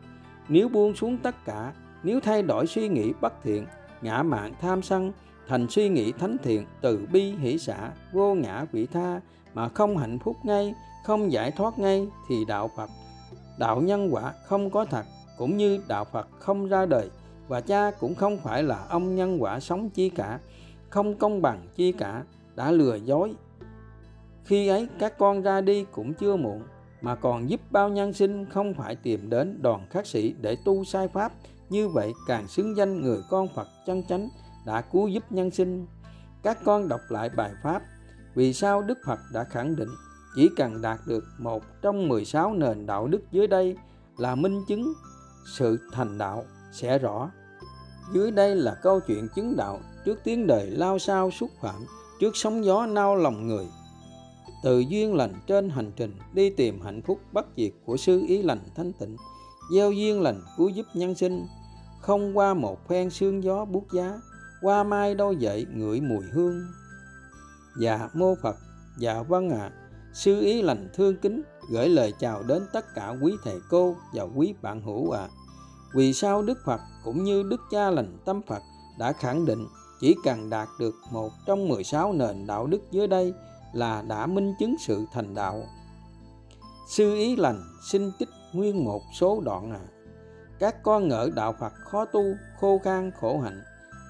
nếu 0.50 0.68
buông 0.68 0.94
xuống 0.94 1.18
tất 1.18 1.44
cả, 1.44 1.72
nếu 2.02 2.20
thay 2.20 2.42
đổi 2.42 2.66
suy 2.66 2.88
nghĩ 2.88 3.12
bất 3.20 3.32
thiện, 3.42 3.66
ngã 4.02 4.22
mạn 4.22 4.52
tham 4.60 4.82
sân, 4.82 5.12
thành 5.48 5.66
suy 5.70 5.88
nghĩ 5.88 6.12
thánh 6.12 6.36
thiện, 6.42 6.66
từ 6.80 7.06
bi 7.12 7.32
hỷ 7.32 7.58
xã 7.58 7.90
vô 8.12 8.34
ngã 8.34 8.64
vị 8.72 8.86
tha 8.86 9.20
mà 9.54 9.68
không 9.68 9.96
hạnh 9.96 10.18
phúc 10.18 10.36
ngay, 10.42 10.74
không 11.04 11.32
giải 11.32 11.50
thoát 11.50 11.78
ngay 11.78 12.08
thì 12.28 12.44
đạo 12.44 12.70
phật, 12.76 12.90
đạo 13.58 13.80
nhân 13.80 14.14
quả 14.14 14.32
không 14.44 14.70
có 14.70 14.84
thật, 14.84 15.06
cũng 15.38 15.56
như 15.56 15.80
đạo 15.88 16.04
phật 16.04 16.28
không 16.38 16.68
ra 16.68 16.86
đời, 16.86 17.10
và 17.48 17.60
cha 17.60 17.90
cũng 17.90 18.14
không 18.14 18.38
phải 18.38 18.62
là 18.62 18.86
ông 18.88 19.14
nhân 19.14 19.42
quả 19.42 19.60
sống 19.60 19.90
chi 19.90 20.08
cả, 20.08 20.38
không 20.90 21.14
công 21.14 21.42
bằng 21.42 21.66
chi 21.76 21.92
cả, 21.92 22.22
đã 22.56 22.70
lừa 22.70 22.94
dối. 22.94 23.34
Khi 24.44 24.68
ấy 24.68 24.88
các 24.98 25.18
con 25.18 25.42
ra 25.42 25.60
đi 25.60 25.84
cũng 25.92 26.14
chưa 26.14 26.36
muộn, 26.36 26.62
mà 27.00 27.14
còn 27.14 27.50
giúp 27.50 27.60
bao 27.70 27.88
nhân 27.88 28.12
sinh 28.12 28.46
không 28.46 28.74
phải 28.74 28.96
tìm 28.96 29.30
đến 29.30 29.58
đoàn 29.62 29.86
khắc 29.90 30.06
sĩ 30.06 30.34
để 30.40 30.56
tu 30.64 30.84
sai 30.84 31.08
pháp. 31.08 31.32
Như 31.68 31.88
vậy 31.88 32.12
càng 32.26 32.48
xứng 32.48 32.76
danh 32.76 33.02
người 33.02 33.18
con 33.30 33.48
Phật 33.54 33.68
chân 33.86 34.02
chánh 34.08 34.28
đã 34.66 34.80
cứu 34.80 35.08
giúp 35.08 35.24
nhân 35.30 35.50
sinh. 35.50 35.86
Các 36.42 36.58
con 36.64 36.88
đọc 36.88 37.00
lại 37.08 37.30
bài 37.36 37.50
pháp 37.62 37.82
vì 38.34 38.52
sao 38.52 38.82
Đức 38.82 38.98
Phật 39.06 39.18
đã 39.32 39.44
khẳng 39.44 39.76
định 39.76 39.88
chỉ 40.34 40.50
cần 40.56 40.82
đạt 40.82 41.00
được 41.06 41.24
một 41.38 41.62
trong 41.82 42.08
16 42.08 42.54
nền 42.54 42.86
đạo 42.86 43.06
đức 43.06 43.20
dưới 43.32 43.46
đây 43.46 43.76
là 44.18 44.34
minh 44.34 44.64
chứng 44.68 44.92
sự 45.56 45.78
thành 45.92 46.18
đạo 46.18 46.44
sẽ 46.72 46.98
rõ? 46.98 47.30
Dưới 48.12 48.30
đây 48.30 48.56
là 48.56 48.74
câu 48.82 49.00
chuyện 49.00 49.28
chứng 49.36 49.56
đạo 49.56 49.80
trước 50.04 50.18
tiếng 50.24 50.46
đời 50.46 50.70
lao 50.70 50.98
sao 50.98 51.30
xúc 51.30 51.50
phạm, 51.60 51.86
trước 52.20 52.36
sóng 52.36 52.64
gió 52.64 52.86
nao 52.86 53.16
lòng 53.16 53.46
người. 53.46 53.66
Từ 54.62 54.80
duyên 54.80 55.14
lành 55.14 55.34
trên 55.46 55.70
hành 55.70 55.92
trình 55.96 56.14
đi 56.32 56.50
tìm 56.50 56.80
hạnh 56.80 57.02
phúc 57.02 57.20
bất 57.32 57.46
diệt 57.56 57.72
của 57.84 57.96
sư 57.96 58.24
ý 58.28 58.42
lành 58.42 58.60
thanh 58.74 58.92
tịnh, 58.92 59.16
gieo 59.74 59.92
duyên 59.92 60.22
lành 60.22 60.40
cứu 60.56 60.68
giúp 60.68 60.86
nhân 60.94 61.14
sinh, 61.14 61.46
không 62.00 62.38
qua 62.38 62.54
một 62.54 62.88
phen 62.88 63.10
sương 63.10 63.44
gió 63.44 63.64
buốt 63.64 63.92
giá, 63.92 64.20
qua 64.62 64.82
mai 64.82 65.14
đâu 65.14 65.32
dậy 65.32 65.66
ngửi 65.74 66.00
mùi 66.00 66.24
hương 66.32 66.62
dạ 67.78 68.08
mô 68.14 68.34
phật 68.42 68.56
dạ 68.98 69.22
vâng 69.22 69.50
ạ 69.50 69.58
à. 69.60 69.72
sư 70.12 70.40
ý 70.40 70.62
lành 70.62 70.88
thương 70.94 71.16
kính 71.16 71.42
gửi 71.70 71.88
lời 71.88 72.12
chào 72.18 72.42
đến 72.42 72.66
tất 72.72 72.94
cả 72.94 73.14
quý 73.22 73.32
thầy 73.44 73.60
cô 73.70 73.96
và 74.14 74.22
quý 74.22 74.54
bạn 74.62 74.82
hữu 74.82 75.10
ạ 75.10 75.20
à. 75.22 75.28
vì 75.94 76.12
sao 76.12 76.42
đức 76.42 76.58
phật 76.64 76.80
cũng 77.04 77.24
như 77.24 77.42
đức 77.42 77.60
cha 77.70 77.90
lành 77.90 78.18
tâm 78.24 78.42
phật 78.42 78.62
đã 78.98 79.12
khẳng 79.12 79.46
định 79.46 79.66
chỉ 80.00 80.16
cần 80.24 80.50
đạt 80.50 80.68
được 80.78 80.94
một 81.10 81.32
trong 81.46 81.68
16 81.68 82.12
nền 82.12 82.46
đạo 82.46 82.66
đức 82.66 82.80
dưới 82.90 83.06
đây 83.06 83.34
là 83.72 84.02
đã 84.02 84.26
minh 84.26 84.54
chứng 84.58 84.76
sự 84.78 85.06
thành 85.12 85.34
đạo. 85.34 85.62
Sư 86.88 87.14
ý 87.14 87.36
lành 87.36 87.62
xin 87.90 88.12
trích 88.18 88.28
nguyên 88.52 88.84
một 88.84 89.02
số 89.18 89.40
đoạn 89.44 89.70
à. 89.72 89.80
Các 90.58 90.82
con 90.82 91.08
ngỡ 91.08 91.30
đạo 91.34 91.54
Phật 91.60 91.72
khó 91.90 92.04
tu, 92.04 92.22
khô 92.60 92.80
khan 92.84 93.10
khổ 93.20 93.38
hạnh. 93.40 93.62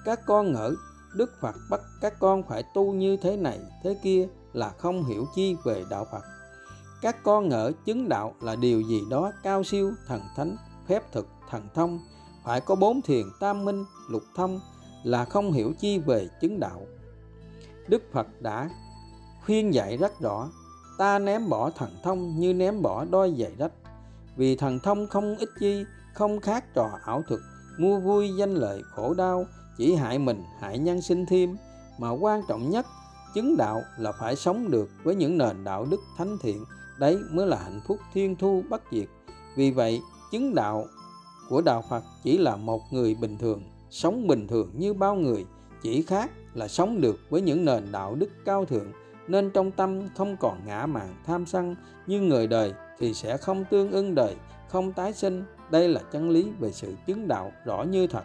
Các 0.05 0.19
con 0.25 0.51
ngỡ 0.53 0.73
Đức 1.15 1.31
Phật 1.41 1.55
bắt 1.69 1.81
các 2.01 2.13
con 2.19 2.43
phải 2.43 2.63
tu 2.73 2.93
như 2.93 3.17
thế 3.17 3.37
này, 3.37 3.59
thế 3.83 3.97
kia 4.03 4.27
là 4.53 4.69
không 4.69 5.03
hiểu 5.05 5.25
chi 5.35 5.55
về 5.63 5.83
đạo 5.89 6.05
Phật. 6.11 6.23
Các 7.01 7.23
con 7.23 7.49
ngỡ 7.49 7.71
chứng 7.85 8.09
đạo 8.09 8.35
là 8.41 8.55
điều 8.55 8.81
gì 8.81 9.01
đó 9.09 9.31
cao 9.43 9.63
siêu, 9.63 9.93
thần 10.07 10.21
thánh, 10.35 10.57
phép 10.87 11.11
thực, 11.11 11.27
thần 11.49 11.67
thông, 11.73 11.99
phải 12.43 12.61
có 12.61 12.75
bốn 12.75 13.01
thiền 13.01 13.25
tam 13.39 13.65
minh, 13.65 13.85
lục 14.09 14.23
thông 14.35 14.59
là 15.03 15.25
không 15.25 15.51
hiểu 15.51 15.73
chi 15.79 15.99
về 15.99 16.27
chứng 16.41 16.59
đạo. 16.59 16.85
Đức 17.87 18.03
Phật 18.11 18.27
đã 18.41 18.69
khuyên 19.45 19.73
dạy 19.73 19.97
rất 19.97 20.19
rõ 20.19 20.49
ta 20.97 21.19
ném 21.19 21.49
bỏ 21.49 21.69
thần 21.69 21.89
thông 22.03 22.39
như 22.39 22.53
ném 22.53 22.81
bỏ 22.81 23.05
đôi 23.05 23.35
giày 23.39 23.51
rách 23.57 23.71
vì 24.35 24.55
thần 24.55 24.79
thông 24.79 25.07
không 25.07 25.37
ích 25.37 25.49
chi 25.59 25.85
không 26.13 26.39
khác 26.39 26.65
trò 26.73 26.89
ảo 27.05 27.23
thực 27.27 27.41
mua 27.77 27.99
vui 27.99 28.29
danh 28.37 28.53
lợi 28.53 28.81
khổ 28.95 29.13
đau 29.13 29.45
chỉ 29.81 29.95
hại 29.95 30.19
mình, 30.19 30.43
hại 30.59 30.79
nhân 30.79 31.01
sinh 31.01 31.25
thêm, 31.25 31.57
mà 31.97 32.09
quan 32.09 32.41
trọng 32.47 32.69
nhất, 32.69 32.85
chứng 33.33 33.57
đạo 33.57 33.81
là 33.97 34.11
phải 34.11 34.35
sống 34.35 34.71
được 34.71 34.89
với 35.03 35.15
những 35.15 35.37
nền 35.37 35.63
đạo 35.63 35.85
đức 35.85 36.01
thánh 36.17 36.37
thiện, 36.41 36.65
đấy 36.99 37.17
mới 37.31 37.47
là 37.47 37.57
hạnh 37.57 37.79
phúc 37.87 37.97
thiên 38.13 38.35
thu 38.35 38.63
bất 38.69 38.81
diệt. 38.91 39.07
Vì 39.55 39.71
vậy, 39.71 40.01
chứng 40.31 40.55
đạo 40.55 40.85
của 41.49 41.61
đạo 41.61 41.83
phật 41.89 42.03
chỉ 42.23 42.37
là 42.37 42.55
một 42.55 42.81
người 42.91 43.15
bình 43.15 43.37
thường, 43.37 43.63
sống 43.89 44.27
bình 44.27 44.47
thường 44.47 44.71
như 44.77 44.93
bao 44.93 45.15
người, 45.15 45.45
chỉ 45.81 46.01
khác 46.01 46.31
là 46.53 46.67
sống 46.67 47.01
được 47.01 47.19
với 47.29 47.41
những 47.41 47.65
nền 47.65 47.91
đạo 47.91 48.15
đức 48.15 48.29
cao 48.45 48.65
thượng, 48.65 48.91
nên 49.27 49.51
trong 49.51 49.71
tâm 49.71 50.07
không 50.15 50.37
còn 50.37 50.57
ngã 50.65 50.85
mạn 50.85 51.15
tham 51.25 51.45
sân 51.45 51.75
như 52.07 52.21
người 52.21 52.47
đời 52.47 52.73
thì 52.99 53.13
sẽ 53.13 53.37
không 53.37 53.65
tương 53.71 53.91
ưng 53.91 54.15
đời, 54.15 54.35
không 54.69 54.93
tái 54.93 55.13
sinh. 55.13 55.43
Đây 55.71 55.87
là 55.87 56.01
chân 56.11 56.29
lý 56.29 56.51
về 56.59 56.71
sự 56.71 56.95
chứng 57.07 57.27
đạo 57.27 57.51
rõ 57.65 57.83
như 57.83 58.07
thật. 58.07 58.23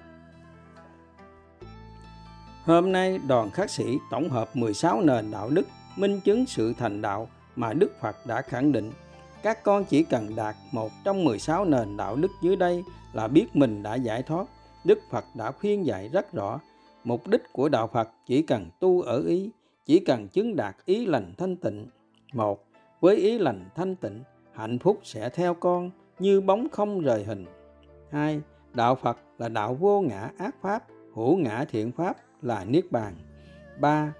Hôm 2.67 2.93
nay 2.93 3.19
đoàn 3.29 3.51
khắc 3.51 3.71
sĩ 3.71 3.99
tổng 4.11 4.29
hợp 4.29 4.57
16 4.57 5.01
nền 5.01 5.31
đạo 5.31 5.51
đức 5.51 5.67
minh 5.97 6.21
chứng 6.25 6.47
sự 6.47 6.75
thành 6.79 7.03
đạo 7.03 7.29
mà 7.57 7.73
Đức 7.73 7.93
Phật 8.01 8.17
đã 8.27 8.43
khẳng 8.43 8.73
định. 8.73 8.93
Các 9.43 9.63
con 9.63 9.85
chỉ 9.85 10.03
cần 10.03 10.37
đạt 10.37 10.57
một 10.73 10.91
trong 11.05 11.25
16 11.25 11.65
nền 11.65 11.97
đạo 11.97 12.17
đức 12.17 12.31
dưới 12.43 12.57
đây 12.57 12.85
là 13.13 13.29
biết 13.29 13.47
mình 13.55 13.83
đã 13.83 13.95
giải 13.95 14.23
thoát. 14.23 14.47
Đức 14.85 14.99
Phật 15.11 15.25
đã 15.35 15.51
khuyên 15.51 15.87
dạy 15.87 16.09
rất 16.09 16.33
rõ. 16.33 16.61
Mục 17.05 17.27
đích 17.27 17.43
của 17.53 17.69
đạo 17.69 17.87
Phật 17.93 18.09
chỉ 18.27 18.43
cần 18.43 18.71
tu 18.81 19.01
ở 19.01 19.23
ý, 19.27 19.51
chỉ 19.85 19.99
cần 19.99 20.29
chứng 20.29 20.57
đạt 20.57 20.77
ý 20.85 21.07
lành 21.07 21.35
thanh 21.39 21.57
tịnh. 21.57 21.87
Một, 22.33 22.65
với 23.01 23.17
ý 23.17 23.39
lành 23.39 23.65
thanh 23.75 23.97
tịnh, 23.97 24.23
hạnh 24.53 24.79
phúc 24.79 25.01
sẽ 25.03 25.29
theo 25.29 25.55
con 25.55 25.91
như 26.19 26.41
bóng 26.41 26.69
không 26.73 27.01
rời 27.01 27.25
hình. 27.25 27.45
Hai, 28.11 28.41
đạo 28.75 28.95
Phật 28.95 29.19
là 29.39 29.49
đạo 29.49 29.75
vô 29.75 30.01
ngã 30.01 30.31
ác 30.39 30.55
pháp, 30.63 30.85
hữu 31.15 31.37
ngã 31.37 31.65
thiện 31.71 31.93
pháp 31.93 32.17
là 32.47 32.65
niết 32.65 32.93
bàn. 32.93 33.15
Ba, 33.81 34.13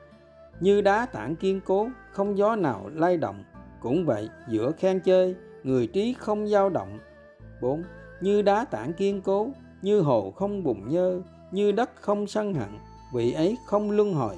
như 0.61 0.81
đá 0.81 1.07
tảng 1.07 1.37
kiên 1.37 1.61
cố, 1.61 1.89
không 2.13 2.39
gió 2.39 2.57
nào 2.57 2.91
lay 2.95 3.17
động. 3.17 3.45
Cũng 3.81 4.07
vậy, 4.07 4.29
giữa 4.49 4.73
khen 4.73 5.01
chơi, 5.01 5.35
người 5.65 5.87
trí 5.87 6.15
không 6.19 6.49
dao 6.49 6.71
động. 6.71 6.99
Bốn, 7.61 7.83
như 8.21 8.43
đá 8.43 8.65
tảng 8.65 8.93
kiên 8.93 9.23
cố, 9.23 9.51
như 9.83 10.01
hồ 10.01 10.31
không 10.31 10.63
bùng 10.63 10.89
nhơ, 10.89 11.21
như 11.51 11.73
đất 11.73 11.91
không 12.01 12.27
sân 12.27 12.55
hận, 12.55 12.79
vị 13.15 13.33
ấy 13.33 13.57
không 13.67 13.91
luân 13.91 14.15
hồi. 14.15 14.37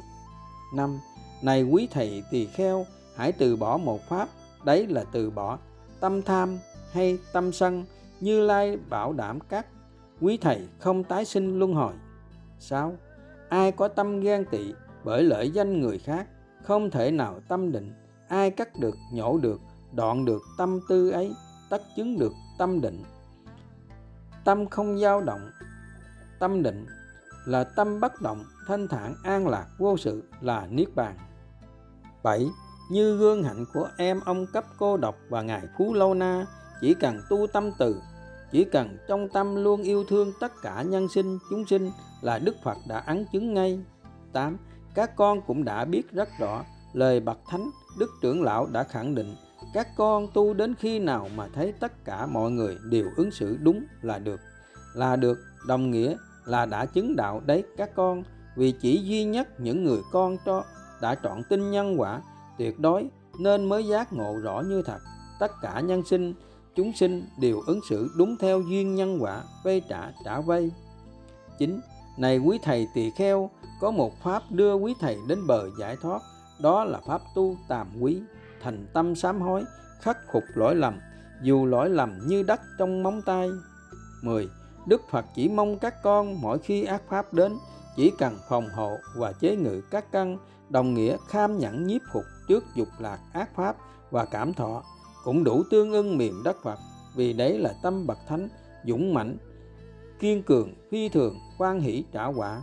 Năm, 0.74 0.98
này 1.42 1.62
quý 1.62 1.88
thầy 1.90 2.22
tỳ 2.30 2.46
kheo 2.46 2.86
hãy 3.16 3.32
từ 3.32 3.56
bỏ 3.56 3.76
một 3.76 4.08
pháp 4.08 4.28
đấy 4.64 4.86
là 4.86 5.04
từ 5.12 5.30
bỏ 5.30 5.58
tâm 6.00 6.22
tham 6.22 6.58
hay 6.92 7.18
tâm 7.32 7.52
sân 7.52 7.84
như 8.20 8.46
lai 8.46 8.76
bảo 8.90 9.12
đảm 9.12 9.40
các 9.40 9.66
quý 10.20 10.38
thầy 10.40 10.68
không 10.78 11.04
tái 11.04 11.24
sinh 11.24 11.58
luân 11.58 11.74
hồi 11.74 11.92
6. 12.58 12.96
Ai 13.48 13.72
có 13.72 13.88
tâm 13.88 14.20
ghen 14.20 14.44
tị 14.50 14.74
bởi 15.04 15.22
lợi 15.22 15.50
danh 15.50 15.80
người 15.80 15.98
khác 15.98 16.26
không 16.62 16.90
thể 16.90 17.10
nào 17.10 17.40
tâm 17.48 17.72
định 17.72 17.92
ai 18.28 18.50
cắt 18.50 18.68
được 18.80 18.94
nhổ 19.12 19.38
được 19.38 19.60
đoạn 19.92 20.24
được 20.24 20.42
tâm 20.58 20.80
tư 20.88 21.10
ấy 21.10 21.34
tất 21.70 21.82
chứng 21.96 22.18
được 22.18 22.32
tâm 22.58 22.80
định 22.80 23.02
tâm 24.44 24.68
không 24.68 24.98
dao 24.98 25.20
động 25.20 25.50
tâm 26.38 26.62
định 26.62 26.86
là 27.46 27.64
tâm 27.64 28.00
bất 28.00 28.20
động 28.20 28.44
thanh 28.66 28.88
thản 28.88 29.14
an 29.24 29.48
lạc 29.48 29.66
vô 29.78 29.96
sự 29.96 30.22
là 30.40 30.66
niết 30.70 30.94
bàn 30.94 31.16
7. 32.22 32.46
Như 32.90 33.16
gương 33.16 33.42
hạnh 33.42 33.64
của 33.74 33.88
em 33.96 34.20
ông 34.24 34.46
cấp 34.46 34.64
cô 34.78 34.96
độc 34.96 35.16
và 35.28 35.42
ngài 35.42 35.62
Phú 35.78 35.94
Lâu 35.94 36.14
Na, 36.14 36.46
chỉ 36.80 36.94
cần 36.94 37.20
tu 37.30 37.46
tâm 37.52 37.70
từ, 37.78 38.00
chỉ 38.52 38.64
cần 38.64 38.96
trong 39.08 39.28
tâm 39.28 39.56
luôn 39.64 39.82
yêu 39.82 40.04
thương 40.04 40.32
tất 40.40 40.52
cả 40.62 40.82
nhân 40.82 41.08
sinh, 41.08 41.38
chúng 41.50 41.66
sinh 41.66 41.90
là 42.20 42.38
Đức 42.38 42.56
Phật 42.64 42.76
đã 42.88 42.98
ấn 42.98 43.26
chứng 43.32 43.54
ngay. 43.54 43.80
8. 44.32 44.56
Các 44.94 45.16
con 45.16 45.40
cũng 45.46 45.64
đã 45.64 45.84
biết 45.84 46.12
rất 46.12 46.28
rõ 46.38 46.64
lời 46.92 47.20
bậc 47.20 47.38
thánh 47.48 47.70
Đức 47.98 48.10
trưởng 48.22 48.42
lão 48.42 48.66
đã 48.66 48.82
khẳng 48.82 49.14
định 49.14 49.34
các 49.72 49.88
con 49.96 50.28
tu 50.34 50.54
đến 50.54 50.74
khi 50.74 50.98
nào 50.98 51.28
mà 51.36 51.48
thấy 51.54 51.72
tất 51.80 52.04
cả 52.04 52.26
mọi 52.26 52.50
người 52.50 52.76
đều 52.90 53.06
ứng 53.16 53.30
xử 53.30 53.56
đúng 53.62 53.84
là 54.02 54.18
được 54.18 54.40
là 54.94 55.16
được 55.16 55.38
đồng 55.66 55.90
nghĩa 55.90 56.16
là 56.44 56.66
đã 56.66 56.86
chứng 56.86 57.16
đạo 57.16 57.42
đấy 57.46 57.64
các 57.76 57.90
con 57.94 58.22
vì 58.56 58.72
chỉ 58.72 59.02
duy 59.02 59.24
nhất 59.24 59.60
những 59.60 59.84
người 59.84 60.00
con 60.12 60.36
cho 60.46 60.64
đã 61.00 61.14
chọn 61.14 61.42
tin 61.48 61.70
nhân 61.70 62.00
quả 62.00 62.20
tuyệt 62.58 62.80
đối 62.80 63.08
nên 63.38 63.68
mới 63.68 63.86
giác 63.86 64.12
ngộ 64.12 64.36
rõ 64.42 64.60
như 64.60 64.82
thật 64.82 64.98
tất 65.40 65.52
cả 65.62 65.80
nhân 65.80 66.02
sinh 66.06 66.34
chúng 66.78 66.92
sinh 66.92 67.26
đều 67.36 67.60
ứng 67.66 67.80
xử 67.88 68.10
đúng 68.16 68.36
theo 68.36 68.60
duyên 68.60 68.94
nhân 68.94 69.18
quả, 69.20 69.42
vay 69.64 69.82
trả 69.88 70.12
trả 70.24 70.40
vay. 70.40 70.70
Chính, 71.58 71.80
này 72.18 72.38
quý 72.38 72.58
thầy 72.62 72.88
tỳ 72.94 73.10
kheo, 73.10 73.50
có 73.80 73.90
một 73.90 74.22
pháp 74.22 74.42
đưa 74.50 74.74
quý 74.74 74.94
thầy 75.00 75.18
đến 75.28 75.46
bờ 75.46 75.70
giải 75.78 75.96
thoát, 76.02 76.22
đó 76.60 76.84
là 76.84 77.00
pháp 77.06 77.20
tu 77.34 77.56
tàm 77.68 77.86
quý. 78.00 78.20
Thành 78.62 78.86
tâm 78.92 79.14
sám 79.14 79.40
hối, 79.40 79.64
khắc 80.00 80.18
phục 80.32 80.42
lỗi 80.54 80.74
lầm, 80.74 81.00
dù 81.42 81.66
lỗi 81.66 81.90
lầm 81.90 82.18
như 82.26 82.42
đất 82.42 82.60
trong 82.78 83.02
móng 83.02 83.22
tay. 83.26 83.50
10. 84.22 84.48
Đức 84.86 85.02
Phật 85.10 85.24
chỉ 85.34 85.48
mong 85.48 85.78
các 85.78 86.02
con 86.02 86.40
mỗi 86.40 86.58
khi 86.58 86.84
ác 86.84 87.02
pháp 87.08 87.34
đến, 87.34 87.58
chỉ 87.96 88.12
cần 88.18 88.36
phòng 88.48 88.68
hộ 88.74 88.96
và 89.16 89.32
chế 89.32 89.56
ngự 89.56 89.80
các 89.90 90.12
căn, 90.12 90.38
đồng 90.68 90.94
nghĩa 90.94 91.16
kham 91.28 91.58
nhẫn 91.58 91.86
nhiếp 91.86 92.00
phục 92.12 92.24
trước 92.48 92.64
dục 92.74 92.88
lạc 92.98 93.18
ác 93.32 93.56
pháp 93.56 93.76
và 94.10 94.24
cảm 94.24 94.54
thọ 94.54 94.82
cũng 95.28 95.44
đủ 95.44 95.62
tương 95.70 95.92
ưng 95.92 96.18
miền 96.18 96.42
đất 96.42 96.56
Phật, 96.62 96.78
vì 97.14 97.32
đấy 97.32 97.58
là 97.58 97.74
tâm 97.82 98.06
bậc 98.06 98.18
thánh, 98.28 98.48
dũng 98.86 99.14
mãnh, 99.14 99.36
kiên 100.20 100.42
cường, 100.42 100.74
phi 100.90 101.08
thường 101.08 101.38
quan 101.58 101.80
hỷ, 101.80 102.04
trả 102.12 102.26
quả. 102.26 102.62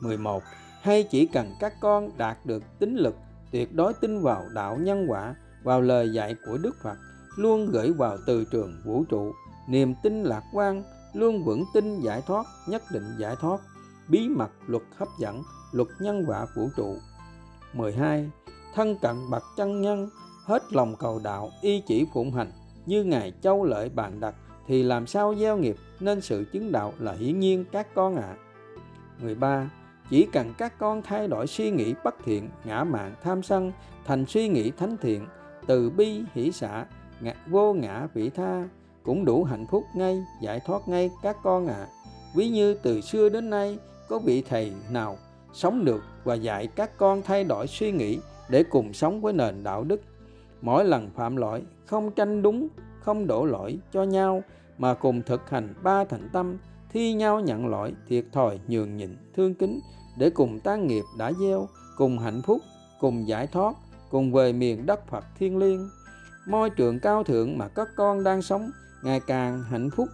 11 0.00 0.42
hay 0.80 1.02
chỉ 1.02 1.26
cần 1.26 1.54
các 1.60 1.72
con 1.80 2.10
đạt 2.18 2.46
được 2.46 2.62
tính 2.78 2.96
lực, 2.96 3.14
tuyệt 3.52 3.74
đối 3.74 3.94
tin 3.94 4.20
vào 4.20 4.44
đạo 4.54 4.76
nhân 4.76 5.06
quả, 5.08 5.34
vào 5.64 5.80
lời 5.80 6.12
dạy 6.12 6.34
của 6.46 6.58
Đức 6.58 6.76
Phật, 6.82 6.96
luôn 7.36 7.70
gửi 7.70 7.92
vào 7.92 8.18
từ 8.26 8.44
trường 8.44 8.72
vũ 8.84 9.04
trụ. 9.08 9.32
Niềm 9.68 9.94
tin 10.02 10.22
lạc 10.22 10.42
quan, 10.52 10.82
luôn 11.14 11.44
vững 11.44 11.64
tin 11.74 12.00
giải 12.00 12.22
thoát, 12.26 12.46
nhất 12.68 12.82
định 12.92 13.16
giải 13.18 13.36
thoát. 13.40 13.60
Bí 14.08 14.28
mật 14.28 14.50
luật 14.66 14.82
hấp 14.96 15.08
dẫn, 15.20 15.42
luật 15.72 15.88
nhân 16.00 16.24
quả 16.26 16.46
vũ 16.56 16.68
trụ. 16.76 16.96
12 17.72 18.30
thân 18.74 18.98
cận 19.02 19.16
bậc 19.30 19.42
chân 19.56 19.80
nhân 19.80 20.08
hết 20.50 20.72
lòng 20.72 20.96
cầu 20.96 21.20
đạo 21.24 21.50
y 21.60 21.82
chỉ 21.86 22.06
phụng 22.14 22.32
hành 22.32 22.52
như 22.86 23.04
ngài 23.04 23.32
châu 23.42 23.64
lợi 23.64 23.88
bàn 23.88 24.20
đặt 24.20 24.34
thì 24.66 24.82
làm 24.82 25.06
sao 25.06 25.34
gieo 25.34 25.56
nghiệp 25.56 25.76
nên 26.00 26.20
sự 26.20 26.44
chứng 26.52 26.72
đạo 26.72 26.92
là 26.98 27.12
hiển 27.12 27.40
nhiên 27.40 27.64
các 27.72 27.94
con 27.94 28.16
ạ 28.16 28.22
à. 28.22 28.36
13 29.22 29.70
chỉ 30.10 30.26
cần 30.32 30.54
các 30.58 30.78
con 30.78 31.02
thay 31.02 31.28
đổi 31.28 31.46
suy 31.46 31.70
nghĩ 31.70 31.94
bất 32.04 32.14
thiện 32.24 32.48
ngã 32.64 32.84
mạn 32.84 33.14
tham 33.22 33.42
sân 33.42 33.72
thành 34.04 34.26
suy 34.26 34.48
nghĩ 34.48 34.70
thánh 34.70 34.96
thiện 34.96 35.26
từ 35.66 35.90
bi 35.90 36.22
hỷ 36.34 36.52
xả 36.52 36.86
ngã, 37.20 37.34
vô 37.46 37.72
ngã 37.72 38.06
vị 38.14 38.30
tha 38.30 38.68
cũng 39.02 39.24
đủ 39.24 39.44
hạnh 39.44 39.66
phúc 39.70 39.84
ngay 39.94 40.24
giải 40.42 40.60
thoát 40.66 40.88
ngay 40.88 41.10
các 41.22 41.36
con 41.42 41.66
ạ 41.66 41.74
à. 41.74 41.88
ví 42.34 42.48
như 42.48 42.74
từ 42.74 43.00
xưa 43.00 43.28
đến 43.28 43.50
nay 43.50 43.78
có 44.08 44.18
vị 44.18 44.42
thầy 44.48 44.72
nào 44.90 45.16
sống 45.52 45.84
được 45.84 46.02
và 46.24 46.34
dạy 46.34 46.66
các 46.66 46.98
con 46.98 47.22
thay 47.22 47.44
đổi 47.44 47.66
suy 47.66 47.92
nghĩ 47.92 48.18
để 48.48 48.64
cùng 48.70 48.92
sống 48.92 49.20
với 49.20 49.32
nền 49.32 49.62
đạo 49.62 49.84
đức 49.84 50.00
mỗi 50.62 50.84
lần 50.84 51.10
phạm 51.10 51.36
lỗi, 51.36 51.62
không 51.86 52.10
tranh 52.10 52.42
đúng, 52.42 52.68
không 53.00 53.26
đổ 53.26 53.44
lỗi 53.44 53.78
cho 53.92 54.02
nhau, 54.02 54.42
mà 54.78 54.94
cùng 54.94 55.22
thực 55.22 55.50
hành 55.50 55.74
ba 55.82 56.04
thành 56.04 56.28
tâm, 56.32 56.58
thi 56.92 57.12
nhau 57.12 57.40
nhận 57.40 57.66
lỗi, 57.66 57.94
thiệt 58.08 58.24
thòi, 58.32 58.60
nhường 58.68 58.96
nhịn, 58.96 59.16
thương 59.36 59.54
kính, 59.54 59.80
để 60.18 60.30
cùng 60.30 60.60
tan 60.60 60.86
nghiệp 60.86 61.04
đã 61.18 61.32
gieo, 61.32 61.68
cùng 61.96 62.18
hạnh 62.18 62.42
phúc, 62.42 62.60
cùng 63.00 63.28
giải 63.28 63.46
thoát, 63.46 63.74
cùng 64.10 64.32
về 64.32 64.52
miền 64.52 64.86
đất 64.86 65.08
Phật 65.08 65.24
thiên 65.38 65.58
liêng. 65.58 65.88
Môi 66.46 66.70
trường 66.70 67.00
cao 67.00 67.24
thượng 67.24 67.58
mà 67.58 67.68
các 67.68 67.88
con 67.96 68.24
đang 68.24 68.42
sống, 68.42 68.70
ngày 69.02 69.20
càng 69.26 69.62
hạnh 69.62 69.90
phúc. 69.90 70.08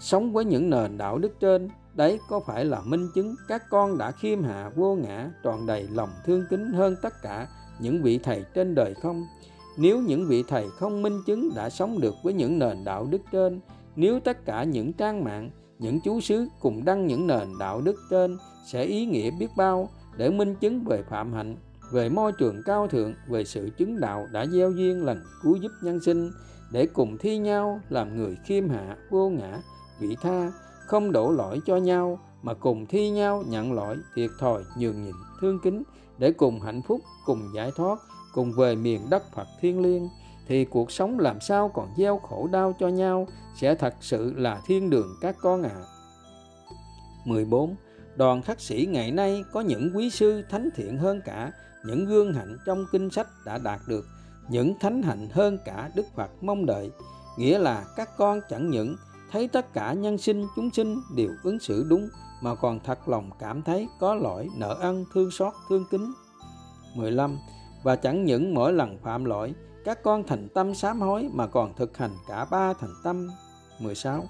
Sống 0.00 0.32
với 0.32 0.44
những 0.44 0.70
nền 0.70 0.98
đạo 0.98 1.18
đức 1.18 1.40
trên, 1.40 1.68
đấy 1.94 2.20
có 2.28 2.40
phải 2.40 2.64
là 2.64 2.80
minh 2.80 3.08
chứng 3.14 3.34
các 3.48 3.62
con 3.70 3.98
đã 3.98 4.10
khiêm 4.10 4.42
hạ, 4.42 4.70
vô 4.74 4.94
ngã, 4.94 5.30
tròn 5.42 5.66
đầy 5.66 5.88
lòng 5.92 6.10
thương 6.24 6.44
kính 6.50 6.72
hơn 6.72 6.96
tất 7.02 7.22
cả 7.22 7.46
những 7.80 8.02
vị 8.02 8.18
thầy 8.18 8.44
trên 8.54 8.74
đời 8.74 8.94
không? 8.94 9.26
Nếu 9.76 10.00
những 10.00 10.26
vị 10.26 10.44
thầy 10.48 10.68
không 10.78 11.02
minh 11.02 11.22
chứng 11.26 11.50
đã 11.56 11.70
sống 11.70 12.00
được 12.00 12.14
với 12.22 12.32
những 12.32 12.58
nền 12.58 12.84
đạo 12.84 13.06
đức 13.10 13.20
trên, 13.32 13.60
nếu 13.96 14.20
tất 14.20 14.44
cả 14.44 14.64
những 14.64 14.92
trang 14.92 15.24
mạng, 15.24 15.50
những 15.78 16.00
chú 16.00 16.20
xứ 16.20 16.48
cùng 16.60 16.84
đăng 16.84 17.06
những 17.06 17.26
nền 17.26 17.48
đạo 17.58 17.80
đức 17.80 17.96
trên 18.10 18.36
sẽ 18.66 18.84
ý 18.84 19.06
nghĩa 19.06 19.30
biết 19.30 19.48
bao 19.56 19.88
để 20.16 20.30
minh 20.30 20.54
chứng 20.54 20.84
về 20.84 21.02
phạm 21.02 21.32
hạnh, 21.32 21.56
về 21.92 22.08
môi 22.08 22.32
trường 22.32 22.62
cao 22.64 22.88
thượng, 22.88 23.14
về 23.28 23.44
sự 23.44 23.70
chứng 23.78 24.00
đạo 24.00 24.26
đã 24.32 24.46
gieo 24.46 24.70
duyên 24.70 25.04
lành 25.04 25.24
cứu 25.42 25.56
giúp 25.56 25.72
nhân 25.82 26.00
sinh, 26.00 26.30
để 26.72 26.86
cùng 26.86 27.18
thi 27.18 27.38
nhau 27.38 27.80
làm 27.88 28.16
người 28.16 28.36
khiêm 28.44 28.68
hạ, 28.68 28.96
vô 29.10 29.28
ngã, 29.28 29.58
vị 30.00 30.16
tha, 30.22 30.52
không 30.86 31.12
đổ 31.12 31.30
lỗi 31.30 31.60
cho 31.66 31.76
nhau, 31.76 32.18
mà 32.42 32.54
cùng 32.54 32.86
thi 32.86 33.10
nhau 33.10 33.44
nhận 33.48 33.72
lỗi, 33.72 33.96
thiệt 34.14 34.30
thòi, 34.38 34.62
nhường 34.78 35.04
nhịn, 35.04 35.14
thương 35.40 35.58
kính 35.62 35.82
để 36.18 36.32
cùng 36.32 36.60
hạnh 36.60 36.82
phúc, 36.82 37.00
cùng 37.24 37.42
giải 37.54 37.70
thoát, 37.76 37.98
cùng 38.34 38.52
về 38.52 38.74
miền 38.74 39.10
đất 39.10 39.32
Phật 39.34 39.48
thiên 39.60 39.82
liêng, 39.82 40.08
thì 40.48 40.64
cuộc 40.64 40.90
sống 40.90 41.18
làm 41.18 41.40
sao 41.40 41.68
còn 41.74 41.88
gieo 41.98 42.18
khổ 42.18 42.48
đau 42.52 42.74
cho 42.78 42.88
nhau 42.88 43.28
sẽ 43.60 43.74
thật 43.74 43.94
sự 44.00 44.34
là 44.36 44.60
thiên 44.66 44.90
đường 44.90 45.16
các 45.20 45.36
con 45.40 45.62
ạ. 45.62 45.70
À. 45.74 45.84
14. 47.24 47.76
Đoàn 48.16 48.42
khắc 48.42 48.60
sĩ 48.60 48.88
ngày 48.90 49.10
nay 49.10 49.44
có 49.52 49.60
những 49.60 49.90
quý 49.94 50.10
sư 50.10 50.42
thánh 50.50 50.68
thiện 50.76 50.98
hơn 50.98 51.20
cả, 51.24 51.52
những 51.86 52.06
gương 52.06 52.32
hạnh 52.32 52.56
trong 52.66 52.84
kinh 52.92 53.10
sách 53.10 53.26
đã 53.44 53.58
đạt 53.58 53.80
được, 53.88 54.06
những 54.48 54.74
thánh 54.80 55.02
hạnh 55.02 55.28
hơn 55.32 55.58
cả 55.64 55.90
Đức 55.94 56.06
Phật 56.14 56.30
mong 56.42 56.66
đợi 56.66 56.90
nghĩa 57.36 57.58
là 57.58 57.84
các 57.96 58.10
con 58.16 58.40
chẳng 58.50 58.70
những 58.70 58.96
thấy 59.30 59.48
tất 59.48 59.72
cả 59.72 59.92
nhân 59.92 60.18
sinh 60.18 60.46
chúng 60.56 60.70
sinh 60.70 61.00
đều 61.16 61.30
ứng 61.42 61.58
xử 61.58 61.86
đúng 61.88 62.08
mà 62.46 62.54
còn 62.54 62.80
thật 62.80 63.08
lòng 63.08 63.30
cảm 63.38 63.62
thấy 63.62 63.88
có 64.00 64.14
lỗi, 64.14 64.48
nợ 64.56 64.76
ân 64.80 65.04
thương 65.14 65.30
xót, 65.30 65.52
thương 65.68 65.84
kính. 65.90 66.12
15 66.94 67.38
và 67.82 67.96
chẳng 67.96 68.24
những 68.24 68.54
mỗi 68.54 68.72
lần 68.72 68.98
phạm 69.02 69.24
lỗi, 69.24 69.54
các 69.84 70.02
con 70.02 70.22
thành 70.26 70.48
tâm 70.54 70.74
sám 70.74 71.00
hối 71.00 71.28
mà 71.32 71.46
còn 71.46 71.74
thực 71.76 71.96
hành 71.98 72.10
cả 72.28 72.44
ba 72.50 72.72
thành 72.72 72.94
tâm. 73.04 73.28
16 73.80 74.24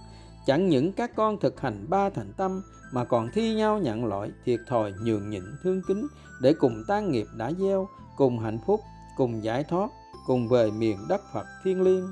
chẳng 0.46 0.68
những 0.68 0.92
các 0.92 1.16
con 1.16 1.40
thực 1.40 1.60
hành 1.60 1.86
ba 1.88 2.10
thành 2.10 2.32
tâm 2.36 2.62
mà 2.92 3.04
còn 3.04 3.28
thi 3.34 3.54
nhau 3.54 3.78
nhận 3.78 4.04
lỗi, 4.04 4.30
thiệt 4.44 4.60
thòi, 4.68 4.92
nhường 5.02 5.30
nhịn, 5.30 5.42
thương 5.62 5.82
kính 5.88 6.06
để 6.40 6.52
cùng 6.52 6.84
tan 6.88 7.10
nghiệp 7.10 7.26
đã 7.36 7.52
gieo, 7.58 7.88
cùng 8.16 8.38
hạnh 8.38 8.58
phúc, 8.66 8.80
cùng 9.16 9.44
giải 9.44 9.64
thoát, 9.64 9.90
cùng 10.26 10.48
về 10.48 10.70
miền 10.70 10.98
đất 11.08 11.20
Phật 11.32 11.46
thiên 11.64 11.82
liêng. 11.82 12.06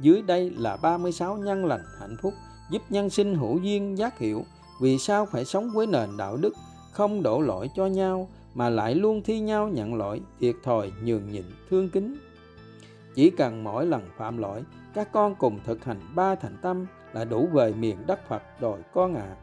Dưới 0.00 0.22
đây 0.22 0.50
là 0.50 0.76
36 0.76 1.36
nhân 1.36 1.64
lành 1.64 1.84
hạnh 2.00 2.16
phúc, 2.22 2.34
giúp 2.70 2.82
nhân 2.88 3.10
sinh 3.10 3.34
hữu 3.34 3.58
duyên 3.58 3.98
giác 3.98 4.18
hiểu 4.18 4.44
vì 4.80 4.98
sao 4.98 5.26
phải 5.26 5.44
sống 5.44 5.70
với 5.70 5.86
nền 5.86 6.16
đạo 6.16 6.36
đức 6.36 6.54
không 6.92 7.22
đổ 7.22 7.40
lỗi 7.40 7.70
cho 7.74 7.86
nhau 7.86 8.28
mà 8.54 8.68
lại 8.68 8.94
luôn 8.94 9.22
thi 9.22 9.40
nhau 9.40 9.68
nhận 9.68 9.94
lỗi, 9.94 10.20
thiệt 10.40 10.54
thòi, 10.62 10.92
nhường 11.02 11.32
nhịn, 11.32 11.44
thương 11.70 11.88
kính? 11.88 12.16
Chỉ 13.14 13.30
cần 13.30 13.64
mỗi 13.64 13.86
lần 13.86 14.02
phạm 14.16 14.38
lỗi, 14.38 14.62
các 14.94 15.12
con 15.12 15.34
cùng 15.34 15.60
thực 15.64 15.84
hành 15.84 16.00
ba 16.14 16.34
thành 16.34 16.56
tâm 16.62 16.86
là 17.12 17.24
đủ 17.24 17.48
về 17.52 17.72
miền 17.72 17.96
đất 18.06 18.28
Phật 18.28 18.42
rồi 18.60 18.78
con 18.94 19.14
ạ. 19.14 19.22
À. 19.22 19.36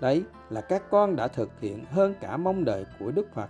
đấy 0.00 0.22
là 0.50 0.60
các 0.60 0.90
con 0.90 1.16
đã 1.16 1.28
thực 1.28 1.50
hiện 1.60 1.84
hơn 1.90 2.14
cả 2.20 2.36
mong 2.36 2.64
đợi 2.64 2.86
của 3.00 3.10
Đức 3.10 3.26
Phật. 3.34 3.48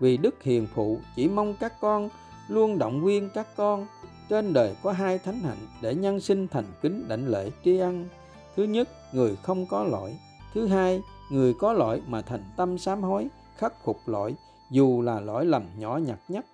Vì 0.00 0.16
Đức 0.16 0.42
Hiền 0.42 0.66
Phụ 0.74 0.98
chỉ 1.16 1.28
mong 1.28 1.54
các 1.60 1.72
con 1.80 2.08
luôn 2.48 2.78
động 2.78 3.04
viên 3.04 3.28
các 3.34 3.46
con 3.56 3.86
trên 4.28 4.52
đời 4.52 4.76
có 4.82 4.92
hai 4.92 5.18
thánh 5.18 5.40
hạnh 5.40 5.66
để 5.82 5.94
nhân 5.94 6.20
sinh 6.20 6.48
thành 6.48 6.64
kính 6.82 7.08
đảnh 7.08 7.28
lễ 7.28 7.50
tri 7.64 7.78
ân. 7.78 8.08
Thứ 8.56 8.64
nhất, 8.64 8.88
người 9.12 9.36
không 9.42 9.66
có 9.66 9.84
lỗi 9.84 10.16
thứ 10.54 10.66
hai, 10.66 11.02
người 11.30 11.54
có 11.54 11.72
lỗi 11.72 12.02
mà 12.06 12.22
thành 12.22 12.44
tâm 12.56 12.78
sám 12.78 13.02
hối, 13.02 13.28
khắc 13.56 13.84
phục 13.84 13.96
lỗi, 14.06 14.34
dù 14.70 15.02
là 15.02 15.20
lỗi 15.20 15.46
lầm 15.46 15.62
nhỏ 15.78 15.96
nhặt 15.96 16.18
nhất. 16.28 16.44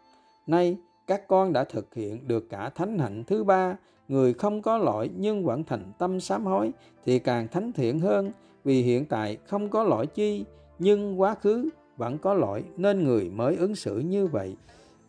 Nay, 0.47 0.77
các 1.07 1.29
con 1.29 1.53
đã 1.53 1.65
thực 1.65 1.95
hiện 1.95 2.29
được 2.29 2.51
cả 2.51 2.71
thánh 2.75 2.99
hạnh 2.99 3.25
thứ 3.27 3.45
ba. 3.45 3.77
Người 4.09 4.35
không 4.35 4.63
có 4.63 4.79
lỗi 4.79 5.11
nhưng 5.17 5.45
vẫn 5.45 5.65
thành 5.65 5.93
tâm 5.99 6.21
sám 6.21 6.45
hối 6.45 6.73
thì 7.05 7.19
càng 7.19 7.49
thánh 7.49 7.73
thiện 7.73 8.01
hơn, 8.01 8.33
vì 8.65 8.83
hiện 8.83 9.07
tại 9.07 9.39
không 9.47 9.69
có 9.69 9.83
lỗi 9.83 10.07
chi, 10.07 10.45
nhưng 10.79 11.21
quá 11.21 11.35
khứ 11.35 11.69
vẫn 11.97 12.19
có 12.19 12.35
lỗi 12.35 12.65
nên 12.77 13.05
người 13.05 13.31
mới 13.31 13.57
ứng 13.57 13.75
xử 13.75 13.99
như 13.99 14.27
vậy. 14.27 14.57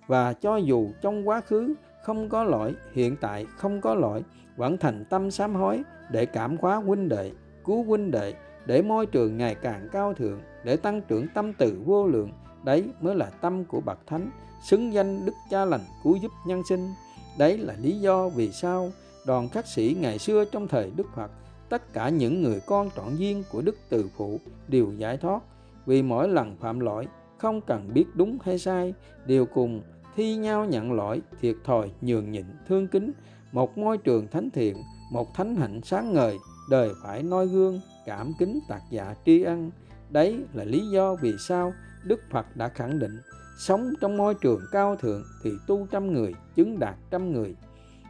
Và 0.07 0.33
cho 0.33 0.57
dù 0.57 0.89
trong 1.01 1.27
quá 1.27 1.41
khứ 1.41 1.73
không 2.03 2.29
có 2.29 2.43
lỗi, 2.43 2.73
hiện 2.93 3.15
tại 3.21 3.45
không 3.57 3.81
có 3.81 3.95
lỗi, 3.95 4.23
vẫn 4.57 4.77
thành 4.77 5.05
tâm 5.09 5.31
sám 5.31 5.55
hối 5.55 5.81
để 6.11 6.25
cảm 6.25 6.57
hóa 6.61 6.75
huynh 6.75 7.09
đệ, 7.09 7.31
cứu 7.65 7.83
huynh 7.83 8.11
đệ 8.11 8.33
để 8.65 8.81
môi 8.81 9.05
trường 9.05 9.37
ngày 9.37 9.55
càng 9.55 9.89
cao 9.91 10.13
thượng, 10.13 10.39
để 10.63 10.77
tăng 10.77 11.01
trưởng 11.01 11.27
tâm 11.33 11.53
từ 11.53 11.81
vô 11.85 12.07
lượng. 12.07 12.31
Đấy 12.63 12.83
mới 13.01 13.15
là 13.15 13.25
tâm 13.25 13.65
của 13.65 13.81
bậc 13.85 14.07
thánh, 14.07 14.31
xứng 14.63 14.93
danh 14.93 15.25
đức 15.25 15.33
cha 15.49 15.65
lành 15.65 15.81
cứu 16.03 16.15
giúp 16.15 16.31
nhân 16.47 16.61
sinh. 16.69 16.89
Đấy 17.37 17.57
là 17.57 17.75
lý 17.81 17.99
do 17.99 18.29
vì 18.29 18.51
sao 18.51 18.91
đoàn 19.27 19.49
khắc 19.49 19.67
sĩ 19.67 19.97
ngày 19.99 20.19
xưa 20.19 20.45
trong 20.45 20.67
thời 20.67 20.91
đức 20.95 21.07
phật, 21.15 21.31
tất 21.69 21.93
cả 21.93 22.09
những 22.09 22.43
người 22.43 22.59
con 22.65 22.89
trọn 22.95 23.15
duyên 23.15 23.43
của 23.51 23.61
đức 23.61 23.75
từ 23.89 24.09
phụ 24.17 24.39
đều 24.67 24.91
giải 24.97 25.17
thoát. 25.17 25.41
Vì 25.85 26.01
mỗi 26.01 26.29
lần 26.29 26.55
phạm 26.59 26.79
lỗi, 26.79 27.07
không 27.37 27.61
cần 27.61 27.89
biết 27.93 28.05
đúng 28.13 28.37
hay 28.43 28.59
sai, 28.59 28.93
đều 29.25 29.45
cùng 29.45 29.81
thi 30.15 30.35
nhau 30.35 30.65
nhận 30.65 30.91
lỗi, 30.91 31.21
thiệt 31.41 31.55
thòi, 31.63 31.91
nhường 32.01 32.31
nhịn, 32.31 32.45
thương 32.67 32.87
kính. 32.87 33.11
Một 33.51 33.77
môi 33.77 33.97
trường 33.97 34.27
thánh 34.27 34.49
thiện, 34.49 34.77
một 35.11 35.33
thánh 35.33 35.55
hạnh 35.55 35.81
sáng 35.83 36.13
ngời, 36.13 36.37
đời 36.69 36.89
phải 37.03 37.23
noi 37.23 37.47
gương 37.47 37.81
cảm 38.05 38.33
kính 38.39 38.59
tạc 38.67 38.81
dạ 38.89 39.15
tri 39.25 39.41
ân. 39.41 39.71
Đấy 40.09 40.45
là 40.53 40.63
lý 40.63 40.87
do 40.89 41.15
vì 41.15 41.33
sao 41.47 41.73
đức 42.03 42.19
phật 42.31 42.45
đã 42.55 42.67
khẳng 42.67 42.99
định, 42.99 43.21
sống 43.57 43.93
trong 44.01 44.17
môi 44.17 44.35
trường 44.35 44.61
cao 44.71 44.95
thượng 44.95 45.23
thì 45.43 45.51
tu 45.67 45.87
trăm 45.91 46.13
người, 46.13 46.33
chứng 46.55 46.79
đạt 46.79 46.95
trăm 47.11 47.33
người. 47.33 47.55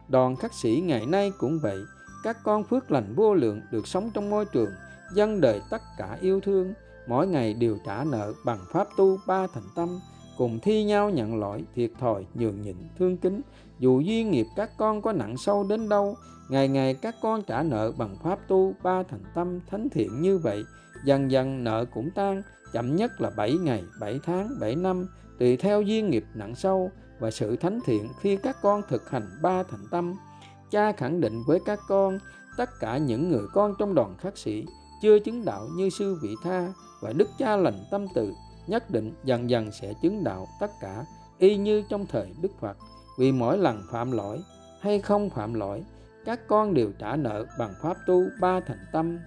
Đoàn 0.07 0.35
khắc 0.35 0.53
sĩ 0.53 0.81
ngày 0.85 1.05
nay 1.05 1.31
cũng 1.37 1.59
vậy, 1.61 1.79
các 2.23 2.37
con 2.43 2.63
phước 2.63 2.91
lành 2.91 3.15
vô 3.15 3.33
lượng 3.33 3.61
được 3.71 3.87
sống 3.87 4.11
trong 4.13 4.29
môi 4.29 4.45
trường 4.45 4.69
dân 5.13 5.41
đời 5.41 5.61
tất 5.69 5.81
cả 5.97 6.17
yêu 6.21 6.39
thương, 6.39 6.73
mỗi 7.07 7.27
ngày 7.27 7.53
đều 7.53 7.77
trả 7.85 8.03
nợ 8.03 8.33
bằng 8.45 8.59
pháp 8.71 8.87
tu 8.97 9.17
ba 9.27 9.47
thành 9.53 9.67
tâm 9.75 9.99
cùng 10.37 10.59
thi 10.59 10.83
nhau 10.83 11.09
nhận 11.09 11.39
lỗi 11.39 11.63
thiệt 11.75 11.91
thòi, 11.99 12.25
nhường 12.33 12.61
nhịn, 12.61 12.75
thương 12.99 13.17
kính. 13.17 13.41
Dù 13.79 13.99
duyên 13.99 14.31
nghiệp 14.31 14.45
các 14.55 14.69
con 14.77 15.01
có 15.01 15.11
nặng 15.11 15.37
sâu 15.37 15.63
đến 15.63 15.89
đâu, 15.89 16.15
ngày 16.49 16.67
ngày 16.67 16.93
các 16.93 17.15
con 17.21 17.43
trả 17.43 17.63
nợ 17.63 17.91
bằng 17.97 18.15
pháp 18.23 18.39
tu, 18.47 18.73
ba 18.83 19.03
thành 19.03 19.23
tâm 19.35 19.59
thánh 19.69 19.89
thiện 19.89 20.21
như 20.21 20.37
vậy, 20.37 20.63
dần 21.05 21.31
dần 21.31 21.63
nợ 21.63 21.85
cũng 21.93 22.09
tan. 22.15 22.41
Chậm 22.73 22.95
nhất 22.95 23.11
là 23.21 23.29
7 23.37 23.53
ngày 23.53 23.83
7 23.99 24.19
tháng 24.23 24.49
7 24.59 24.75
năm, 24.75 25.07
tùy 25.39 25.57
theo 25.57 25.81
duyên 25.81 26.09
nghiệp 26.09 26.25
nặng 26.33 26.55
sâu 26.55 26.91
và 27.19 27.31
sự 27.31 27.55
thánh 27.55 27.79
thiện 27.85 28.07
khi 28.21 28.37
các 28.37 28.57
con 28.61 28.81
thực 28.89 29.09
hành 29.09 29.29
ba 29.41 29.63
thành 29.63 29.85
tâm. 29.91 30.15
Cha 30.71 30.91
khẳng 30.91 31.21
định 31.21 31.43
với 31.47 31.59
các 31.65 31.79
con, 31.87 32.19
tất 32.57 32.69
cả 32.79 32.97
những 32.97 33.29
người 33.29 33.43
con 33.53 33.73
trong 33.79 33.95
đoàn 33.95 34.15
khắc 34.17 34.37
sĩ 34.37 34.65
chưa 35.01 35.19
chứng 35.19 35.45
đạo 35.45 35.67
như 35.75 35.89
sư 35.89 36.19
vị 36.21 36.35
tha 36.43 36.73
và 37.01 37.13
đức 37.13 37.29
cha 37.37 37.57
lành 37.57 37.85
tâm 37.91 38.05
từ 38.15 38.33
nhất 38.67 38.91
định 38.91 39.13
dần 39.23 39.49
dần 39.49 39.71
sẽ 39.71 39.93
chứng 40.01 40.23
đạo 40.23 40.47
tất 40.59 40.71
cả 40.81 41.05
y 41.37 41.57
như 41.57 41.83
trong 41.89 42.05
thời 42.05 42.33
đức 42.41 42.51
phật 42.59 42.77
vì 43.17 43.31
mỗi 43.31 43.57
lần 43.57 43.81
phạm 43.91 44.11
lỗi 44.11 44.41
hay 44.81 44.99
không 44.99 45.29
phạm 45.29 45.53
lỗi 45.53 45.83
các 46.25 46.39
con 46.47 46.73
đều 46.73 46.91
trả 46.99 47.15
nợ 47.15 47.45
bằng 47.59 47.73
pháp 47.81 47.97
tu 48.07 48.23
ba 48.41 48.59
thành 48.59 48.85
tâm 48.93 49.19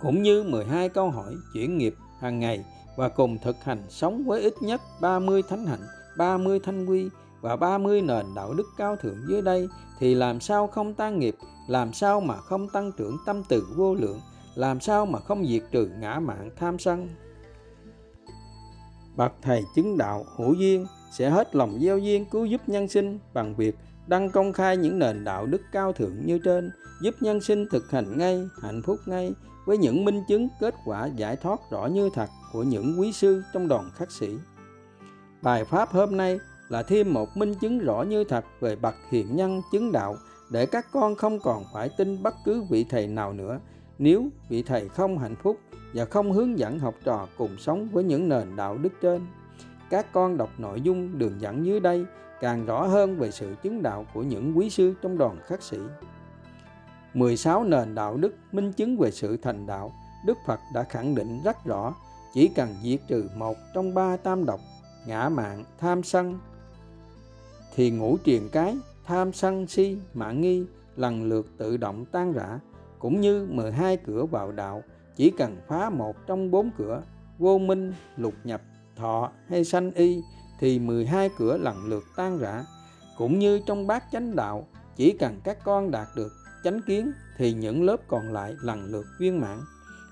cũng 0.00 0.22
như 0.22 0.42
12 0.42 0.88
câu 0.88 1.10
hỏi 1.10 1.34
chuyển 1.54 1.78
nghiệp 1.78 1.94
hàng 2.20 2.40
ngày 2.40 2.64
và 2.96 3.08
cùng 3.08 3.38
thực 3.38 3.64
hành 3.64 3.82
sống 3.88 4.24
với 4.24 4.40
ít 4.40 4.54
nhất 4.60 4.80
30 5.00 5.42
thánh 5.48 5.66
hạnh, 5.66 5.86
30 6.18 6.60
thanh 6.64 6.86
quy 6.86 7.08
và 7.40 7.56
30 7.56 8.02
nền 8.02 8.26
đạo 8.36 8.54
đức 8.54 8.66
cao 8.76 8.96
thượng 8.96 9.18
dưới 9.28 9.42
đây 9.42 9.68
thì 9.98 10.14
làm 10.14 10.40
sao 10.40 10.66
không 10.66 10.94
tan 10.94 11.18
nghiệp, 11.18 11.34
làm 11.68 11.92
sao 11.92 12.20
mà 12.20 12.36
không 12.36 12.68
tăng 12.68 12.92
trưởng 12.92 13.16
tâm 13.26 13.42
từ 13.48 13.66
vô 13.76 13.94
lượng, 13.94 14.20
làm 14.54 14.80
sao 14.80 15.06
mà 15.06 15.18
không 15.18 15.46
diệt 15.46 15.62
trừ 15.70 15.90
ngã 16.00 16.18
mạng 16.18 16.50
tham 16.56 16.78
sân. 16.78 17.08
Bậc 19.16 19.32
thầy 19.42 19.64
chứng 19.74 19.98
đạo 19.98 20.26
hữu 20.36 20.54
duyên 20.54 20.86
sẽ 21.12 21.30
hết 21.30 21.56
lòng 21.56 21.78
gieo 21.80 21.98
duyên 21.98 22.24
cứu 22.30 22.44
giúp 22.44 22.60
nhân 22.66 22.88
sinh 22.88 23.18
bằng 23.34 23.56
việc 23.56 23.76
đăng 24.06 24.30
công 24.30 24.52
khai 24.52 24.76
những 24.76 24.98
nền 24.98 25.24
đạo 25.24 25.46
đức 25.46 25.60
cao 25.72 25.92
thượng 25.92 26.26
như 26.26 26.38
trên, 26.38 26.70
giúp 27.02 27.14
nhân 27.20 27.40
sinh 27.40 27.66
thực 27.70 27.90
hành 27.90 28.18
ngay, 28.18 28.48
hạnh 28.62 28.82
phúc 28.82 28.98
ngay 29.06 29.32
với 29.66 29.78
những 29.78 30.04
minh 30.04 30.22
chứng 30.28 30.48
kết 30.60 30.74
quả 30.84 31.06
giải 31.06 31.36
thoát 31.36 31.60
rõ 31.70 31.86
như 31.86 32.10
thật 32.14 32.28
của 32.52 32.62
những 32.62 33.00
quý 33.00 33.12
sư 33.12 33.42
trong 33.52 33.68
đoàn 33.68 33.90
khắc 33.94 34.10
sĩ. 34.10 34.36
Bài 35.42 35.64
pháp 35.64 35.90
hôm 35.90 36.16
nay 36.16 36.38
là 36.68 36.82
thêm 36.82 37.12
một 37.12 37.36
minh 37.36 37.54
chứng 37.54 37.78
rõ 37.78 38.02
như 38.02 38.24
thật 38.24 38.44
về 38.60 38.76
bậc 38.76 38.94
hiền 39.10 39.36
nhân 39.36 39.62
chứng 39.72 39.92
đạo 39.92 40.16
để 40.50 40.66
các 40.66 40.86
con 40.92 41.14
không 41.14 41.38
còn 41.40 41.64
phải 41.72 41.88
tin 41.88 42.22
bất 42.22 42.34
cứ 42.44 42.62
vị 42.70 42.86
thầy 42.90 43.06
nào 43.06 43.32
nữa 43.32 43.60
nếu 43.98 44.28
vị 44.48 44.62
thầy 44.62 44.88
không 44.88 45.18
hạnh 45.18 45.36
phúc 45.42 45.58
và 45.96 46.04
không 46.04 46.32
hướng 46.32 46.58
dẫn 46.58 46.78
học 46.78 46.94
trò 47.04 47.28
cùng 47.36 47.58
sống 47.58 47.88
với 47.92 48.04
những 48.04 48.28
nền 48.28 48.56
đạo 48.56 48.78
đức 48.78 48.92
trên. 49.00 49.26
Các 49.90 50.12
con 50.12 50.36
đọc 50.36 50.50
nội 50.58 50.80
dung 50.80 51.18
đường 51.18 51.40
dẫn 51.40 51.66
dưới 51.66 51.80
đây 51.80 52.04
càng 52.40 52.66
rõ 52.66 52.86
hơn 52.86 53.16
về 53.16 53.30
sự 53.30 53.54
chứng 53.62 53.82
đạo 53.82 54.06
của 54.14 54.22
những 54.22 54.58
quý 54.58 54.70
sư 54.70 54.94
trong 55.02 55.18
đoàn 55.18 55.38
khắc 55.46 55.62
sĩ. 55.62 55.78
16 57.14 57.64
nền 57.64 57.94
đạo 57.94 58.16
đức 58.16 58.34
minh 58.52 58.72
chứng 58.72 58.96
về 58.96 59.10
sự 59.10 59.36
thành 59.36 59.66
đạo, 59.66 59.92
Đức 60.26 60.38
Phật 60.46 60.60
đã 60.74 60.82
khẳng 60.82 61.14
định 61.14 61.40
rất 61.44 61.64
rõ, 61.64 61.94
chỉ 62.34 62.48
cần 62.48 62.68
diệt 62.82 63.00
trừ 63.08 63.28
một 63.36 63.56
trong 63.74 63.94
ba 63.94 64.16
tam 64.16 64.44
độc, 64.44 64.60
ngã 65.06 65.28
mạng, 65.28 65.64
tham 65.78 66.02
sân, 66.02 66.38
thì 67.74 67.90
ngũ 67.90 68.16
triền 68.24 68.48
cái, 68.52 68.76
tham 69.04 69.32
sân 69.32 69.66
si, 69.66 69.96
mạng 70.14 70.40
nghi 70.40 70.64
lần 70.96 71.22
lượt 71.24 71.46
tự 71.56 71.76
động 71.76 72.04
tan 72.12 72.32
rã, 72.32 72.60
cũng 72.98 73.20
như 73.20 73.46
12 73.50 73.96
cửa 73.96 74.24
vào 74.24 74.52
đạo, 74.52 74.82
chỉ 75.16 75.30
cần 75.30 75.56
phá 75.68 75.90
một 75.90 76.26
trong 76.26 76.50
bốn 76.50 76.70
cửa, 76.78 77.02
vô 77.38 77.58
minh, 77.58 77.92
lục 78.16 78.34
nhập, 78.44 78.62
thọ 78.96 79.30
hay 79.48 79.64
sanh 79.64 79.90
y, 79.90 80.22
thì 80.60 80.78
12 80.78 81.30
cửa 81.38 81.56
lần 81.56 81.86
lượt 81.86 82.04
tan 82.16 82.38
rã. 82.38 82.64
Cũng 83.16 83.38
như 83.38 83.60
trong 83.66 83.86
bát 83.86 84.04
chánh 84.12 84.36
đạo, 84.36 84.68
chỉ 84.96 85.16
cần 85.18 85.40
các 85.44 85.58
con 85.64 85.90
đạt 85.90 86.08
được 86.16 86.32
chánh 86.64 86.80
kiến 86.86 87.12
thì 87.36 87.52
những 87.52 87.82
lớp 87.84 87.96
còn 88.08 88.32
lại 88.32 88.54
lần 88.62 88.84
lượt 88.84 89.06
viên 89.20 89.40
mãn. 89.40 89.58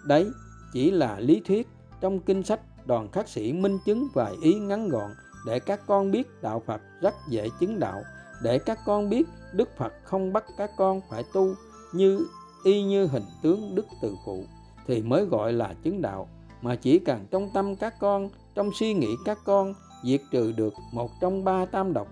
Đấy 0.07 0.27
chỉ 0.73 0.91
là 0.91 1.21
lý 1.21 1.43
thuyết 1.47 1.69
trong 2.01 2.21
kinh 2.21 2.43
sách 2.43 2.61
đoàn 2.87 3.11
khắc 3.13 3.29
sĩ 3.29 3.53
minh 3.53 3.79
chứng 3.87 4.09
vài 4.15 4.35
ý 4.43 4.55
ngắn 4.55 4.89
gọn 4.89 5.11
để 5.47 5.61
các 5.61 5.81
con 5.87 6.11
biết 6.11 6.43
đạo 6.43 6.63
Phật 6.67 6.81
rất 7.01 7.15
dễ 7.29 7.49
chứng 7.61 7.79
đạo, 7.79 8.03
để 8.43 8.59
các 8.59 8.79
con 8.87 9.11
biết 9.11 9.27
Đức 9.53 9.69
Phật 9.77 9.93
không 10.05 10.33
bắt 10.33 10.45
các 10.57 10.71
con 10.77 11.01
phải 11.11 11.25
tu 11.33 11.55
như 11.95 12.27
y 12.65 12.83
như 12.83 13.07
hình 13.07 13.25
tướng 13.43 13.75
Đức 13.75 13.87
Từ 14.03 14.15
Phụ 14.27 14.45
thì 14.87 15.03
mới 15.03 15.25
gọi 15.25 15.53
là 15.53 15.75
chứng 15.83 16.03
đạo, 16.03 16.29
mà 16.63 16.77
chỉ 16.77 16.99
cần 16.99 17.27
trong 17.31 17.51
tâm 17.55 17.77
các 17.77 17.95
con, 18.01 18.31
trong 18.55 18.71
suy 18.75 18.95
nghĩ 18.95 19.09
các 19.25 19.39
con 19.45 19.75
diệt 20.05 20.21
trừ 20.31 20.53
được 20.53 20.75
một 20.93 21.11
trong 21.21 21.45
ba 21.45 21.65
tam 21.65 21.93
độc 21.93 22.09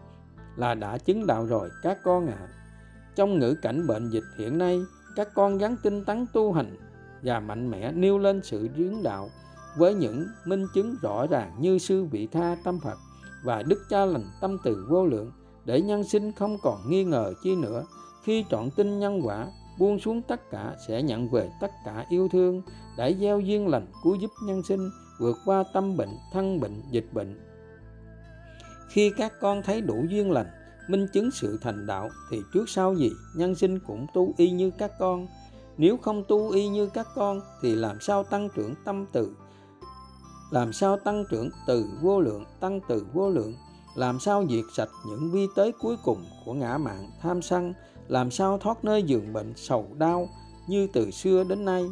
là 0.56 0.74
đã 0.74 0.98
chứng 0.98 1.26
đạo 1.26 1.46
rồi 1.46 1.68
các 1.82 1.98
con 2.04 2.26
ạ. 2.26 2.36
À. 2.40 2.48
Trong 3.16 3.38
ngữ 3.38 3.54
cảnh 3.62 3.86
bệnh 3.86 4.10
dịch 4.10 4.24
hiện 4.38 4.58
nay, 4.58 4.80
các 5.16 5.28
con 5.34 5.58
gắn 5.58 5.76
tinh 5.82 6.04
tấn 6.04 6.26
tu 6.32 6.52
hành 6.52 6.76
và 7.22 7.40
mạnh 7.40 7.70
mẽ 7.70 7.92
nêu 7.92 8.18
lên 8.18 8.40
sự 8.44 8.68
chứng 8.76 9.02
đạo 9.02 9.30
với 9.76 9.94
những 9.94 10.26
minh 10.44 10.66
chứng 10.74 10.96
rõ 11.02 11.26
ràng 11.26 11.56
như 11.60 11.78
sư 11.78 12.04
vị 12.04 12.28
tha 12.32 12.56
tâm 12.64 12.80
Phật 12.80 12.98
và 13.44 13.62
đức 13.62 13.84
cha 13.88 14.04
lành 14.04 14.24
tâm 14.40 14.58
từ 14.64 14.86
vô 14.88 15.06
lượng 15.06 15.32
để 15.64 15.80
nhân 15.80 16.04
sinh 16.04 16.32
không 16.32 16.56
còn 16.62 16.90
nghi 16.90 17.04
ngờ 17.04 17.34
chi 17.42 17.56
nữa 17.56 17.84
khi 18.24 18.44
trọn 18.50 18.70
tin 18.70 18.98
nhân 18.98 19.20
quả 19.26 19.46
buông 19.78 19.98
xuống 19.98 20.22
tất 20.22 20.50
cả, 20.50 20.76
sẽ 20.88 21.02
nhận 21.02 21.28
về 21.28 21.50
tất 21.60 21.70
cả 21.84 22.06
yêu 22.08 22.28
thương. 22.32 22.62
Để 22.98 23.16
gieo 23.20 23.40
duyên 23.40 23.68
lành 23.68 23.86
cứu 24.02 24.14
giúp 24.14 24.30
nhân 24.44 24.62
sinh, 24.62 24.90
vượt 25.20 25.36
qua 25.44 25.64
tâm 25.72 25.96
bệnh, 25.96 26.16
thân 26.32 26.60
bệnh, 26.60 26.82
dịch 26.90 27.08
bệnh. 27.12 27.40
Khi 28.88 29.12
các 29.16 29.32
con 29.40 29.62
thấy 29.62 29.80
đủ 29.80 30.04
duyên 30.08 30.30
lành, 30.30 30.46
minh 30.88 31.06
chứng 31.12 31.30
sự 31.30 31.58
thành 31.62 31.86
đạo, 31.86 32.10
thì 32.30 32.42
trước 32.54 32.68
sau 32.68 32.94
gì, 32.94 33.10
nhân 33.36 33.54
sinh 33.54 33.78
cũng 33.86 34.06
tu 34.14 34.34
y 34.36 34.50
như 34.50 34.70
các 34.70 34.92
con. 34.98 35.26
Nếu 35.76 35.96
không 35.96 36.24
tu 36.28 36.50
y 36.50 36.68
như 36.68 36.86
các 36.86 37.08
con, 37.14 37.40
thì 37.62 37.74
làm 37.74 38.00
sao 38.00 38.24
tăng 38.24 38.48
trưởng 38.56 38.74
tâm 38.84 39.06
từ? 39.12 39.36
Làm 40.50 40.72
sao 40.72 40.98
tăng 40.98 41.24
trưởng 41.30 41.50
từ 41.66 41.86
vô 42.02 42.20
lượng, 42.20 42.44
tăng 42.60 42.80
từ 42.88 43.06
vô 43.12 43.30
lượng? 43.30 43.54
Làm 43.94 44.20
sao 44.20 44.46
diệt 44.50 44.64
sạch 44.72 44.88
những 45.06 45.30
vi 45.30 45.46
tế 45.56 45.72
cuối 45.80 45.96
cùng 46.04 46.24
của 46.44 46.52
ngã 46.52 46.78
mạng 46.78 47.10
tham 47.20 47.42
sân? 47.42 47.74
Làm 48.12 48.30
sao 48.30 48.58
thoát 48.58 48.84
nơi 48.84 49.02
giường 49.02 49.32
bệnh 49.32 49.52
sầu 49.56 49.86
đau 49.98 50.28
như 50.66 50.88
từ 50.92 51.10
xưa 51.10 51.44
đến 51.44 51.64
nay? 51.64 51.84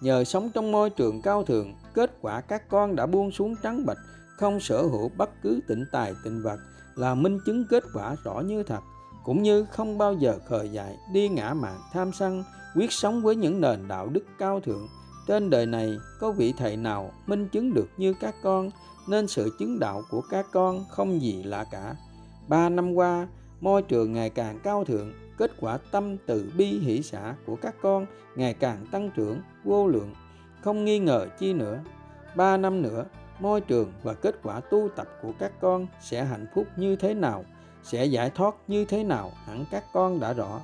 Nhờ 0.00 0.24
sống 0.24 0.50
trong 0.54 0.72
môi 0.72 0.90
trường 0.90 1.22
cao 1.22 1.44
thượng, 1.44 1.74
kết 1.94 2.18
quả 2.20 2.40
các 2.40 2.68
con 2.68 2.96
đã 2.96 3.06
buông 3.06 3.30
xuống 3.30 3.54
trắng 3.62 3.86
bạch 3.86 3.98
không 4.36 4.60
sở 4.60 4.82
hữu 4.82 5.10
bất 5.16 5.30
cứ 5.42 5.60
tịnh 5.68 5.84
tài 5.92 6.14
tịnh 6.24 6.42
vật, 6.42 6.58
là 6.94 7.14
minh 7.14 7.38
chứng 7.46 7.64
kết 7.70 7.84
quả 7.94 8.16
rõ 8.24 8.40
như 8.40 8.62
thật. 8.62 8.80
Cũng 9.24 9.42
như 9.42 9.64
không 9.64 9.98
bao 9.98 10.14
giờ 10.14 10.38
khờ 10.48 10.62
dại, 10.62 10.96
đi 11.12 11.28
ngã 11.28 11.54
mạng, 11.54 11.80
tham 11.92 12.12
sân, 12.12 12.44
quyết 12.74 12.92
sống 12.92 13.22
với 13.22 13.36
những 13.36 13.60
nền 13.60 13.88
đạo 13.88 14.06
đức 14.06 14.24
cao 14.38 14.60
thượng. 14.60 14.88
Trên 15.26 15.50
đời 15.50 15.66
này, 15.66 15.96
có 16.20 16.32
vị 16.32 16.54
thầy 16.58 16.76
nào 16.76 17.10
minh 17.26 17.48
chứng 17.48 17.74
được 17.74 17.88
như 17.96 18.14
các 18.20 18.34
con, 18.42 18.70
nên 19.08 19.28
sự 19.28 19.56
chứng 19.58 19.78
đạo 19.78 20.02
của 20.10 20.20
các 20.30 20.46
con 20.52 20.84
không 20.90 21.22
gì 21.22 21.42
lạ 21.42 21.64
cả. 21.70 21.96
Ba 22.48 22.68
năm 22.68 22.94
qua, 22.94 23.28
môi 23.60 23.82
trường 23.82 24.12
ngày 24.12 24.30
càng 24.30 24.58
cao 24.62 24.84
thượng 24.84 25.12
kết 25.38 25.50
quả 25.60 25.78
tâm 25.90 26.16
từ 26.26 26.52
bi 26.56 26.78
hỷ 26.78 27.02
xã 27.02 27.34
của 27.46 27.56
các 27.56 27.74
con 27.82 28.06
ngày 28.36 28.54
càng 28.54 28.86
tăng 28.90 29.10
trưởng, 29.10 29.40
vô 29.64 29.88
lượng. 29.88 30.14
Không 30.60 30.84
nghi 30.84 30.98
ngờ 30.98 31.26
chi 31.38 31.52
nữa. 31.52 31.80
Ba 32.36 32.56
năm 32.56 32.82
nữa, 32.82 33.04
môi 33.40 33.60
trường 33.60 33.92
và 34.02 34.14
kết 34.14 34.34
quả 34.42 34.60
tu 34.60 34.88
tập 34.96 35.08
của 35.22 35.32
các 35.38 35.52
con 35.60 35.86
sẽ 36.00 36.24
hạnh 36.24 36.46
phúc 36.54 36.66
như 36.76 36.96
thế 36.96 37.14
nào, 37.14 37.44
sẽ 37.82 38.04
giải 38.04 38.30
thoát 38.30 38.54
như 38.68 38.84
thế 38.84 39.04
nào 39.04 39.32
hẳn 39.46 39.64
các 39.70 39.84
con 39.92 40.20
đã 40.20 40.32
rõ. 40.32 40.60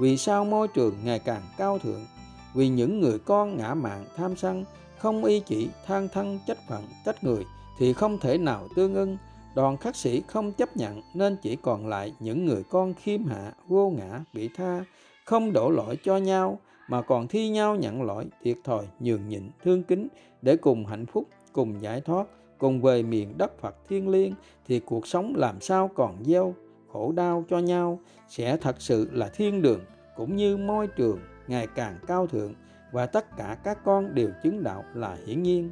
Vì 0.00 0.16
sao 0.16 0.44
môi 0.44 0.68
trường 0.68 0.94
ngày 1.04 1.18
càng 1.18 1.42
cao 1.58 1.78
thượng? 1.78 2.06
Vì 2.54 2.68
những 2.68 3.00
người 3.00 3.18
con 3.18 3.56
ngã 3.56 3.74
mạng 3.74 4.04
tham 4.16 4.36
sân, 4.36 4.64
không 4.98 5.24
y 5.24 5.40
chỉ 5.40 5.68
than 5.86 6.08
thân 6.08 6.38
trách 6.46 6.58
phận, 6.68 6.84
trách 7.04 7.24
người 7.24 7.44
thì 7.78 7.92
không 7.92 8.18
thể 8.18 8.38
nào 8.38 8.68
tương 8.76 8.94
ưng 8.94 9.16
đoàn 9.54 9.76
khắc 9.76 9.96
sĩ 9.96 10.22
không 10.26 10.52
chấp 10.52 10.76
nhận 10.76 11.02
nên 11.14 11.36
chỉ 11.42 11.56
còn 11.56 11.86
lại 11.86 12.14
những 12.20 12.46
người 12.46 12.62
con 12.70 12.94
khiêm 12.94 13.24
hạ, 13.24 13.52
vô 13.68 13.90
ngã, 13.90 14.20
bị 14.32 14.48
tha, 14.56 14.84
không 15.24 15.52
đổ 15.52 15.70
lỗi 15.70 15.98
cho 16.04 16.16
nhau, 16.16 16.58
mà 16.88 17.02
còn 17.02 17.28
thi 17.28 17.48
nhau 17.48 17.76
nhận 17.76 18.02
lỗi, 18.02 18.26
thiệt 18.42 18.56
thòi, 18.64 18.86
nhường 19.00 19.28
nhịn, 19.28 19.50
thương 19.64 19.82
kính 19.82 20.08
để 20.42 20.56
cùng 20.56 20.86
hạnh 20.86 21.06
phúc, 21.06 21.24
cùng 21.52 21.82
giải 21.82 22.00
thoát, 22.00 22.26
cùng 22.58 22.80
về 22.80 23.02
miền 23.02 23.38
đất 23.38 23.58
phật 23.60 23.76
thiên 23.88 24.08
liêng 24.08 24.34
thì 24.66 24.80
cuộc 24.80 25.06
sống 25.06 25.34
làm 25.36 25.60
sao 25.60 25.90
còn 25.94 26.24
gieo 26.24 26.54
khổ 26.92 27.12
đau 27.12 27.44
cho 27.50 27.58
nhau. 27.58 27.98
Sẽ 28.28 28.56
thật 28.56 28.76
sự 28.78 29.08
là 29.12 29.28
thiên 29.28 29.62
đường 29.62 29.80
cũng 30.16 30.36
như 30.36 30.56
môi 30.56 30.86
trường 30.86 31.18
ngày 31.48 31.66
càng 31.74 31.98
cao 32.06 32.26
thượng 32.26 32.54
và 32.92 33.06
tất 33.06 33.36
cả 33.36 33.56
các 33.64 33.78
con 33.84 34.14
đều 34.14 34.30
chứng 34.42 34.62
đạo 34.62 34.84
là 34.94 35.16
hiển 35.26 35.42
nhiên. 35.42 35.70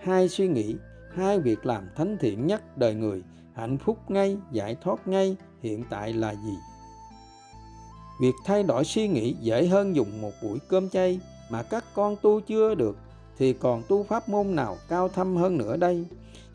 Hai 0.00 0.28
suy 0.28 0.48
nghĩ 0.48 0.76
hai 1.14 1.40
việc 1.40 1.66
làm 1.66 1.88
thánh 1.96 2.16
thiện 2.20 2.46
nhất 2.46 2.78
đời 2.78 2.94
người, 2.94 3.22
hạnh 3.54 3.78
phúc 3.78 3.98
ngay, 4.08 4.36
giải 4.52 4.76
thoát 4.82 5.08
ngay, 5.08 5.36
hiện 5.62 5.84
tại 5.90 6.12
là 6.12 6.34
gì? 6.34 6.56
Việc 8.20 8.34
thay 8.44 8.62
đổi 8.62 8.84
suy 8.84 9.08
nghĩ 9.08 9.34
dễ 9.40 9.66
hơn 9.66 9.96
dùng 9.96 10.20
một 10.20 10.32
buổi 10.42 10.58
cơm 10.68 10.88
chay 10.88 11.20
mà 11.50 11.62
các 11.62 11.84
con 11.94 12.16
tu 12.22 12.40
chưa 12.40 12.74
được 12.74 12.96
thì 13.38 13.52
còn 13.52 13.82
tu 13.88 14.02
pháp 14.02 14.28
môn 14.28 14.56
nào 14.56 14.76
cao 14.88 15.08
thâm 15.08 15.36
hơn 15.36 15.58
nữa 15.58 15.76
đây? 15.76 16.06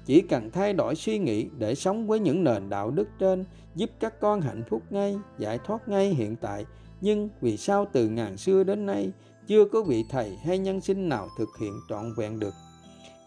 Chỉ 0.06 0.22
cần 0.22 0.52
thay 0.52 0.74
đổi 0.74 0.96
suy 0.96 1.20
nghĩ 1.20 1.48
để 1.58 1.76
sống 1.76 2.08
với 2.08 2.20
những 2.20 2.44
nền 2.44 2.70
đạo 2.70 2.92
đức 2.92 3.08
trên 3.20 3.46
giúp 3.76 3.90
các 4.00 4.20
con 4.20 4.42
hạnh 4.42 4.64
phúc 4.70 4.82
ngay, 4.90 5.18
giải 5.38 5.60
thoát 5.66 5.90
ngay 5.90 6.14
hiện 6.14 6.36
tại. 6.36 6.66
Nhưng 7.02 7.30
vì 7.42 7.58
sao 7.58 7.88
từ 7.92 8.10
ngàn 8.10 8.38
xưa 8.38 8.64
đến 8.64 8.86
nay 8.86 9.12
chưa 9.48 9.66
có 9.66 9.82
vị 9.82 10.06
thầy 10.10 10.38
hay 10.38 10.58
nhân 10.58 10.82
sinh 10.82 11.10
nào 11.10 11.30
thực 11.38 11.50
hiện 11.60 11.74
trọn 11.90 12.14
vẹn 12.18 12.40
được? 12.40 12.54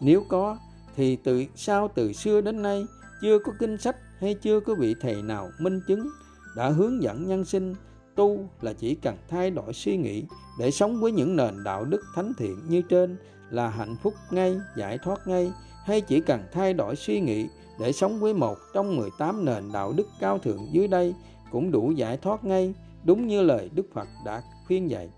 Nếu 0.01 0.23
có 0.29 0.57
thì 0.99 1.15
từ 1.15 1.45
sao 1.55 1.87
từ 1.95 2.13
xưa 2.13 2.41
đến 2.41 2.61
nay 2.61 2.85
chưa 3.21 3.39
có 3.39 3.51
kinh 3.59 3.77
sách 3.77 3.95
hay 4.19 4.33
chưa 4.33 4.59
có 4.59 4.75
vị 4.75 4.95
thầy 5.01 5.21
nào 5.21 5.49
minh 5.59 5.81
chứng 5.87 6.09
đã 6.55 6.69
hướng 6.69 7.03
dẫn 7.03 7.27
nhân 7.27 7.45
sinh 7.45 7.75
tu 8.15 8.49
là 8.61 8.73
chỉ 8.73 8.95
cần 8.95 9.17
thay 9.29 9.51
đổi 9.51 9.73
suy 9.73 9.97
nghĩ 9.97 10.23
để 10.59 10.71
sống 10.71 11.01
với 11.01 11.11
những 11.11 11.35
nền 11.35 11.63
đạo 11.63 11.85
đức 11.85 12.01
thánh 12.15 12.33
thiện 12.37 12.55
như 12.69 12.81
trên 12.81 13.17
là 13.49 13.69
hạnh 13.69 13.95
phúc 14.03 14.13
ngay, 14.31 14.57
giải 14.77 14.97
thoát 14.97 15.27
ngay 15.27 15.51
hay 15.85 16.01
chỉ 16.01 16.21
cần 16.21 16.43
thay 16.51 16.73
đổi 16.73 16.95
suy 16.95 17.19
nghĩ 17.19 17.47
để 17.79 17.91
sống 17.91 18.19
với 18.19 18.33
một 18.33 18.57
trong 18.73 18.97
18 18.97 19.45
nền 19.45 19.71
đạo 19.71 19.93
đức 19.93 20.07
cao 20.19 20.39
thượng 20.39 20.67
dưới 20.71 20.87
đây 20.87 21.15
cũng 21.51 21.71
đủ 21.71 21.91
giải 21.91 22.17
thoát 22.17 22.43
ngay 22.45 22.73
đúng 23.03 23.27
như 23.27 23.41
lời 23.41 23.69
Đức 23.73 23.85
Phật 23.93 24.07
đã 24.25 24.41
khuyên 24.67 24.89
dạy. 24.89 25.09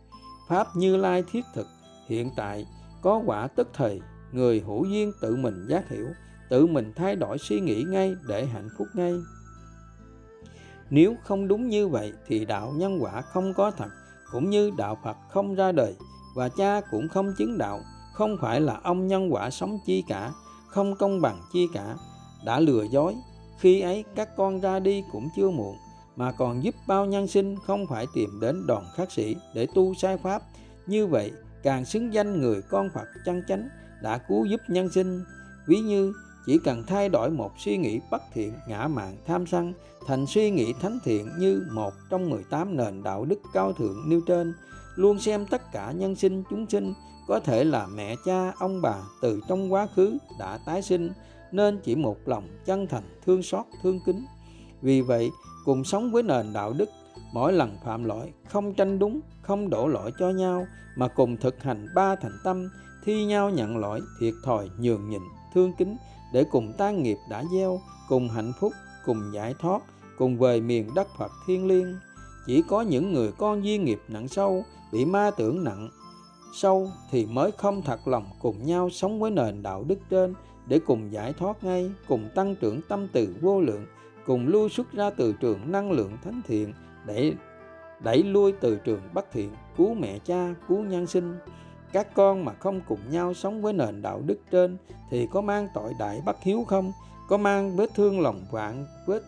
Pháp 0.50 0.68
Như 0.76 0.98
Lai 0.98 1.24
thiết 1.32 1.46
thực 1.54 1.68
hiện 2.08 2.30
tại 2.36 2.68
có 3.02 3.22
quả 3.26 3.48
tức 3.48 3.68
thời 3.74 4.02
người 4.32 4.60
hữu 4.60 4.86
duyên 4.86 5.12
tự 5.22 5.36
mình 5.36 5.66
giác 5.70 5.90
hiểu, 5.90 6.08
tự 6.50 6.66
mình 6.66 6.94
thay 6.96 7.16
đổi 7.16 7.38
suy 7.38 7.60
nghĩ 7.60 7.84
ngay 7.84 8.16
để 8.28 8.46
hạnh 8.46 8.70
phúc 8.78 8.88
ngay. 8.94 9.14
Nếu 10.90 11.16
không 11.24 11.48
đúng 11.48 11.68
như 11.70 11.88
vậy 11.88 12.14
thì 12.28 12.46
đạo 12.46 12.74
nhân 12.76 13.04
quả 13.04 13.22
không 13.22 13.54
có 13.54 13.72
thật, 13.72 13.90
cũng 14.32 14.50
như 14.50 14.72
đạo 14.78 14.98
phật 15.04 15.18
không 15.30 15.56
ra 15.56 15.72
đời, 15.72 15.96
và 16.36 16.50
cha 16.50 16.82
cũng 16.92 17.10
không 17.10 17.34
chứng 17.38 17.58
đạo, 17.58 17.82
không 18.14 18.38
phải 18.42 18.62
là 18.62 18.80
ông 18.84 19.08
nhân 19.08 19.34
quả 19.34 19.50
sống 19.50 19.78
chi 19.86 20.04
cả, 20.08 20.32
không 20.68 20.96
công 20.96 21.22
bằng 21.22 21.42
chi 21.54 21.68
cả. 21.74 21.96
Đã 22.46 22.60
lừa 22.60 22.84
dối, 22.84 23.16
khi 23.60 23.82
ấy 23.82 24.04
các 24.16 24.30
con 24.38 24.60
ra 24.60 24.80
đi 24.80 25.04
cũng 25.12 25.30
chưa 25.36 25.50
muộn, 25.50 25.76
mà 26.16 26.32
còn 26.32 26.64
giúp 26.64 26.76
bao 26.88 27.06
nhân 27.06 27.28
sinh 27.28 27.56
không 27.68 27.88
phải 27.88 28.06
tìm 28.14 28.30
đến 28.42 28.68
đoàn 28.68 28.86
khắc 28.96 29.12
sĩ 29.12 29.36
để 29.56 29.68
tu 29.76 29.94
sai 29.94 30.18
pháp. 30.18 30.42
Như 30.88 31.08
vậy, 31.08 31.32
càng 31.64 31.86
xứng 31.86 32.14
danh 32.14 32.42
người 32.42 32.62
con 32.62 32.90
phật 32.90 33.08
chân 33.26 33.42
chánh 33.48 33.70
đã 34.02 34.18
cứu 34.18 34.46
giúp 34.46 34.62
nhân 34.68 34.90
sinh. 34.90 35.24
Ví 35.68 35.80
như, 35.80 36.14
chỉ 36.46 36.60
cần 36.64 36.84
thay 36.88 37.10
đổi 37.10 37.30
một 37.30 37.52
suy 37.58 37.78
nghĩ 37.78 38.00
bất 38.12 38.22
thiện, 38.34 38.54
ngã 38.68 38.88
mạn 38.88 39.18
tham 39.28 39.46
sân, 39.48 39.74
thành 40.08 40.26
suy 40.28 40.52
nghĩ 40.52 40.74
thánh 40.82 41.00
thiện 41.04 41.30
như 41.40 41.68
một 41.72 41.94
trong 42.10 42.30
18 42.30 42.78
nền 42.78 43.04
đạo 43.04 43.26
đức 43.26 43.40
cao 43.54 43.74
thượng 43.74 44.10
nêu 44.10 44.22
trên, 44.28 44.54
luôn 44.96 45.20
xem 45.20 45.46
tất 45.46 45.72
cả 45.72 45.92
nhân 45.92 46.16
sinh 46.16 46.44
chúng 46.50 46.66
sinh 46.70 46.94
có 47.28 47.40
thể 47.40 47.64
là 47.64 47.88
mẹ, 47.88 48.16
cha, 48.26 48.52
ông 48.60 48.82
bà 48.82 48.96
từ 49.22 49.42
trong 49.48 49.74
quá 49.74 49.88
khứ 49.96 50.18
đã 50.40 50.60
tái 50.66 50.82
sinh, 50.82 51.10
nên 51.52 51.80
chỉ 51.84 51.96
một 51.96 52.18
lòng 52.26 52.48
chân 52.66 52.88
thành, 52.88 53.04
thương 53.26 53.44
xót, 53.44 53.66
thương 53.84 54.00
kính. 54.06 54.26
Vì 54.82 55.02
vậy, 55.02 55.32
cùng 55.66 55.84
sống 55.84 56.12
với 56.12 56.24
nền 56.24 56.54
đạo 56.54 56.74
đức, 56.74 56.90
mỗi 57.34 57.54
lần 57.54 57.78
phạm 57.86 58.04
lỗi 58.04 58.34
không 58.50 58.74
tranh 58.74 59.00
đúng, 59.00 59.22
không 59.42 59.70
đổ 59.70 59.88
lỗi 59.88 60.12
cho 60.20 60.30
nhau, 60.30 60.68
mà 60.96 61.08
cùng 61.08 61.38
thực 61.38 61.64
hành 61.64 61.88
ba 61.96 62.16
thành 62.16 62.38
tâm 62.44 62.70
thi 63.04 63.26
nhau 63.26 63.50
nhận 63.50 63.78
lỗi, 63.78 64.02
thiệt 64.20 64.34
thòi, 64.44 64.70
nhường 64.80 65.10
nhịn, 65.10 65.22
thương 65.54 65.74
kính 65.78 65.98
để 66.34 66.44
cùng 66.52 66.74
tan 66.78 67.04
nghiệp 67.04 67.18
đã 67.30 67.44
gieo, 67.54 67.82
cùng 68.10 68.30
hạnh 68.30 68.52
phúc, 68.60 68.74
cùng 69.06 69.34
giải 69.34 69.56
thoát, 69.60 69.82
cùng 70.18 70.38
về 70.38 70.62
miền 70.62 70.90
đất 70.96 71.08
phật 71.18 71.32
thiên 71.48 71.68
liêng. 71.68 71.96
Chỉ 72.48 72.64
có 72.68 72.82
những 72.82 73.14
người 73.14 73.32
con 73.38 73.66
duyên 73.66 73.86
nghiệp 73.86 74.00
nặng 74.08 74.28
sâu, 74.28 74.64
bị 74.92 75.06
ma 75.06 75.32
tưởng 75.38 75.64
nặng 75.64 75.90
sâu 76.54 76.90
thì 77.12 77.26
mới 77.26 77.52
không 77.52 77.82
thật 77.82 78.08
lòng 78.08 78.26
cùng 78.40 78.66
nhau 78.66 78.90
sống 78.90 79.20
với 79.20 79.32
nền 79.32 79.64
đạo 79.64 79.84
đức 79.88 80.00
trên 80.10 80.34
để 80.68 80.80
cùng 80.80 81.12
giải 81.12 81.34
thoát 81.34 81.64
ngay, 81.64 81.92
cùng 82.08 82.30
tăng 82.36 82.56
trưởng 82.56 82.82
tâm 82.90 83.08
từ 83.14 83.36
vô 83.42 83.62
lượng, 83.62 83.86
cùng 84.26 84.48
lưu 84.48 84.70
xuất 84.70 84.92
ra 84.94 85.10
từ 85.10 85.34
trường 85.34 85.72
năng 85.72 85.92
lượng 85.92 86.18
thánh 86.24 86.42
thiện 86.48 86.74
để 87.06 87.34
đẩy 88.04 88.24
lui 88.24 88.52
từ 88.52 88.76
trường 88.76 89.02
bất 89.14 89.32
thiện, 89.32 89.50
cứu 89.78 89.94
mẹ 89.94 90.20
cha, 90.20 90.56
cứu 90.68 90.84
nhân 90.84 91.08
sinh 91.08 91.36
các 91.94 92.14
con 92.14 92.46
mà 92.46 92.54
không 92.54 92.82
cùng 92.88 93.00
nhau 93.10 93.34
sống 93.34 93.62
với 93.62 93.74
nền 93.74 94.02
đạo 94.02 94.22
đức 94.26 94.40
trên 94.52 94.78
thì 95.10 95.28
có 95.32 95.42
mang 95.42 95.68
tội 95.74 95.94
đại 96.00 96.22
bất 96.26 96.44
hiếu 96.44 96.64
không? 96.68 96.92
Có 97.30 97.38
mang 97.38 97.76
vết 97.76 97.90
thương 97.96 98.22
lòng 98.22 98.46
vạn 98.52 98.86
vết, 99.06 99.24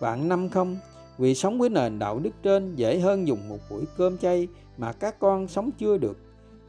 vạn 0.00 0.28
năm 0.28 0.48
không? 0.48 0.76
Vì 1.18 1.34
sống 1.34 1.58
với 1.58 1.68
nền 1.68 1.98
đạo 1.98 2.18
đức 2.18 2.30
trên 2.42 2.74
dễ 2.74 3.00
hơn 3.00 3.26
dùng 3.28 3.48
một 3.48 3.58
buổi 3.70 3.84
cơm 3.96 4.18
chay 4.18 4.48
mà 4.76 4.92
các 4.92 5.18
con 5.18 5.48
sống 5.48 5.70
chưa 5.78 5.96
được. 5.96 6.18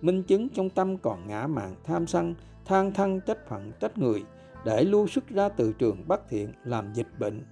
Minh 0.02 0.24
chứng 0.24 0.50
trong 0.50 0.70
tâm 0.70 0.98
còn 0.98 1.28
ngã 1.28 1.48
mạn 1.48 1.76
tham 1.84 2.08
sân, 2.08 2.36
than 2.66 2.94
thân 2.94 3.20
trách 3.22 3.50
phận 3.50 3.72
trách 3.80 3.98
người, 3.98 4.24
để 4.66 4.84
lưu 4.84 5.08
xuất 5.08 5.30
ra 5.30 5.50
từ 5.50 5.74
trường 5.74 6.08
bất 6.08 6.30
thiện 6.30 6.54
làm 6.64 6.94
dịch 6.94 7.20
bệnh. 7.20 7.46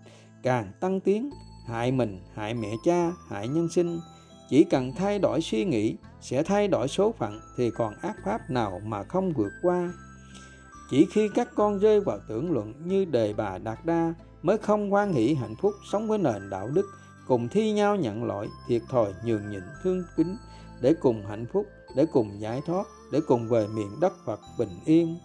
Càng 0.43 0.71
tăng 0.80 0.99
tiến 0.99 1.30
hại 1.67 1.91
mình, 1.91 2.19
hại 2.34 2.53
mẹ 2.53 2.69
cha, 2.86 3.11
hại 3.30 3.47
nhân 3.47 3.69
sinh. 3.69 3.99
Chỉ 4.49 4.63
cần 4.63 4.91
thay 4.97 5.19
đổi 5.19 5.41
suy 5.41 5.65
nghĩ 5.65 5.95
sẽ 6.30 6.43
thay 6.43 6.67
đổi 6.67 6.88
số 6.88 7.11
phận 7.11 7.39
thì 7.57 7.71
còn 7.71 7.93
ác 8.01 8.15
pháp 8.26 8.49
nào 8.49 8.82
mà 8.86 9.03
không 9.03 9.34
vượt 9.34 9.51
qua? 9.61 9.93
Chỉ 10.89 11.07
khi 11.11 11.30
các 11.36 11.49
con 11.55 11.80
rơi 11.80 12.01
vào 12.01 12.19
tưởng 12.28 12.51
luận 12.51 12.73
như 12.86 13.05
đề 13.05 13.34
bà 13.34 13.57
đạt 13.57 13.86
đa 13.86 14.13
mới 14.41 14.57
không 14.57 14.89
hoan 14.89 15.13
hỷ 15.13 15.34
hạnh 15.34 15.55
phúc 15.61 15.73
sống 15.91 16.07
với 16.07 16.17
nền 16.17 16.49
đạo 16.49 16.69
đức, 16.73 16.86
cùng 17.28 17.47
thi 17.47 17.71
nhau 17.71 17.95
nhận 17.95 18.23
lỗi, 18.23 18.47
thiệt 18.67 18.82
thòi 18.89 19.13
nhường 19.26 19.49
nhịn 19.51 19.63
thương 19.84 20.03
kính 20.17 20.38
để 20.82 20.93
cùng 21.01 21.26
hạnh 21.26 21.45
phúc, 21.53 21.65
để 21.95 22.05
cùng 22.05 22.41
giải 22.41 22.61
thoát, 22.65 22.88
để 23.11 23.19
cùng 23.28 23.47
về 23.47 23.67
miền 23.67 23.99
đất 24.01 24.13
Phật 24.26 24.39
bình 24.57 24.80
yên. 24.86 25.17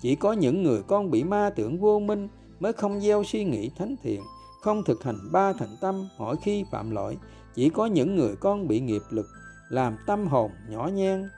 Chỉ 0.00 0.14
có 0.14 0.32
những 0.32 0.62
người 0.62 0.82
con 0.86 1.10
bị 1.10 1.24
ma 1.24 1.50
tưởng 1.56 1.80
vô 1.80 2.00
minh 2.00 2.28
mới 2.60 2.72
không 2.72 3.00
gieo 3.00 3.24
suy 3.24 3.44
nghĩ 3.44 3.70
thánh 3.78 3.96
thiện, 4.02 4.22
không 4.62 4.84
thực 4.84 5.02
hành 5.02 5.18
ba 5.32 5.52
thành 5.52 5.76
tâm 5.80 6.08
mỗi 6.18 6.36
khi 6.42 6.64
phạm 6.70 6.90
lỗi. 6.90 7.18
Chỉ 7.54 7.68
có 7.68 7.86
những 7.86 8.16
người 8.16 8.36
con 8.36 8.68
bị 8.68 8.80
nghiệp 8.80 9.02
lực 9.10 9.26
làm 9.72 9.96
tâm 10.06 10.26
hồn 10.26 10.50
nhỏ 10.68 10.86
nhen. 10.94 11.28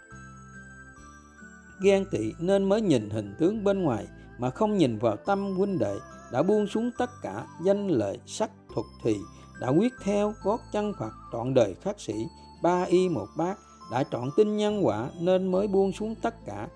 Ghen 1.83 2.05
tị 2.11 2.33
nên 2.39 2.69
mới 2.69 2.81
nhìn 2.81 3.11
hình 3.11 3.35
tướng 3.39 3.65
bên 3.65 3.83
ngoài 3.83 4.07
mà 4.39 4.51
không 4.51 4.79
nhìn 4.79 4.99
vào 4.99 5.17
tâm 5.17 5.57
huynh 5.57 5.79
đệ 5.79 5.95
đã 6.33 6.43
buông 6.43 6.67
xuống 6.67 6.91
tất 6.99 7.11
cả 7.23 7.47
danh 7.65 7.89
lợi 7.89 8.19
sắc 8.27 8.51
thuật 8.75 8.87
thì 9.05 9.17
đã 9.61 9.69
quyết 9.69 9.93
theo 10.03 10.35
gót 10.43 10.61
chân 10.73 10.93
Phật 10.99 11.13
trọn 11.33 11.55
đời 11.55 11.75
khắc 11.83 12.01
sĩ 12.01 12.27
ba 12.63 12.83
y 12.83 13.09
một 13.09 13.27
bát 13.37 13.59
đã 13.93 14.05
trọn 14.11 14.31
tin 14.37 14.57
nhân 14.57 14.87
quả 14.87 15.11
nên 15.21 15.51
mới 15.53 15.69
buông 15.69 15.93
xuống 15.93 16.15
tất 16.23 16.35
cả. 16.47 16.69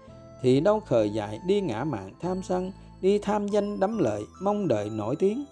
Thì 0.42 0.60
đâu 0.60 0.80
khờ 0.80 1.04
dại 1.04 1.40
đi 1.46 1.60
ngã 1.60 1.84
mạng 1.84 2.12
tham 2.20 2.42
sân, 2.42 2.72
đi 3.00 3.18
tham 3.18 3.48
danh 3.48 3.80
đắm 3.80 3.98
lợi, 3.98 4.22
mong 4.42 4.68
đợi 4.68 4.90
nổi 4.90 5.16
tiếng. 5.16 5.44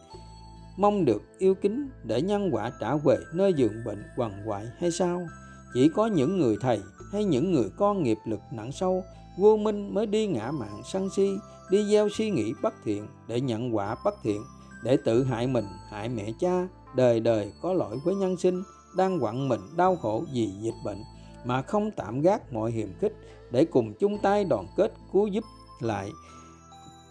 Mong 0.77 1.05
được 1.05 1.23
yêu 1.39 1.55
kính 1.55 1.89
để 2.05 2.23
nhân 2.23 2.51
quả 2.53 2.73
trả 2.81 2.97
về 2.97 3.17
nơi 3.35 3.53
giường 3.53 3.85
bệnh 3.85 4.05
quằn 4.17 4.43
quại 4.47 4.67
hay 4.79 4.91
sao? 4.91 5.27
Chỉ 5.75 5.89
có 5.89 6.07
những 6.07 6.39
người 6.39 6.57
thầy 6.61 6.81
hay 7.13 7.25
những 7.25 7.53
người 7.53 7.71
con 7.77 8.03
nghiệp 8.03 8.19
lực 8.25 8.41
nặng 8.53 8.73
sâu, 8.73 9.05
vô 9.39 9.57
minh 9.57 9.95
mới 9.95 10.07
đi 10.07 10.27
ngã 10.27 10.51
mạng 10.51 10.83
sân 10.85 11.11
si, 11.11 11.39
đi 11.71 11.85
gieo 11.91 12.09
suy 12.09 12.31
nghĩ 12.31 12.53
bất 12.63 12.75
thiện 12.85 13.07
để 13.29 13.41
nhận 13.41 13.77
quả 13.77 13.97
bất 14.05 14.15
thiện, 14.23 14.43
để 14.83 14.97
tự 15.05 15.25
hại 15.25 15.47
mình, 15.47 15.65
hại 15.91 16.09
mẹ 16.09 16.33
cha. 16.41 16.69
Đời 16.95 17.21
đời 17.21 17.53
có 17.63 17.73
lỗi 17.73 17.99
với 18.05 18.15
nhân 18.15 18.37
sinh, 18.37 18.63
đang 18.97 19.21
quặn 19.21 19.49
mình 19.49 19.61
đau 19.77 19.97
khổ 19.97 20.25
vì 20.33 20.47
dịch 20.47 20.75
bệnh, 20.85 21.03
mà 21.45 21.63
không 21.63 21.91
tạm 21.91 22.21
gác 22.21 22.53
mọi 22.53 22.71
hiềm 22.71 22.89
khích 23.01 23.13
để 23.51 23.65
cùng 23.65 23.95
chung 23.95 24.19
tay 24.23 24.45
đoàn 24.45 24.67
kết, 24.77 24.93
cứu 25.13 25.27
giúp 25.27 25.45
lại, 25.81 26.11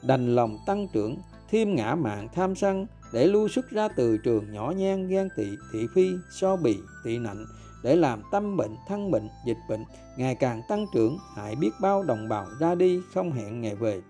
đành 0.03 0.35
lòng 0.35 0.57
tăng 0.65 0.87
trưởng, 0.93 1.17
thêm 1.49 1.75
ngã 1.75 1.95
mạng 1.95 2.27
tham 2.33 2.55
sân, 2.55 2.87
để 3.13 3.27
lưu 3.27 3.47
xuất 3.47 3.69
ra 3.69 3.87
từ 3.87 4.17
trường 4.17 4.53
nhỏ 4.53 4.73
nhen 4.77 5.07
ghen 5.07 5.29
tị, 5.37 5.45
thị 5.73 5.87
phi, 5.95 6.09
so 6.31 6.55
bì, 6.55 6.77
tị 7.03 7.17
nạnh 7.17 7.45
để 7.85 7.95
làm 7.95 8.21
tâm 8.31 8.57
bệnh, 8.57 8.75
thân 8.87 9.11
bệnh, 9.11 9.29
dịch 9.45 9.57
bệnh 9.69 9.83
ngày 10.17 10.35
càng 10.35 10.61
tăng 10.67 10.85
trưởng. 10.93 11.17
Hại 11.35 11.55
biết 11.55 11.71
bao 11.81 12.03
đồng 12.03 12.29
bào 12.29 12.45
ra 12.59 12.75
đi, 12.75 12.99
không 13.13 13.31
hẹn 13.31 13.61
ngày 13.61 13.75
về. 13.75 14.01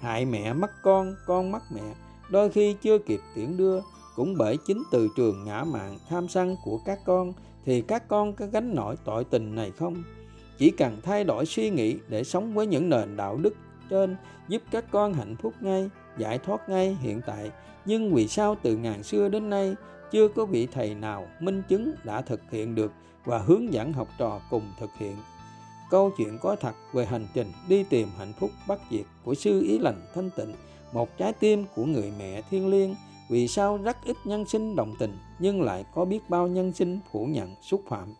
Hại 0.00 0.24
mẹ 0.24 0.52
mất 0.52 0.70
con 0.82 1.14
con 1.26 1.52
mất 1.52 1.62
mẹ. 1.74 1.94
Đôi 2.30 2.50
khi 2.50 2.76
chưa 2.82 2.98
kịp 2.98 3.20
tiễn 3.34 3.56
đưa, 3.56 3.80
cũng 4.16 4.34
bởi 4.38 4.56
chính 4.66 4.82
từ 4.92 5.08
trường 5.16 5.44
ngã 5.44 5.64
mạng 5.64 5.98
tham 6.08 6.28
sân 6.28 6.56
của 6.64 6.78
các 6.84 6.98
con, 7.04 7.32
thì 7.64 7.80
các 7.80 8.08
con 8.08 8.32
có 8.32 8.46
gánh 8.52 8.74
nổi 8.74 8.96
tội 9.04 9.24
tình 9.24 9.54
này 9.54 9.72
không? 9.78 10.02
Chỉ 10.58 10.70
cần 10.70 11.00
thay 11.02 11.24
đổi 11.24 11.46
suy 11.46 11.70
nghĩ 11.70 11.96
để 12.08 12.24
sống 12.24 12.54
với 12.54 12.66
những 12.66 12.88
nền 12.88 13.16
đạo 13.16 13.36
đức 13.36 13.54
trên 13.90 14.16
giúp 14.48 14.62
các 14.70 14.84
con 14.90 15.14
hạnh 15.14 15.36
phúc 15.42 15.54
ngay, 15.60 15.90
giải 16.18 16.38
thoát 16.38 16.68
ngay 16.68 16.96
hiện 17.00 17.20
tại. 17.26 17.50
Nhưng 17.84 18.14
vì 18.14 18.28
sao 18.28 18.56
từ 18.62 18.76
ngàn 18.76 19.02
xưa 19.02 19.28
đến 19.28 19.50
nay 19.50 19.74
chưa 20.10 20.28
có 20.28 20.44
vị 20.44 20.68
thầy 20.72 20.94
nào 20.94 21.26
minh 21.40 21.62
chứng 21.68 21.94
đã 22.04 22.22
thực 22.22 22.40
hiện 22.50 22.74
được 22.74 22.92
và 23.24 23.38
hướng 23.38 23.72
dẫn 23.72 23.92
học 23.92 24.08
trò 24.18 24.40
cùng 24.50 24.62
thực 24.80 24.90
hiện. 24.98 25.16
Câu 25.90 26.10
chuyện 26.16 26.38
có 26.42 26.56
thật 26.56 26.74
về 26.92 27.06
hành 27.06 27.26
trình 27.34 27.52
đi 27.68 27.82
tìm 27.82 28.08
hạnh 28.18 28.32
phúc 28.38 28.50
bất 28.68 28.80
diệt 28.90 29.04
của 29.24 29.34
sư 29.34 29.62
ý 29.62 29.78
lành 29.78 30.02
thanh 30.14 30.30
tịnh, 30.30 30.54
một 30.92 31.18
trái 31.18 31.32
tim 31.32 31.64
của 31.74 31.84
người 31.84 32.12
mẹ 32.18 32.42
thiên 32.50 32.68
liêng. 32.68 32.94
Vì 33.30 33.48
sao 33.48 33.76
rất 33.76 33.96
ít 34.04 34.16
nhân 34.24 34.44
sinh 34.46 34.76
đồng 34.76 34.94
tình, 34.98 35.18
nhưng 35.38 35.62
lại 35.62 35.84
có 35.94 36.04
biết 36.04 36.20
bao 36.28 36.48
nhân 36.48 36.72
sinh 36.72 37.00
phủ 37.12 37.26
nhận 37.26 37.54
xúc 37.62 37.82
phạm? 37.88 38.14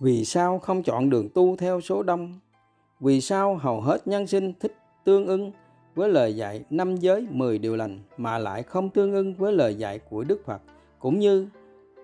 Vì 0.00 0.24
sao 0.24 0.58
không 0.58 0.82
chọn 0.82 1.10
đường 1.10 1.28
tu 1.34 1.56
theo 1.56 1.80
số 1.80 2.02
đông? 2.02 2.40
Vì 3.00 3.20
sao 3.20 3.56
hầu 3.56 3.80
hết 3.80 4.06
nhân 4.06 4.26
sinh 4.26 4.52
thích 4.60 4.76
tương 5.04 5.26
ưng 5.26 5.52
với 5.94 6.08
lời 6.08 6.36
dạy 6.36 6.64
năm 6.70 6.96
giới 6.96 7.26
mười 7.30 7.58
điều 7.58 7.76
lành 7.76 7.98
mà 8.16 8.38
lại 8.38 8.62
không 8.62 8.90
tương 8.90 9.12
ưng 9.12 9.34
với 9.34 9.52
lời 9.52 9.74
dạy 9.74 9.98
của 9.98 10.24
Đức 10.24 10.42
Phật, 10.46 10.62
cũng 10.98 11.18
như 11.18 11.48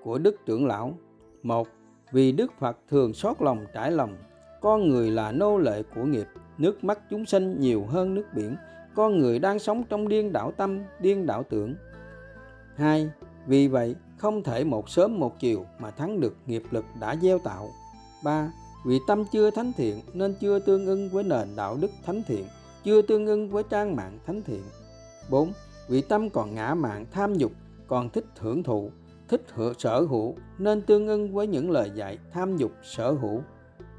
của 0.07 0.19
Đức 0.19 0.47
trưởng 0.47 0.67
lão. 0.67 0.95
Một, 1.43 1.69
vì 2.13 2.33
Đức 2.33 2.53
Phật 2.59 2.77
thường 2.89 3.15
xót 3.15 3.37
lòng 3.41 3.67
trải 3.75 3.91
lòng, 3.91 4.17
con 4.61 4.89
người 4.89 5.11
là 5.11 5.33
nô 5.33 5.59
lệ 5.59 5.83
của 5.95 6.05
nghiệp, 6.05 6.27
nước 6.59 6.85
mắt 6.85 6.99
chúng 7.11 7.27
sinh 7.27 7.61
nhiều 7.61 7.87
hơn 7.89 8.15
nước 8.15 8.25
biển, 8.35 8.57
con 8.95 9.19
người 9.19 9.39
đang 9.39 9.59
sống 9.59 9.85
trong 9.89 10.09
điên 10.09 10.33
đảo 10.33 10.53
tâm, 10.57 10.83
điên 11.01 11.27
đảo 11.27 11.43
tưởng. 11.51 11.75
Hai, 12.77 13.11
vì 13.47 13.69
vậy 13.69 13.95
không 14.17 14.43
thể 14.43 14.65
một 14.65 14.89
sớm 14.89 15.19
một 15.19 15.41
chiều 15.41 15.67
mà 15.79 15.91
thắng 15.91 16.21
được 16.21 16.37
nghiệp 16.47 16.63
lực 16.71 16.85
đã 17.01 17.17
gieo 17.23 17.39
tạo. 17.39 17.69
Ba, 18.25 18.53
vì 18.87 18.99
tâm 19.07 19.25
chưa 19.33 19.51
thánh 19.51 19.73
thiện 19.77 20.01
nên 20.13 20.35
chưa 20.41 20.59
tương 20.59 20.87
ưng 20.87 21.09
với 21.09 21.25
nền 21.25 21.49
đạo 21.57 21.77
đức 21.81 21.91
thánh 22.05 22.23
thiện, 22.27 22.45
chưa 22.85 23.03
tương 23.03 23.27
ưng 23.27 23.49
với 23.49 23.63
trang 23.71 23.97
mạng 23.97 24.19
thánh 24.27 24.43
thiện. 24.43 24.63
4. 25.31 25.53
Vì 25.89 26.03
tâm 26.03 26.31
còn 26.31 26.55
ngã 26.55 26.75
mạng 26.75 27.07
tham 27.11 27.35
dục, 27.35 27.53
còn 27.87 28.11
thích 28.11 28.25
hưởng 28.39 28.63
thụ, 28.63 28.91
thích 29.29 29.43
hưởng 29.55 29.75
sở 29.79 30.01
hữu 30.01 30.37
nên 30.59 30.83
tương 30.83 31.07
ưng 31.07 31.35
với 31.35 31.47
những 31.47 31.71
lời 31.71 31.91
dạy 31.95 32.19
tham 32.33 32.57
dục 32.57 32.73
sở 32.83 33.13
hữu. 33.13 33.43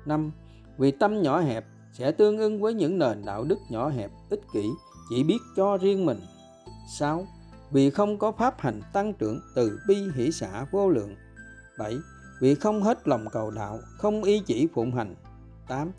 5. 0.05 0.31
Vì 0.77 0.91
tâm 0.91 1.21
nhỏ 1.21 1.39
hẹp 1.39 1.65
sẽ 1.93 2.11
tương 2.11 2.37
ưng 2.37 2.61
với 2.61 2.73
những 2.73 2.99
nền 2.99 3.25
đạo 3.25 3.43
đức 3.43 3.59
nhỏ 3.69 3.89
hẹp, 3.89 4.11
ích 4.29 4.41
kỷ, 4.53 4.69
chỉ 5.09 5.23
biết 5.23 5.37
cho 5.55 5.77
riêng 5.77 6.05
mình. 6.05 6.19
6. 6.99 7.27
Vì 7.71 7.89
không 7.89 8.17
có 8.17 8.31
pháp 8.31 8.59
hành 8.59 8.81
tăng 8.93 9.13
trưởng 9.13 9.39
từ 9.55 9.79
bi 9.87 9.97
hỷ 10.15 10.31
xã 10.31 10.65
vô 10.71 10.89
lượng. 10.89 11.15
7 11.79 11.97
vì 12.39 12.55
không 12.55 12.83
hết 12.83 13.07
lòng 13.07 13.25
cầu 13.31 13.51
đạo, 13.51 13.79
không 13.97 14.23
ý 14.23 14.41
chỉ 14.45 14.67
phụng 14.73 14.91
hành. 14.91 15.15
8. 15.67 15.91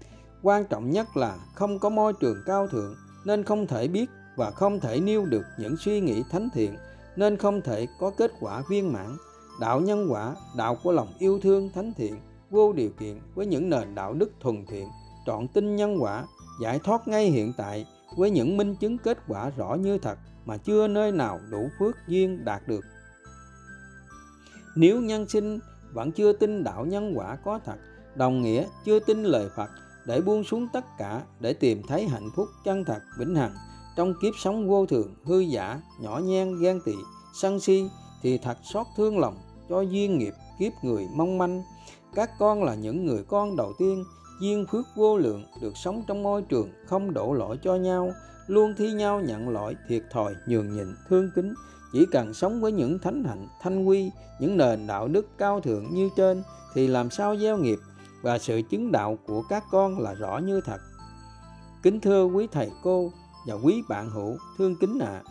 Quan 0.42 0.64
trọng 0.64 0.90
nhất 0.90 1.16
là 1.16 1.36
không 1.54 1.78
có 1.78 1.88
môi 1.88 2.12
trường 2.20 2.42
cao 2.46 2.66
thượng 2.66 2.94
nên 3.24 3.44
không 3.44 3.66
thể 3.66 3.88
biết 3.88 4.10
và 4.36 4.50
không 4.50 4.80
thể 4.80 5.00
nêu 5.00 5.26
được 5.26 5.44
những 5.58 5.76
suy 5.76 6.00
nghĩ 6.00 6.22
thánh 6.30 6.48
thiện 6.54 6.76
nên 7.18 7.36
không 7.36 7.62
thể 7.62 7.86
có 7.98 8.10
kết 8.10 8.32
quả 8.40 8.62
viên 8.68 8.92
mãn. 8.92 9.16
Đạo 9.60 9.80
nhân 9.80 10.06
quả, 10.10 10.36
đạo 10.56 10.76
của 10.82 10.92
lòng 10.92 11.08
yêu 11.18 11.40
thương 11.42 11.70
thánh 11.74 11.92
thiện, 11.96 12.16
vô 12.50 12.72
điều 12.72 12.90
kiện 12.90 13.20
với 13.34 13.46
những 13.46 13.70
nền 13.70 13.94
đạo 13.94 14.14
đức 14.14 14.30
thuần 14.40 14.66
thiện, 14.66 14.88
trọn 15.26 15.48
tin 15.48 15.76
nhân 15.76 15.96
quả, 16.00 16.24
giải 16.62 16.80
thoát 16.84 17.08
ngay 17.08 17.26
hiện 17.26 17.52
tại 17.56 17.86
với 18.16 18.30
những 18.30 18.56
minh 18.56 18.74
chứng 18.76 18.98
kết 18.98 19.18
quả 19.28 19.50
rõ 19.56 19.74
như 19.74 19.98
thật 19.98 20.18
mà 20.44 20.56
chưa 20.56 20.88
nơi 20.88 21.12
nào 21.12 21.40
đủ 21.50 21.68
phước 21.78 21.96
duyên 22.08 22.44
đạt 22.44 22.68
được. 22.68 22.84
Nếu 24.76 25.00
nhân 25.00 25.28
sinh 25.28 25.58
vẫn 25.92 26.12
chưa 26.12 26.32
tin 26.32 26.64
đạo 26.64 26.86
nhân 26.86 27.12
quả 27.16 27.36
có 27.44 27.60
thật 27.64 27.76
đồng 28.14 28.42
nghĩa 28.42 28.66
chưa 28.84 29.00
tin 29.00 29.22
lời 29.22 29.48
phật 29.56 29.70
để 30.06 30.20
buông 30.20 30.44
xuống 30.44 30.68
tất 30.72 30.84
cả 30.98 31.22
để 31.40 31.52
tìm 31.52 31.82
thấy 31.88 32.08
hạnh 32.08 32.30
phúc 32.36 32.48
chân 32.64 32.84
thật 32.84 33.00
vĩnh 33.18 33.34
hằng 33.34 33.54
trong 33.98 34.14
kiếp 34.14 34.34
sống 34.38 34.68
vô 34.68 34.86
thường, 34.86 35.14
hư 35.24 35.38
giả, 35.40 35.80
nhỏ 36.00 36.18
nhen, 36.18 36.60
ghen 36.60 36.80
tị, 36.84 36.94
sân 37.34 37.60
si 37.60 37.88
thì 38.22 38.38
thật 38.38 38.58
xót 38.62 38.86
thương 38.96 39.18
lòng 39.18 39.36
cho 39.68 39.80
duyên 39.80 40.18
nghiệp, 40.18 40.34
kiếp 40.58 40.72
người 40.82 41.08
mong 41.14 41.38
manh. 41.38 41.62
Các 42.14 42.30
con 42.38 42.64
là 42.64 42.74
những 42.74 43.06
người 43.06 43.24
con 43.28 43.56
đầu 43.56 43.72
tiên 43.78 44.04
duyên 44.40 44.66
phước 44.70 44.86
vô 44.96 45.18
lượng, 45.18 45.44
được 45.62 45.76
sống 45.76 46.02
trong 46.08 46.22
môi 46.22 46.42
trường 46.42 46.70
không 46.86 47.14
đổ 47.14 47.32
lỗi 47.32 47.58
cho 47.62 47.74
nhau, 47.74 48.12
luôn 48.46 48.74
thi 48.78 48.92
nhau 48.92 49.20
nhận 49.20 49.48
lỗi, 49.48 49.76
thiệt 49.88 50.02
thòi, 50.12 50.34
nhường 50.48 50.76
nhịn, 50.76 50.94
thương 51.08 51.30
kính. 51.34 51.54
Chỉ 51.92 52.06
cần 52.12 52.34
sống 52.34 52.60
với 52.60 52.72
những 52.72 52.98
thánh 52.98 53.24
hạnh, 53.24 53.48
thanh 53.60 53.84
quy, 53.84 54.10
những 54.40 54.56
nền 54.56 54.86
đạo 54.86 55.08
đức 55.08 55.26
cao 55.38 55.60
thượng 55.60 55.94
như 55.94 56.08
trên 56.16 56.42
thì 56.74 56.86
làm 56.86 57.10
sao 57.10 57.36
gieo 57.36 57.56
nghiệp 57.56 57.78
và 58.22 58.38
sự 58.38 58.62
chứng 58.70 58.92
đạo 58.92 59.18
của 59.26 59.42
các 59.48 59.64
con 59.70 59.98
là 59.98 60.14
rõ 60.14 60.38
như 60.38 60.60
thật. 60.60 60.78
Kính 61.82 62.00
thưa 62.00 62.24
quý 62.24 62.46
thầy 62.52 62.70
cô 62.82 63.12
và 63.46 63.54
quý 63.54 63.82
bạn 63.88 64.10
hữu 64.10 64.36
thương 64.58 64.76
kính 64.76 64.98
ạ. 64.98 65.06
À, 65.06 65.22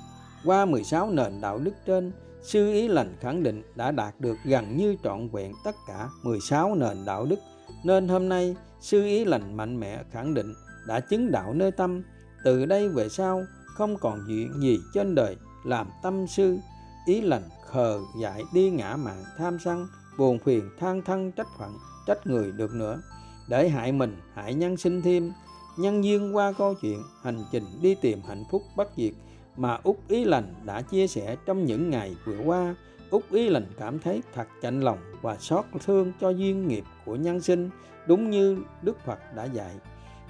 qua 0.46 0.66
16 0.66 1.10
nền 1.10 1.42
đạo 1.42 1.60
đức 1.60 1.74
trên 1.86 2.12
sư 2.42 2.72
ý 2.72 2.88
lành 2.88 3.16
khẳng 3.20 3.44
định 3.44 3.64
đã 3.76 3.92
đạt 3.92 4.20
được 4.20 4.38
gần 4.46 4.78
như 4.78 4.96
trọn 5.04 5.30
vẹn 5.30 5.54
tất 5.64 5.76
cả 5.88 6.10
16 6.24 6.76
nền 6.76 7.06
đạo 7.06 7.26
đức. 7.26 7.40
Nên 7.84 8.08
hôm 8.08 8.30
nay 8.30 8.56
sư 8.82 9.04
ý 9.04 9.26
lành 9.26 9.58
mạnh 9.58 9.80
mẽ 9.80 10.04
khẳng 10.12 10.34
định 10.34 10.54
đã 10.88 11.00
chứng 11.00 11.32
đạo 11.32 11.54
nơi 11.54 11.72
tâm. 11.72 12.04
Từ 12.44 12.66
đây 12.66 12.90
về 12.90 13.10
sau 13.10 13.44
không 13.66 13.98
còn 13.98 14.24
chuyện 14.28 14.62
gì 14.62 14.80
trên 14.94 15.16
đời 15.16 15.38
làm 15.66 15.88
tâm 16.04 16.28
sư. 16.28 16.58
Ý 17.06 17.22
lành 17.22 17.44
khờ 17.68 18.00
dại 18.22 18.44
đi 18.54 18.70
ngã 18.70 18.96
mạng 18.96 19.24
tham 19.38 19.58
sân 19.60 19.88
buồn 20.18 20.40
phiền 20.40 20.70
than 20.80 21.02
thân 21.02 21.32
trách 21.32 21.48
phận 21.60 21.78
trách 22.08 22.28
người 22.28 22.52
được 22.52 22.74
nữa. 22.74 23.02
Để 23.50 23.70
hại 23.70 23.92
mình 23.92 24.18
hại 24.34 24.54
nhân 24.54 24.78
sinh 24.78 25.02
thêm 25.02 25.32
nhân 25.78 26.04
duyên 26.04 26.36
qua 26.36 26.52
câu 26.52 26.74
chuyện, 26.74 27.04
hành 27.24 27.44
trình 27.52 27.64
đi 27.82 27.96
tìm 27.96 28.20
hạnh 28.28 28.44
phúc 28.52 28.64
bất 28.76 28.90
diệt 28.98 29.14
mà 29.58 29.80
út 29.84 29.96
ý 30.08 30.24
lành 30.24 30.54
đã 30.66 30.82
chia 30.82 31.08
sẻ 31.08 31.36
trong 31.46 31.66
những 31.66 31.90
ngày 31.90 32.16
vừa 32.26 32.40
qua. 32.46 32.76
Út 33.10 33.24
ý 33.32 33.50
lành 33.50 33.66
cảm 33.78 34.00
thấy 34.00 34.22
thật 34.34 34.48
chạnh 34.62 34.82
lòng 34.82 34.98
và 35.22 35.38
xót 35.40 35.66
thương 35.86 36.12
cho 36.22 36.30
duyên 36.30 36.68
nghiệp 36.68 36.84
của 37.06 37.16
nhân 37.16 37.42
sinh, 37.42 37.70
đúng 38.08 38.30
như 38.30 38.58
đức 38.82 38.98
phật 39.06 39.20
đã 39.36 39.46
dạy. 39.46 39.72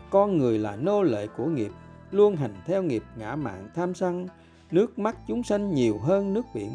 Con 0.10 0.38
người 0.38 0.60
là 0.60 0.76
nô 0.76 1.04
lệ 1.04 1.28
của 1.38 1.45
nghiệp, 1.45 1.72
luôn 2.12 2.36
hành 2.36 2.56
theo 2.66 2.84
nghiệp 2.84 3.04
ngã 3.18 3.36
mạng 3.36 3.70
tham 3.76 3.93
sân, 3.93 4.28
nước 4.72 5.00
mắt 5.00 5.18
chúng 5.28 5.43
sanh 5.43 5.74
nhiều 5.74 5.98
hơn 5.98 6.34
nước 6.34 6.45
biển. 6.54 6.72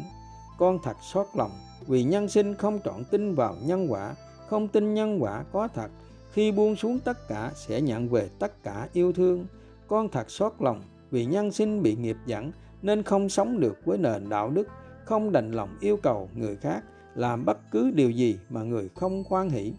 Con 0.57 0.79
thật 0.83 0.97
xót 1.01 1.27
lòng 1.35 1.51
vì 1.87 2.03
nhân 2.03 2.29
sinh 2.29 2.55
không 2.55 2.79
trọn 2.85 3.03
tin 3.11 3.35
vào 3.35 3.55
nhân 3.65 3.87
quả, 3.91 4.15
không 4.49 4.67
tin 4.67 4.93
nhân 4.93 5.23
quả 5.23 5.43
có 5.51 5.67
thật 5.67 5.87
khi 6.33 6.51
buông 6.51 6.75
xuống 6.75 6.99
tất 6.99 7.27
cả 7.27 7.51
sẽ 7.55 7.81
nhận 7.81 8.09
về 8.09 8.29
tất 8.39 8.63
cả 8.63 8.87
yêu 8.93 9.13
thương. 9.13 9.45
Con 9.87 10.09
thật 10.09 10.31
xót 10.31 10.53
lòng 10.59 10.81
vì 11.11 11.25
nhân 11.25 11.51
sinh 11.51 11.83
bị 11.83 11.95
nghiệp 11.95 12.17
dẫn 12.25 12.51
nên 12.81 13.03
không 13.03 13.29
sống 13.29 13.59
được 13.59 13.77
với 13.85 13.97
nền 13.97 14.29
đạo 14.29 14.49
đức, 14.49 14.67
không 15.05 15.31
đành 15.31 15.51
lòng 15.51 15.77
yêu 15.79 15.97
cầu 15.97 16.29
người 16.35 16.55
khác 16.55 16.83
làm 17.15 17.45
bất 17.45 17.57
cứ 17.71 17.91
điều 17.91 18.09
gì 18.09 18.37
mà 18.49 18.63
người 18.63 18.89
không 18.95 19.23
khoan 19.23 19.49
hỷ. 19.49 19.73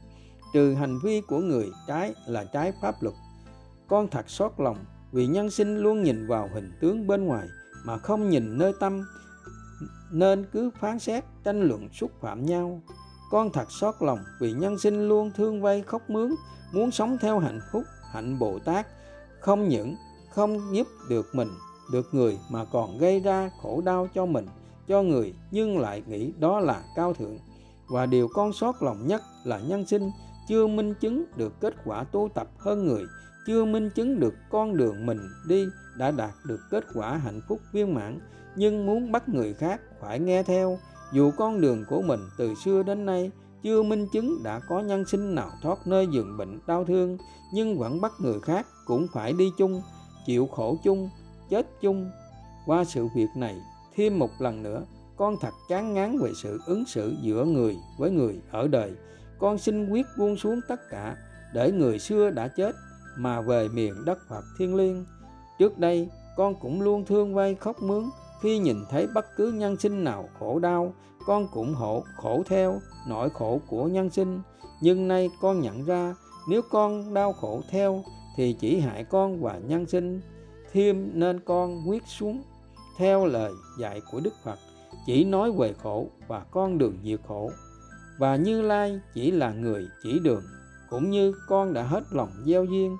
Trừ 0.54 0.74
hành 0.74 0.98
vi 1.04 1.20
của 1.20 1.38
người 1.38 1.70
trái 1.86 2.14
là 2.26 2.44
trái 2.44 2.72
pháp 2.82 3.02
luật. 3.02 3.14
Con 3.88 4.08
thật 4.08 4.30
xót 4.30 4.52
lòng 4.58 4.76
vì 5.12 5.26
nhân 5.26 5.50
sinh 5.50 5.78
luôn 5.78 6.02
nhìn 6.02 6.26
vào 6.26 6.48
hình 6.54 6.72
tướng 6.80 7.06
bên 7.06 7.24
ngoài 7.24 7.48
mà 7.84 7.98
không 7.98 8.30
nhìn 8.30 8.58
nơi 8.58 8.72
tâm, 8.80 9.04
nên 10.12 10.46
cứ 10.52 10.70
phán 10.80 10.98
xét 10.98 11.24
tranh 11.44 11.62
luận 11.62 11.88
xúc 11.92 12.10
phạm 12.20 12.46
nhau 12.46 12.82
con 13.34 13.50
thật 13.50 13.70
xót 13.70 13.94
lòng 14.00 14.18
vì 14.38 14.52
nhân 14.52 14.78
sinh 14.78 15.08
luôn 15.08 15.30
thương 15.36 15.62
vay 15.62 15.82
khóc 15.82 16.10
mướn, 16.10 16.34
muốn 16.72 16.90
sống 16.90 17.18
theo 17.20 17.38
hạnh 17.38 17.60
phúc, 17.72 17.82
hạnh 18.12 18.38
bồ 18.38 18.58
tát 18.58 18.86
không 19.40 19.68
những 19.68 19.96
không 20.30 20.76
giúp 20.76 20.86
được 21.08 21.26
mình, 21.32 21.48
được 21.92 22.08
người 22.12 22.38
mà 22.50 22.64
còn 22.64 22.98
gây 22.98 23.20
ra 23.20 23.50
khổ 23.62 23.82
đau 23.84 24.08
cho 24.14 24.26
mình, 24.26 24.46
cho 24.88 25.02
người, 25.02 25.34
nhưng 25.50 25.78
lại 25.78 26.02
nghĩ 26.06 26.32
đó 26.38 26.60
là 26.60 26.82
cao 26.96 27.14
thượng. 27.14 27.38
Và 27.88 28.06
điều 28.06 28.28
con 28.34 28.52
xót 28.52 28.74
lòng 28.80 29.06
nhất 29.06 29.22
là 29.44 29.58
nhân 29.58 29.86
sinh, 29.86 30.10
chưa 30.48 30.66
minh 30.66 30.94
chứng 30.94 31.24
được 31.36 31.60
kết 31.60 31.74
quả 31.84 32.04
tu 32.04 32.28
tập 32.34 32.48
hơn 32.58 32.86
người, 32.86 33.04
chưa 33.46 33.64
minh 33.64 33.90
chứng 33.90 34.20
được 34.20 34.34
con 34.50 34.76
đường 34.76 35.06
mình 35.06 35.20
đi 35.48 35.64
đã 35.98 36.10
đạt 36.10 36.34
được 36.46 36.60
kết 36.70 36.84
quả 36.94 37.16
hạnh 37.16 37.40
phúc 37.48 37.60
viên 37.72 37.94
mãn, 37.94 38.20
nhưng 38.56 38.86
muốn 38.86 39.12
bắt 39.12 39.28
người 39.28 39.54
khác 39.54 39.80
phải 40.00 40.20
nghe 40.20 40.42
theo 40.42 40.78
dù 41.14 41.30
con 41.36 41.60
đường 41.60 41.84
của 41.88 42.02
mình 42.02 42.20
từ 42.38 42.54
xưa 42.54 42.82
đến 42.82 43.06
nay 43.06 43.30
chưa 43.62 43.82
minh 43.82 44.06
chứng 44.12 44.42
đã 44.42 44.60
có 44.68 44.80
nhân 44.80 45.04
sinh 45.04 45.34
nào 45.34 45.50
thoát 45.62 45.86
nơi 45.86 46.06
giường 46.12 46.36
bệnh 46.36 46.60
đau 46.66 46.84
thương 46.84 47.18
nhưng 47.52 47.78
vẫn 47.78 48.00
bắt 48.00 48.12
người 48.20 48.40
khác 48.40 48.66
cũng 48.84 49.06
phải 49.12 49.32
đi 49.32 49.50
chung 49.58 49.82
chịu 50.26 50.46
khổ 50.46 50.76
chung 50.84 51.10
chết 51.50 51.66
chung 51.80 52.10
qua 52.66 52.84
sự 52.84 53.06
việc 53.14 53.28
này 53.36 53.56
thêm 53.96 54.18
một 54.18 54.30
lần 54.38 54.62
nữa 54.62 54.84
con 55.16 55.36
thật 55.40 55.54
chán 55.68 55.94
ngán 55.94 56.18
về 56.18 56.30
sự 56.42 56.60
ứng 56.66 56.84
xử 56.84 57.14
giữa 57.22 57.44
người 57.44 57.76
với 57.98 58.10
người 58.10 58.40
ở 58.50 58.68
đời 58.68 58.92
con 59.38 59.58
xin 59.58 59.90
quyết 59.90 60.06
buông 60.18 60.36
xuống 60.36 60.60
tất 60.68 60.80
cả 60.90 61.16
để 61.54 61.72
người 61.72 61.98
xưa 61.98 62.30
đã 62.30 62.48
chết 62.48 62.74
mà 63.16 63.40
về 63.40 63.68
miền 63.68 64.04
đất 64.04 64.18
Phật 64.28 64.44
thiên 64.58 64.74
liêng. 64.74 65.04
Trước 65.58 65.78
đây, 65.78 66.08
con 66.36 66.54
cũng 66.60 66.82
luôn 66.82 67.04
thương 67.04 67.34
vay 67.34 67.54
khóc 67.54 67.82
mướn 67.82 68.04
khi 68.44 68.58
nhìn 68.58 68.84
thấy 68.90 69.06
bất 69.06 69.36
cứ 69.36 69.52
nhân 69.52 69.76
sinh 69.76 70.04
nào 70.04 70.28
khổ 70.38 70.58
đau, 70.58 70.94
con 71.26 71.48
cũng 71.52 71.74
hộ 71.74 72.04
khổ 72.16 72.42
theo 72.46 72.80
nỗi 73.08 73.30
khổ 73.30 73.60
của 73.66 73.86
nhân 73.86 74.10
sinh. 74.10 74.40
Nhưng 74.80 75.08
nay 75.08 75.30
con 75.40 75.60
nhận 75.60 75.84
ra 75.84 76.14
nếu 76.48 76.62
con 76.70 77.14
đau 77.14 77.32
khổ 77.32 77.62
theo 77.70 78.04
thì 78.36 78.56
chỉ 78.60 78.80
hại 78.80 79.04
con 79.04 79.42
và 79.42 79.58
nhân 79.58 79.86
sinh. 79.86 80.20
Thêm 80.72 81.10
nên 81.14 81.40
con 81.40 81.88
quyết 81.88 82.02
xuống 82.06 82.42
theo 82.98 83.26
lời 83.26 83.52
dạy 83.78 84.00
của 84.12 84.20
Đức 84.20 84.34
Phật 84.44 84.58
chỉ 85.06 85.24
nói 85.24 85.52
về 85.52 85.74
khổ 85.82 86.06
và 86.28 86.40
con 86.50 86.78
đường 86.78 86.98
diệt 87.04 87.20
khổ 87.28 87.50
và 88.18 88.36
Như 88.36 88.62
Lai 88.62 89.00
chỉ 89.14 89.30
là 89.30 89.52
người 89.52 89.88
chỉ 90.02 90.18
đường 90.18 90.42
cũng 90.90 91.10
như 91.10 91.34
con 91.48 91.72
đã 91.72 91.82
hết 91.82 92.02
lòng 92.10 92.30
gieo 92.46 92.64
duyên 92.64 92.96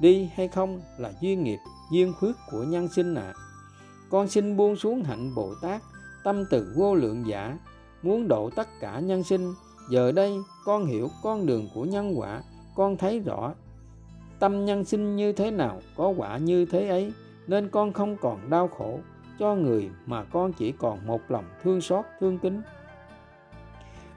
đi 0.00 0.30
hay 0.34 0.48
không 0.48 0.80
là 0.98 1.12
duyên 1.20 1.44
nghiệp 1.44 1.58
duyên 1.92 2.12
khuyết 2.20 2.32
của 2.50 2.62
nhân 2.62 2.88
sinh 2.88 3.14
ạ 3.14 3.32
à 3.36 3.47
con 4.10 4.28
xin 4.28 4.56
buông 4.56 4.76
xuống 4.76 5.02
hạnh 5.02 5.34
bồ 5.34 5.54
tát 5.62 5.82
tâm 6.24 6.44
từ 6.50 6.72
vô 6.76 6.94
lượng 6.94 7.26
giả, 7.26 7.58
muốn 8.02 8.28
độ 8.28 8.50
tất 8.56 8.68
cả 8.80 9.00
nhân 9.00 9.22
sinh. 9.22 9.54
Giờ 9.90 10.12
đây 10.12 10.36
con 10.64 10.86
hiểu 10.86 11.08
con 11.22 11.46
đường 11.46 11.68
của 11.74 11.84
nhân 11.84 12.18
quả, 12.18 12.42
con 12.76 12.96
thấy 12.96 13.20
rõ 13.20 13.54
tâm 14.38 14.64
nhân 14.64 14.84
sinh 14.84 15.16
như 15.16 15.32
thế 15.32 15.50
nào, 15.50 15.80
có 15.96 16.08
quả 16.16 16.38
như 16.38 16.66
thế 16.66 16.88
ấy, 16.88 17.12
nên 17.46 17.68
con 17.68 17.92
không 17.92 18.16
còn 18.16 18.50
đau 18.50 18.68
khổ 18.68 19.00
cho 19.38 19.54
người 19.54 19.90
mà 20.06 20.24
con 20.24 20.52
chỉ 20.52 20.72
còn 20.72 21.06
một 21.06 21.20
lòng 21.28 21.44
thương 21.62 21.80
xót, 21.80 22.04
thương 22.20 22.38
kính. 22.38 22.62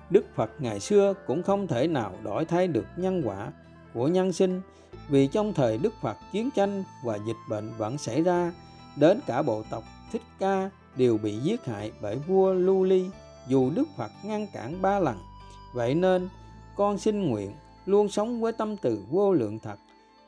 Đức 0.09 0.25
phật 0.35 0.51
ngày 0.59 0.79
xưa 0.79 1.13
cũng 1.27 1.43
không 1.43 1.67
thể 1.67 1.87
nào 1.87 2.13
đổi 2.23 2.45
thay 2.45 2.67
được 2.67 2.85
nhân 2.97 3.21
quả 3.25 3.51
của 3.93 4.07
nhân 4.07 4.33
sinh, 4.33 4.61
vì 5.09 5.27
trong 5.27 5.53
thời 5.53 5.77
đức 5.77 5.93
phật 6.01 6.17
chiến 6.31 6.49
tranh 6.55 6.83
và 7.05 7.15
dịch 7.15 7.37
bệnh 7.49 7.71
vẫn 7.77 7.97
xảy 7.97 8.23
ra 8.23 8.51
đến 8.95 9.19
cả 9.27 9.41
bộ 9.41 9.63
tộc 9.69 9.83
thích 10.11 10.21
ca 10.39 10.69
đều 10.95 11.17
bị 11.17 11.37
giết 11.37 11.65
hại 11.65 11.91
bởi 12.01 12.15
vua 12.15 12.53
lưu 12.53 12.83
ly, 12.83 13.05
dù 13.47 13.69
đức 13.69 13.87
phật 13.97 14.11
ngăn 14.23 14.47
cản 14.53 14.81
ba 14.81 14.99
lần. 14.99 15.17
Vậy 15.73 15.95
nên, 15.95 16.29
con 16.75 16.97
xin 16.97 17.29
nguyện 17.29 17.51
luôn 17.85 18.09
sống 18.09 18.41
với 18.41 18.51
tâm 18.51 18.75
từ 18.77 19.03
vô 19.09 19.33
lượng 19.33 19.59
thật, 19.59 19.75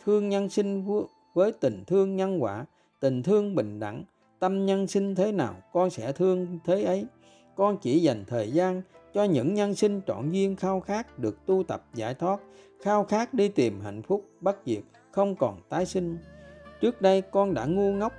thương 0.05 0.29
nhân 0.29 0.49
sinh 0.49 0.85
với 1.33 1.51
tình 1.51 1.83
thương 1.87 2.15
nhân 2.15 2.43
quả, 2.43 2.65
tình 2.99 3.23
thương 3.23 3.55
bình 3.55 3.79
đẳng, 3.79 4.03
tâm 4.39 4.65
nhân 4.65 4.87
sinh 4.87 5.15
thế 5.15 5.31
nào 5.31 5.55
con 5.73 5.89
sẽ 5.89 6.11
thương 6.11 6.59
thế 6.65 6.83
ấy. 6.83 7.05
Con 7.55 7.77
chỉ 7.77 8.01
dành 8.01 8.23
thời 8.27 8.51
gian 8.51 8.81
cho 9.13 9.23
những 9.23 9.53
nhân 9.53 9.75
sinh 9.75 10.01
trọn 10.07 10.31
duyên 10.31 10.55
khao 10.55 10.79
khát 10.79 11.19
được 11.19 11.45
tu 11.45 11.63
tập 11.63 11.85
giải 11.93 12.13
thoát, 12.13 12.39
khao 12.81 13.03
khát 13.03 13.33
đi 13.33 13.47
tìm 13.47 13.81
hạnh 13.81 14.01
phúc 14.01 14.25
bất 14.41 14.57
diệt, 14.65 14.83
không 15.11 15.35
còn 15.35 15.57
tái 15.69 15.85
sinh. 15.85 16.17
Trước 16.81 17.01
đây 17.01 17.21
con 17.21 17.53
đã 17.53 17.65
ngu 17.65 17.91
ngốc 17.91 18.13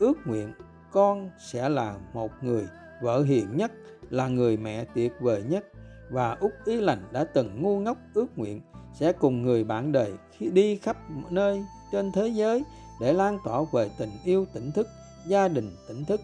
ước 0.00 0.18
nguyện, 0.24 0.52
con 0.90 1.30
sẽ 1.38 1.68
là 1.68 1.96
một 2.12 2.30
người 2.42 2.68
vợ 3.02 3.22
hiền 3.22 3.56
nhất, 3.56 3.72
là 4.10 4.28
người 4.28 4.56
mẹ 4.56 4.84
tuyệt 4.94 5.12
vời 5.20 5.42
nhất. 5.48 5.64
Và 6.10 6.36
út 6.40 6.52
ý 6.64 6.80
lành 6.80 7.02
đã 7.12 7.24
từng 7.24 7.62
ngu 7.62 7.80
ngốc 7.80 7.98
ước 8.14 8.38
nguyện 8.38 8.60
sẽ 8.94 9.12
cùng 9.12 9.42
người 9.42 9.64
bạn 9.64 9.92
đời 9.92 10.12
khi 10.38 10.50
đi 10.50 10.76
khắp 10.76 10.96
nơi 11.30 11.64
trên 11.92 12.12
thế 12.12 12.28
giới 12.28 12.64
để 13.00 13.12
lan 13.12 13.38
tỏa 13.44 13.60
về 13.72 13.90
tình 13.98 14.10
yêu, 14.24 14.46
tỉnh 14.52 14.72
thức, 14.72 14.88
gia 15.26 15.48
đình, 15.48 15.70
tỉnh 15.88 16.04
thức. 16.04 16.20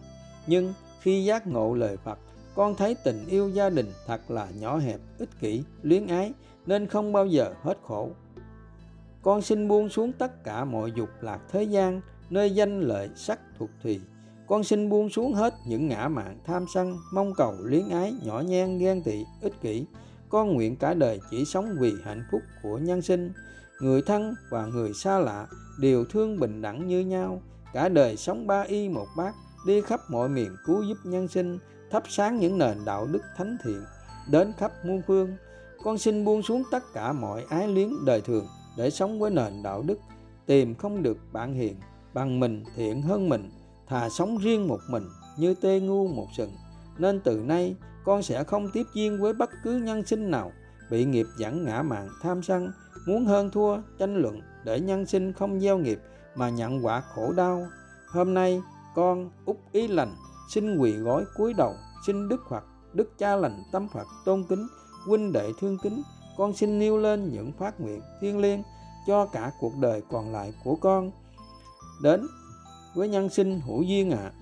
Nhưng 0.46 0.74
khi 1.00 1.24
giác 1.24 1.46
ngộ 1.46 1.74
lời 1.74 1.96
phật, 1.96 2.18
con 2.54 2.74
thấy 2.74 2.94
tình 3.04 3.26
yêu 3.28 3.50
gia 3.50 3.70
đình 3.70 3.86
thật 4.06 4.30
là 4.30 4.48
nhỏ 4.60 4.78
hẹp, 4.78 5.00
ích 5.18 5.28
kỷ, 5.40 5.62
luyến 5.82 6.06
ái, 6.06 6.32
nên 6.66 6.86
không 6.86 7.12
bao 7.12 7.26
giờ 7.26 7.54
hết 7.62 7.78
khổ. 7.82 8.10
Con 9.22 9.42
xin 9.42 9.68
buông 9.68 9.88
xuống 9.88 10.12
tất 10.12 10.44
cả 10.44 10.64
mọi 10.64 10.92
dục 10.92 11.08
lạc 11.20 11.40
thế 11.52 11.62
gian 11.62 12.00
nơi 12.30 12.50
danh 12.50 12.80
lợi 12.80 13.10
sắc 13.14 13.40
thuộc 13.58 13.70
thùy. 13.82 14.00
Con 14.46 14.64
xin 14.64 14.88
buông 14.88 15.10
xuống 15.10 15.34
hết 15.34 15.54
những 15.66 15.88
ngã 15.88 16.08
mạn 16.08 16.38
tham 16.44 16.66
sân, 16.74 16.96
mong 17.12 17.32
cầu 17.36 17.54
luyến 17.60 17.88
ái, 17.88 18.14
nhỏ 18.22 18.40
nhen, 18.40 18.78
ghen 18.78 19.02
tị, 19.02 19.24
ích 19.40 19.60
kỷ. 19.60 19.86
Con 20.28 20.54
nguyện 20.54 20.76
cả 20.76 20.94
đời 20.94 21.20
chỉ 21.30 21.44
sống 21.44 21.76
vì 21.80 21.92
hạnh 22.04 22.24
phúc 22.30 22.42
của 22.62 22.78
nhân 22.78 23.02
sinh. 23.02 23.32
Người 23.80 24.02
thân 24.02 24.34
và 24.50 24.66
người 24.66 24.92
xa 24.92 25.18
lạ 25.18 25.46
đều 25.80 26.04
thương 26.04 26.40
bình 26.40 26.62
đẳng 26.62 26.86
như 26.86 27.00
nhau. 27.00 27.42
Cả 27.72 27.88
đời 27.88 28.16
sống 28.16 28.46
ba 28.46 28.62
y 28.62 28.88
một 28.88 29.06
bát, 29.16 29.34
đi 29.66 29.80
khắp 29.80 30.00
mọi 30.10 30.28
miền 30.28 30.56
cứu 30.66 30.82
giúp 30.82 30.98
nhân 31.04 31.28
sinh, 31.28 31.58
thắp 31.90 32.02
sáng 32.08 32.38
những 32.38 32.58
nền 32.58 32.78
đạo 32.84 33.06
đức 33.06 33.22
thánh 33.36 33.56
thiện, 33.64 33.82
đến 34.30 34.52
khắp 34.58 34.72
muôn 34.84 35.02
phương. 35.06 35.36
Con 35.82 35.98
xin 35.98 36.24
buông 36.24 36.42
xuống 36.42 36.62
tất 36.70 36.82
cả 36.94 37.12
mọi 37.12 37.44
ái 37.48 37.68
luyến 37.68 37.90
đời 38.06 38.20
thường 38.20 38.46
để 38.76 38.90
sống 38.90 39.18
với 39.18 39.30
nền 39.30 39.62
đạo 39.62 39.82
đức, 39.82 39.98
tìm 40.46 40.74
không 40.74 41.02
được 41.02 41.18
bạn 41.32 41.54
hiền 41.54 41.76
bằng 42.16 42.40
mình 42.40 42.64
thiện 42.76 43.02
hơn 43.02 43.28
mình, 43.28 43.50
thà 43.88 44.08
sống 44.08 44.38
riêng 44.38 44.68
một 44.68 44.80
mình 44.90 45.04
như 45.38 45.54
tê 45.54 45.80
ngu 45.80 46.08
một 46.08 46.26
sừng. 46.36 46.50
Nên 46.98 47.20
từ 47.20 47.36
nay, 47.36 47.76
con 48.04 48.22
sẽ 48.22 48.44
không 48.44 48.70
tiếp 48.72 48.86
duyên 48.94 49.20
với 49.20 49.32
bất 49.32 49.50
cứ 49.62 49.76
nhân 49.76 50.06
sinh 50.06 50.30
nào, 50.30 50.52
bị 50.90 51.04
nghiệp 51.04 51.26
dẫn 51.38 51.64
ngã 51.64 51.82
mạng 51.82 52.08
tham 52.22 52.42
sân, 52.42 52.72
muốn 53.06 53.24
hơn 53.24 53.50
thua, 53.50 53.76
tranh 53.98 54.16
luận 54.16 54.40
để 54.64 54.80
nhân 54.80 55.06
sinh 55.06 55.32
không 55.32 55.60
gieo 55.60 55.78
nghiệp 55.78 55.98
mà 56.34 56.50
nhận 56.50 56.86
quả 56.86 57.00
khổ 57.00 57.32
đau. 57.32 57.66
Hôm 58.08 58.34
nay, 58.34 58.62
con 58.94 59.30
út 59.44 59.56
ý 59.72 59.88
lành, 59.88 60.14
xin 60.50 60.78
quỳ 60.78 60.92
gói 60.92 61.24
cúi 61.36 61.54
đầu, 61.54 61.74
xin 62.06 62.28
đức 62.28 62.40
phật, 62.50 62.64
đức 62.92 63.18
cha 63.18 63.36
lành 63.36 63.62
tâm 63.72 63.88
phật 63.88 64.06
tôn 64.24 64.44
kính, 64.48 64.66
huynh 65.06 65.32
đệ 65.32 65.52
thương 65.60 65.78
kính. 65.82 66.02
Con 66.36 66.52
xin 66.52 66.78
nêu 66.78 66.98
lên 66.98 67.30
những 67.32 67.52
phát 67.52 67.80
nguyện 67.80 68.00
thiêng 68.20 68.38
liêng 68.38 68.62
cho 69.06 69.26
cả 69.26 69.52
cuộc 69.60 69.72
đời 69.80 70.02
còn 70.10 70.32
lại 70.32 70.54
của 70.64 70.76
con 70.76 71.10
đến 72.02 72.26
với 72.94 73.08
nhân 73.08 73.28
sinh 73.28 73.60
hữu 73.60 73.82
duyên 73.82 74.10
ạ 74.10 74.18
à. 74.22 74.32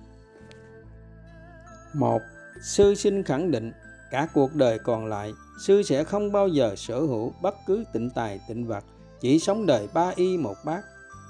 một, 1.93 2.21
sư 2.61 2.95
xin 2.95 3.23
khẳng 3.23 3.51
định 3.51 3.71
cả 4.11 4.27
cuộc 4.33 4.55
đời 4.55 4.79
còn 4.79 5.05
lại, 5.05 5.33
sư 5.59 5.83
sẽ 5.83 6.03
không 6.03 6.31
bao 6.31 6.47
giờ 6.47 6.75
sở 6.77 6.99
hữu 6.99 7.33
bất 7.41 7.55
cứ 7.67 7.83
tịnh 7.93 8.09
tài, 8.09 8.39
tịnh 8.47 8.67
vật, 8.67 8.83
chỉ 9.21 9.39
sống 9.39 9.65
đời 9.65 9.87
ba 9.93 10.11
y 10.15 10.37
một 10.37 10.55
bát 10.65 10.81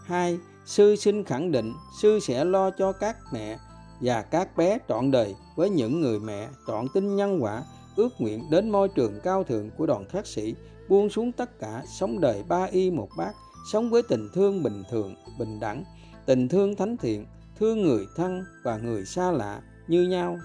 hai, 0.06 0.40
sư 0.66 0.96
xin 0.96 1.24
khẳng 1.24 1.52
định 1.52 1.74
sư 2.02 2.20
sẽ 2.20 2.46
lo 2.46 2.72
cho 2.72 2.92
các 2.92 3.18
mẹ 3.34 3.58
và 4.02 4.22
các 4.22 4.58
bé 4.58 4.78
trọn 4.90 5.12
đời 5.12 5.36
với 5.56 5.70
những 5.70 6.02
người 6.02 6.20
mẹ 6.20 6.50
trọn 6.68 6.86
tin 6.94 7.16
nhân 7.16 7.44
quả, 7.44 7.64
ước 7.96 8.10
nguyện 8.20 8.50
đến 8.50 8.70
môi 8.70 8.90
trường 8.90 9.20
cao 9.24 9.44
thượng 9.44 9.70
của 9.78 9.86
đoàn 9.86 10.06
khắc 10.10 10.28
sĩ, 10.28 10.56
buông 10.90 11.10
xuống 11.10 11.32
tất 11.32 11.60
cả, 11.60 11.84
sống 12.00 12.20
đời 12.20 12.44
ba 12.48 12.64
y 12.64 12.92
một 12.92 13.10
bát, 13.18 13.34
sống 13.72 13.90
với 13.90 14.02
tình 14.02 14.30
thương 14.34 14.64
bình 14.64 14.84
thường, 14.90 15.16
bình 15.40 15.60
đẳng 15.60 15.84
tình 16.26 16.48
thương 16.48 16.76
thánh 16.76 16.98
thiện 16.98 17.26
thương 17.60 17.82
người 17.82 18.06
thân 18.16 18.44
và 18.64 18.78
người 18.78 19.06
xa 19.06 19.32
lạ 19.32 19.62
như 19.88 20.04
nhau 20.04 20.40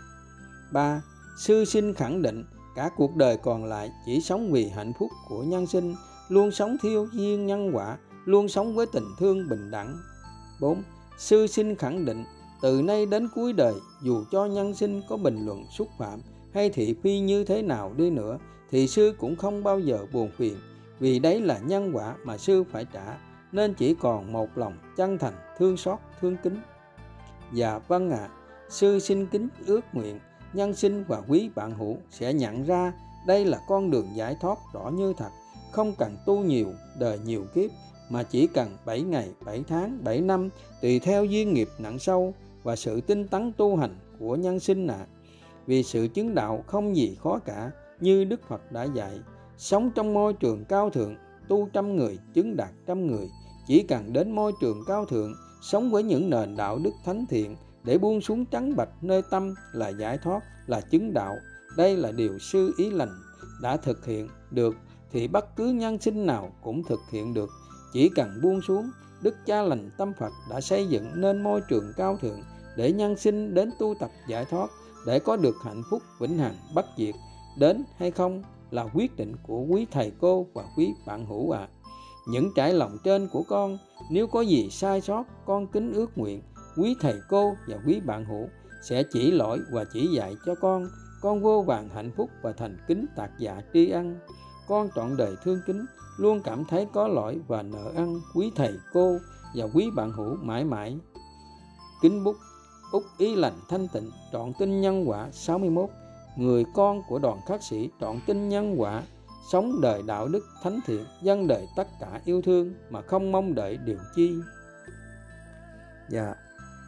3. 0.73 1.03
Sư 1.39 1.65
sinh 1.65 1.95
khẳng 1.95 2.23
định 2.23 2.45
cả 2.77 2.91
cuộc 2.97 3.17
đời 3.17 3.37
còn 3.37 3.65
lại 3.65 3.91
chỉ 4.07 4.21
sống 4.21 4.53
vì 4.53 4.69
hạnh 4.69 4.93
phúc 4.99 5.11
của 5.29 5.43
nhân 5.43 5.67
sinh, 5.67 5.95
luôn 6.29 6.51
sống 6.51 6.77
thiêu 6.83 7.09
duyên 7.13 7.47
nhân 7.47 7.71
quả, 7.73 7.99
luôn 8.25 8.49
sống 8.49 8.75
với 8.75 8.87
tình 8.87 9.07
thương 9.19 9.49
bình 9.49 9.71
đẳng. 9.71 9.99
4. 10.61 10.83
Sư 11.19 11.47
sinh 11.47 11.77
khẳng 11.77 12.05
định 12.05 12.25
từ 12.63 12.83
nay 12.83 13.07
đến 13.07 13.29
cuối 13.35 13.53
đời 13.53 13.75
dù 14.03 14.25
cho 14.31 14.47
nhân 14.47 14.75
sinh 14.75 15.03
có 15.09 15.17
bình 15.17 15.47
luận 15.47 15.65
xúc 15.71 15.89
phạm 15.99 16.21
hay 16.55 16.71
thị 16.71 16.95
phi 17.03 17.21
như 17.21 17.45
thế 17.45 17.63
nào 17.63 17.95
đi 17.97 18.11
nữa 18.11 18.39
thì 18.71 18.89
sư 18.89 19.15
cũng 19.19 19.37
không 19.37 19.63
bao 19.63 19.81
giờ 19.81 19.99
buồn 20.13 20.31
phiền 20.37 20.57
vì 20.99 21.19
đấy 21.19 21.41
là 21.41 21.59
nhân 21.59 21.91
quả 21.93 22.15
mà 22.25 22.39
sư 22.39 22.65
phải 22.73 22.87
trả 22.93 23.19
nên 23.53 23.75
chỉ 23.75 23.95
còn 23.95 24.33
một 24.33 24.49
lòng 24.55 24.79
chân 24.97 25.19
thành 25.19 25.35
thương 25.59 25.77
xót 25.77 25.99
thương 26.21 26.37
kính 26.43 26.61
và 27.53 27.79
vâng 27.79 28.11
ạ 28.11 28.19
à, 28.19 28.31
sư 28.69 28.99
xin 28.99 29.27
kính 29.27 29.49
ước 29.67 29.81
nguyện 29.93 30.19
nhân 30.53 30.75
sinh 30.75 31.05
và 31.09 31.23
quý 31.29 31.51
bạn 31.55 31.71
hữu 31.71 31.97
sẽ 32.11 32.33
nhận 32.33 32.65
ra 32.65 32.93
đây 33.27 33.45
là 33.45 33.59
con 33.69 33.91
đường 33.91 34.09
giải 34.15 34.37
thoát 34.41 34.59
rõ 34.75 34.89
như 34.89 35.13
thật 35.17 35.31
không 35.73 35.95
cần 35.99 36.17
tu 36.27 36.45
nhiều 36.45 36.73
đời 36.99 37.19
nhiều 37.25 37.45
kiếp 37.55 37.71
mà 38.11 38.23
chỉ 38.23 38.47
cần 38.47 38.77
7 38.85 39.03
ngày, 39.03 39.29
7 39.45 39.65
tháng, 39.69 39.99
7 40.05 40.21
năm 40.21 40.49
tùy 40.83 40.99
theo 40.99 41.25
duyên 41.25 41.55
nghiệp 41.55 41.69
nặng 41.79 41.99
sâu 41.99 42.35
và 42.63 42.77
sự 42.77 43.01
tinh 43.01 43.29
tấn 43.29 43.53
tu 43.53 43.77
hành 43.77 43.97
của 44.19 44.37
nhân 44.37 44.61
sinh 44.61 44.87
ạ. 44.87 44.97
À. 44.99 45.07
Vì 45.67 45.83
sự 45.83 46.09
chứng 46.15 46.35
đạo 46.35 46.65
không 46.67 46.97
gì 46.97 47.17
khó 47.23 47.39
cả 47.39 47.71
như 48.01 48.25
Đức 48.25 48.41
Phật 48.49 48.73
đã 48.73 48.85
dạy. 48.85 49.21
Sống 49.57 49.91
trong 49.95 50.15
môi 50.15 50.33
trường 50.33 50.65
cao 50.65 50.91
thượng, 50.91 51.17
tu 51.51 51.69
trăm 51.73 51.97
người, 51.97 52.19
chứng 52.35 52.57
đạt 52.57 52.71
trăm 52.87 53.07
người. 53.07 53.31
Chỉ 53.67 53.83
cần 53.83 54.13
đến 54.13 54.33
môi 54.33 54.53
trường 54.61 54.85
cao 54.87 55.05
thượng, 55.05 55.35
sống 55.63 55.91
với 55.91 56.03
những 56.03 56.31
nền 56.31 56.57
đạo 56.57 56.79
đức 56.79 56.91
thánh 57.05 57.27
thiện 57.27 57.57
để 57.85 57.99
buông 57.99 58.21
xuống 58.21 58.45
trắng 58.47 58.77
bạch 58.77 58.89
nơi 59.03 59.23
tâm 59.31 59.55
là 59.73 59.89
giải 59.89 60.19
thoát, 60.19 60.41
là 60.67 60.81
chứng 60.81 61.13
đạo. 61.15 61.37
Đây 61.77 61.97
là 61.97 62.13
điều 62.13 62.39
sư 62.39 62.75
ý 62.77 62.91
lành 62.91 63.19
đã 63.63 63.77
thực 63.77 64.07
hiện 64.07 64.29
được 64.51 64.77
thì 65.13 65.29
bất 65.29 65.57
cứ 65.57 65.67
nhân 65.67 65.99
sinh 65.99 66.27
nào 66.27 66.53
cũng 66.63 66.83
thực 66.85 67.01
hiện 67.11 67.35
được. 67.35 67.51
Chỉ 67.93 68.09
cần 68.09 68.41
buông 68.43 68.61
xuống, 68.63 68.91
Đức 69.23 69.35
Cha 69.47 69.63
lành 69.63 69.91
tâm 69.99 70.13
Phật 70.19 70.33
đã 70.51 70.61
xây 70.61 70.87
dựng 70.89 71.07
nên 71.15 71.43
môi 71.43 71.61
trường 71.69 71.93
cao 71.97 72.19
thượng 72.23 72.41
để 72.77 72.93
nhân 72.93 73.17
sinh 73.17 73.55
đến 73.55 73.71
tu 73.79 73.95
tập 74.01 74.11
giải 74.29 74.45
thoát 74.45 74.71
để 75.07 75.19
có 75.19 75.37
được 75.37 75.57
hạnh 75.65 75.83
phúc 75.91 76.03
vĩnh 76.21 76.39
hằng 76.39 76.57
bất 76.75 76.87
diệt 76.99 77.15
đến 77.59 77.85
hay 77.97 78.11
không 78.11 78.43
là 78.71 78.87
quyết 78.95 79.17
định 79.17 79.37
của 79.43 79.61
quý 79.61 79.87
thầy 79.91 80.13
cô 80.21 80.47
và 80.55 80.65
quý 80.77 80.95
bạn 81.07 81.27
hữu 81.27 81.51
ạ. 81.51 81.61
À. 81.61 81.69
Những 82.29 82.51
trải 82.57 82.73
lòng 82.73 82.97
trên 83.05 83.29
của 83.29 83.43
con, 83.49 83.79
nếu 84.11 84.27
có 84.27 84.41
gì 84.41 84.71
sai 84.71 85.01
sót, 85.01 85.25
con 85.47 85.67
kính 85.67 85.93
ước 85.93 86.19
nguyện, 86.19 86.43
quý 86.77 86.97
thầy 87.01 87.15
cô 87.29 87.55
và 87.69 87.79
quý 87.87 88.01
bạn 88.01 88.25
hữu 88.25 88.49
sẽ 88.83 89.03
chỉ 89.13 89.31
lỗi 89.31 89.61
và 89.73 89.85
chỉ 89.93 90.07
dạy 90.07 90.37
cho 90.47 90.55
con 90.55 90.89
con 91.21 91.43
vô 91.43 91.63
vàng 91.63 91.89
hạnh 91.89 92.11
phúc 92.17 92.31
và 92.43 92.53
thành 92.53 92.79
kính 92.89 93.07
tạc 93.17 93.31
dạ 93.39 93.63
tri 93.73 93.91
ân 93.91 94.19
con 94.69 94.89
trọn 94.95 95.17
đời 95.17 95.37
thương 95.45 95.61
kính, 95.67 95.87
luôn 96.17 96.41
cảm 96.45 96.65
thấy 96.65 96.87
có 96.93 97.09
lỗi 97.09 97.41
và 97.49 97.63
nợ 97.63 97.93
ăn 97.97 98.21
quý 98.35 98.53
thầy 98.57 98.75
cô 98.93 99.19
và 99.55 99.67
quý 99.75 99.91
bạn 99.97 100.13
hữu 100.13 100.37
mãi 100.43 100.65
mãi 100.65 100.99
kính 102.03 102.25
bút, 102.25 102.37
úc 102.93 103.03
ý 103.19 103.35
lành 103.35 103.61
thanh 103.69 103.89
tịnh, 103.89 104.11
trọn 104.33 104.53
tinh 104.59 104.81
nhân 104.81 105.09
quả 105.09 105.29
61 105.33 105.91
người 106.41 106.65
con 106.75 107.03
của 107.09 107.19
đoàn 107.19 107.39
khắc 107.47 107.63
sĩ 107.63 107.91
trọn 108.01 108.21
tinh 108.27 108.49
nhân 108.49 108.81
quả, 108.81 109.03
sống 109.53 109.81
đời 109.81 110.03
đạo 110.07 110.29
đức 110.29 110.45
thánh 110.63 110.81
thiện 110.87 111.05
dân 111.23 111.47
đời 111.47 111.69
tất 111.77 111.89
cả 112.01 112.21
yêu 112.25 112.43
thương 112.43 112.75
mà 112.91 113.03
không 113.03 113.33
mong 113.33 113.55
đợi 113.55 113.77
điều 113.77 113.99
chi 114.15 114.35
dạ 116.09 116.35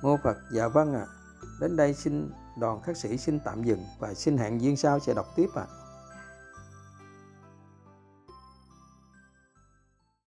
mô 0.02 0.16
phật 0.24 0.36
dạ 0.52 0.68
vâng 0.68 0.94
ạ 0.94 1.00
à. 1.00 1.12
đến 1.60 1.76
đây 1.76 1.94
xin 1.94 2.30
đoàn 2.60 2.82
khắc 2.82 2.96
sĩ 2.96 3.16
xin 3.16 3.40
tạm 3.44 3.62
dừng 3.62 3.84
và 3.98 4.14
xin 4.14 4.36
hẹn 4.36 4.60
duyên 4.60 4.76
sau 4.76 5.00
sẽ 5.00 5.14
đọc 5.14 5.26
tiếp 5.36 5.48
ạ 5.54 5.66
à. 5.68 5.81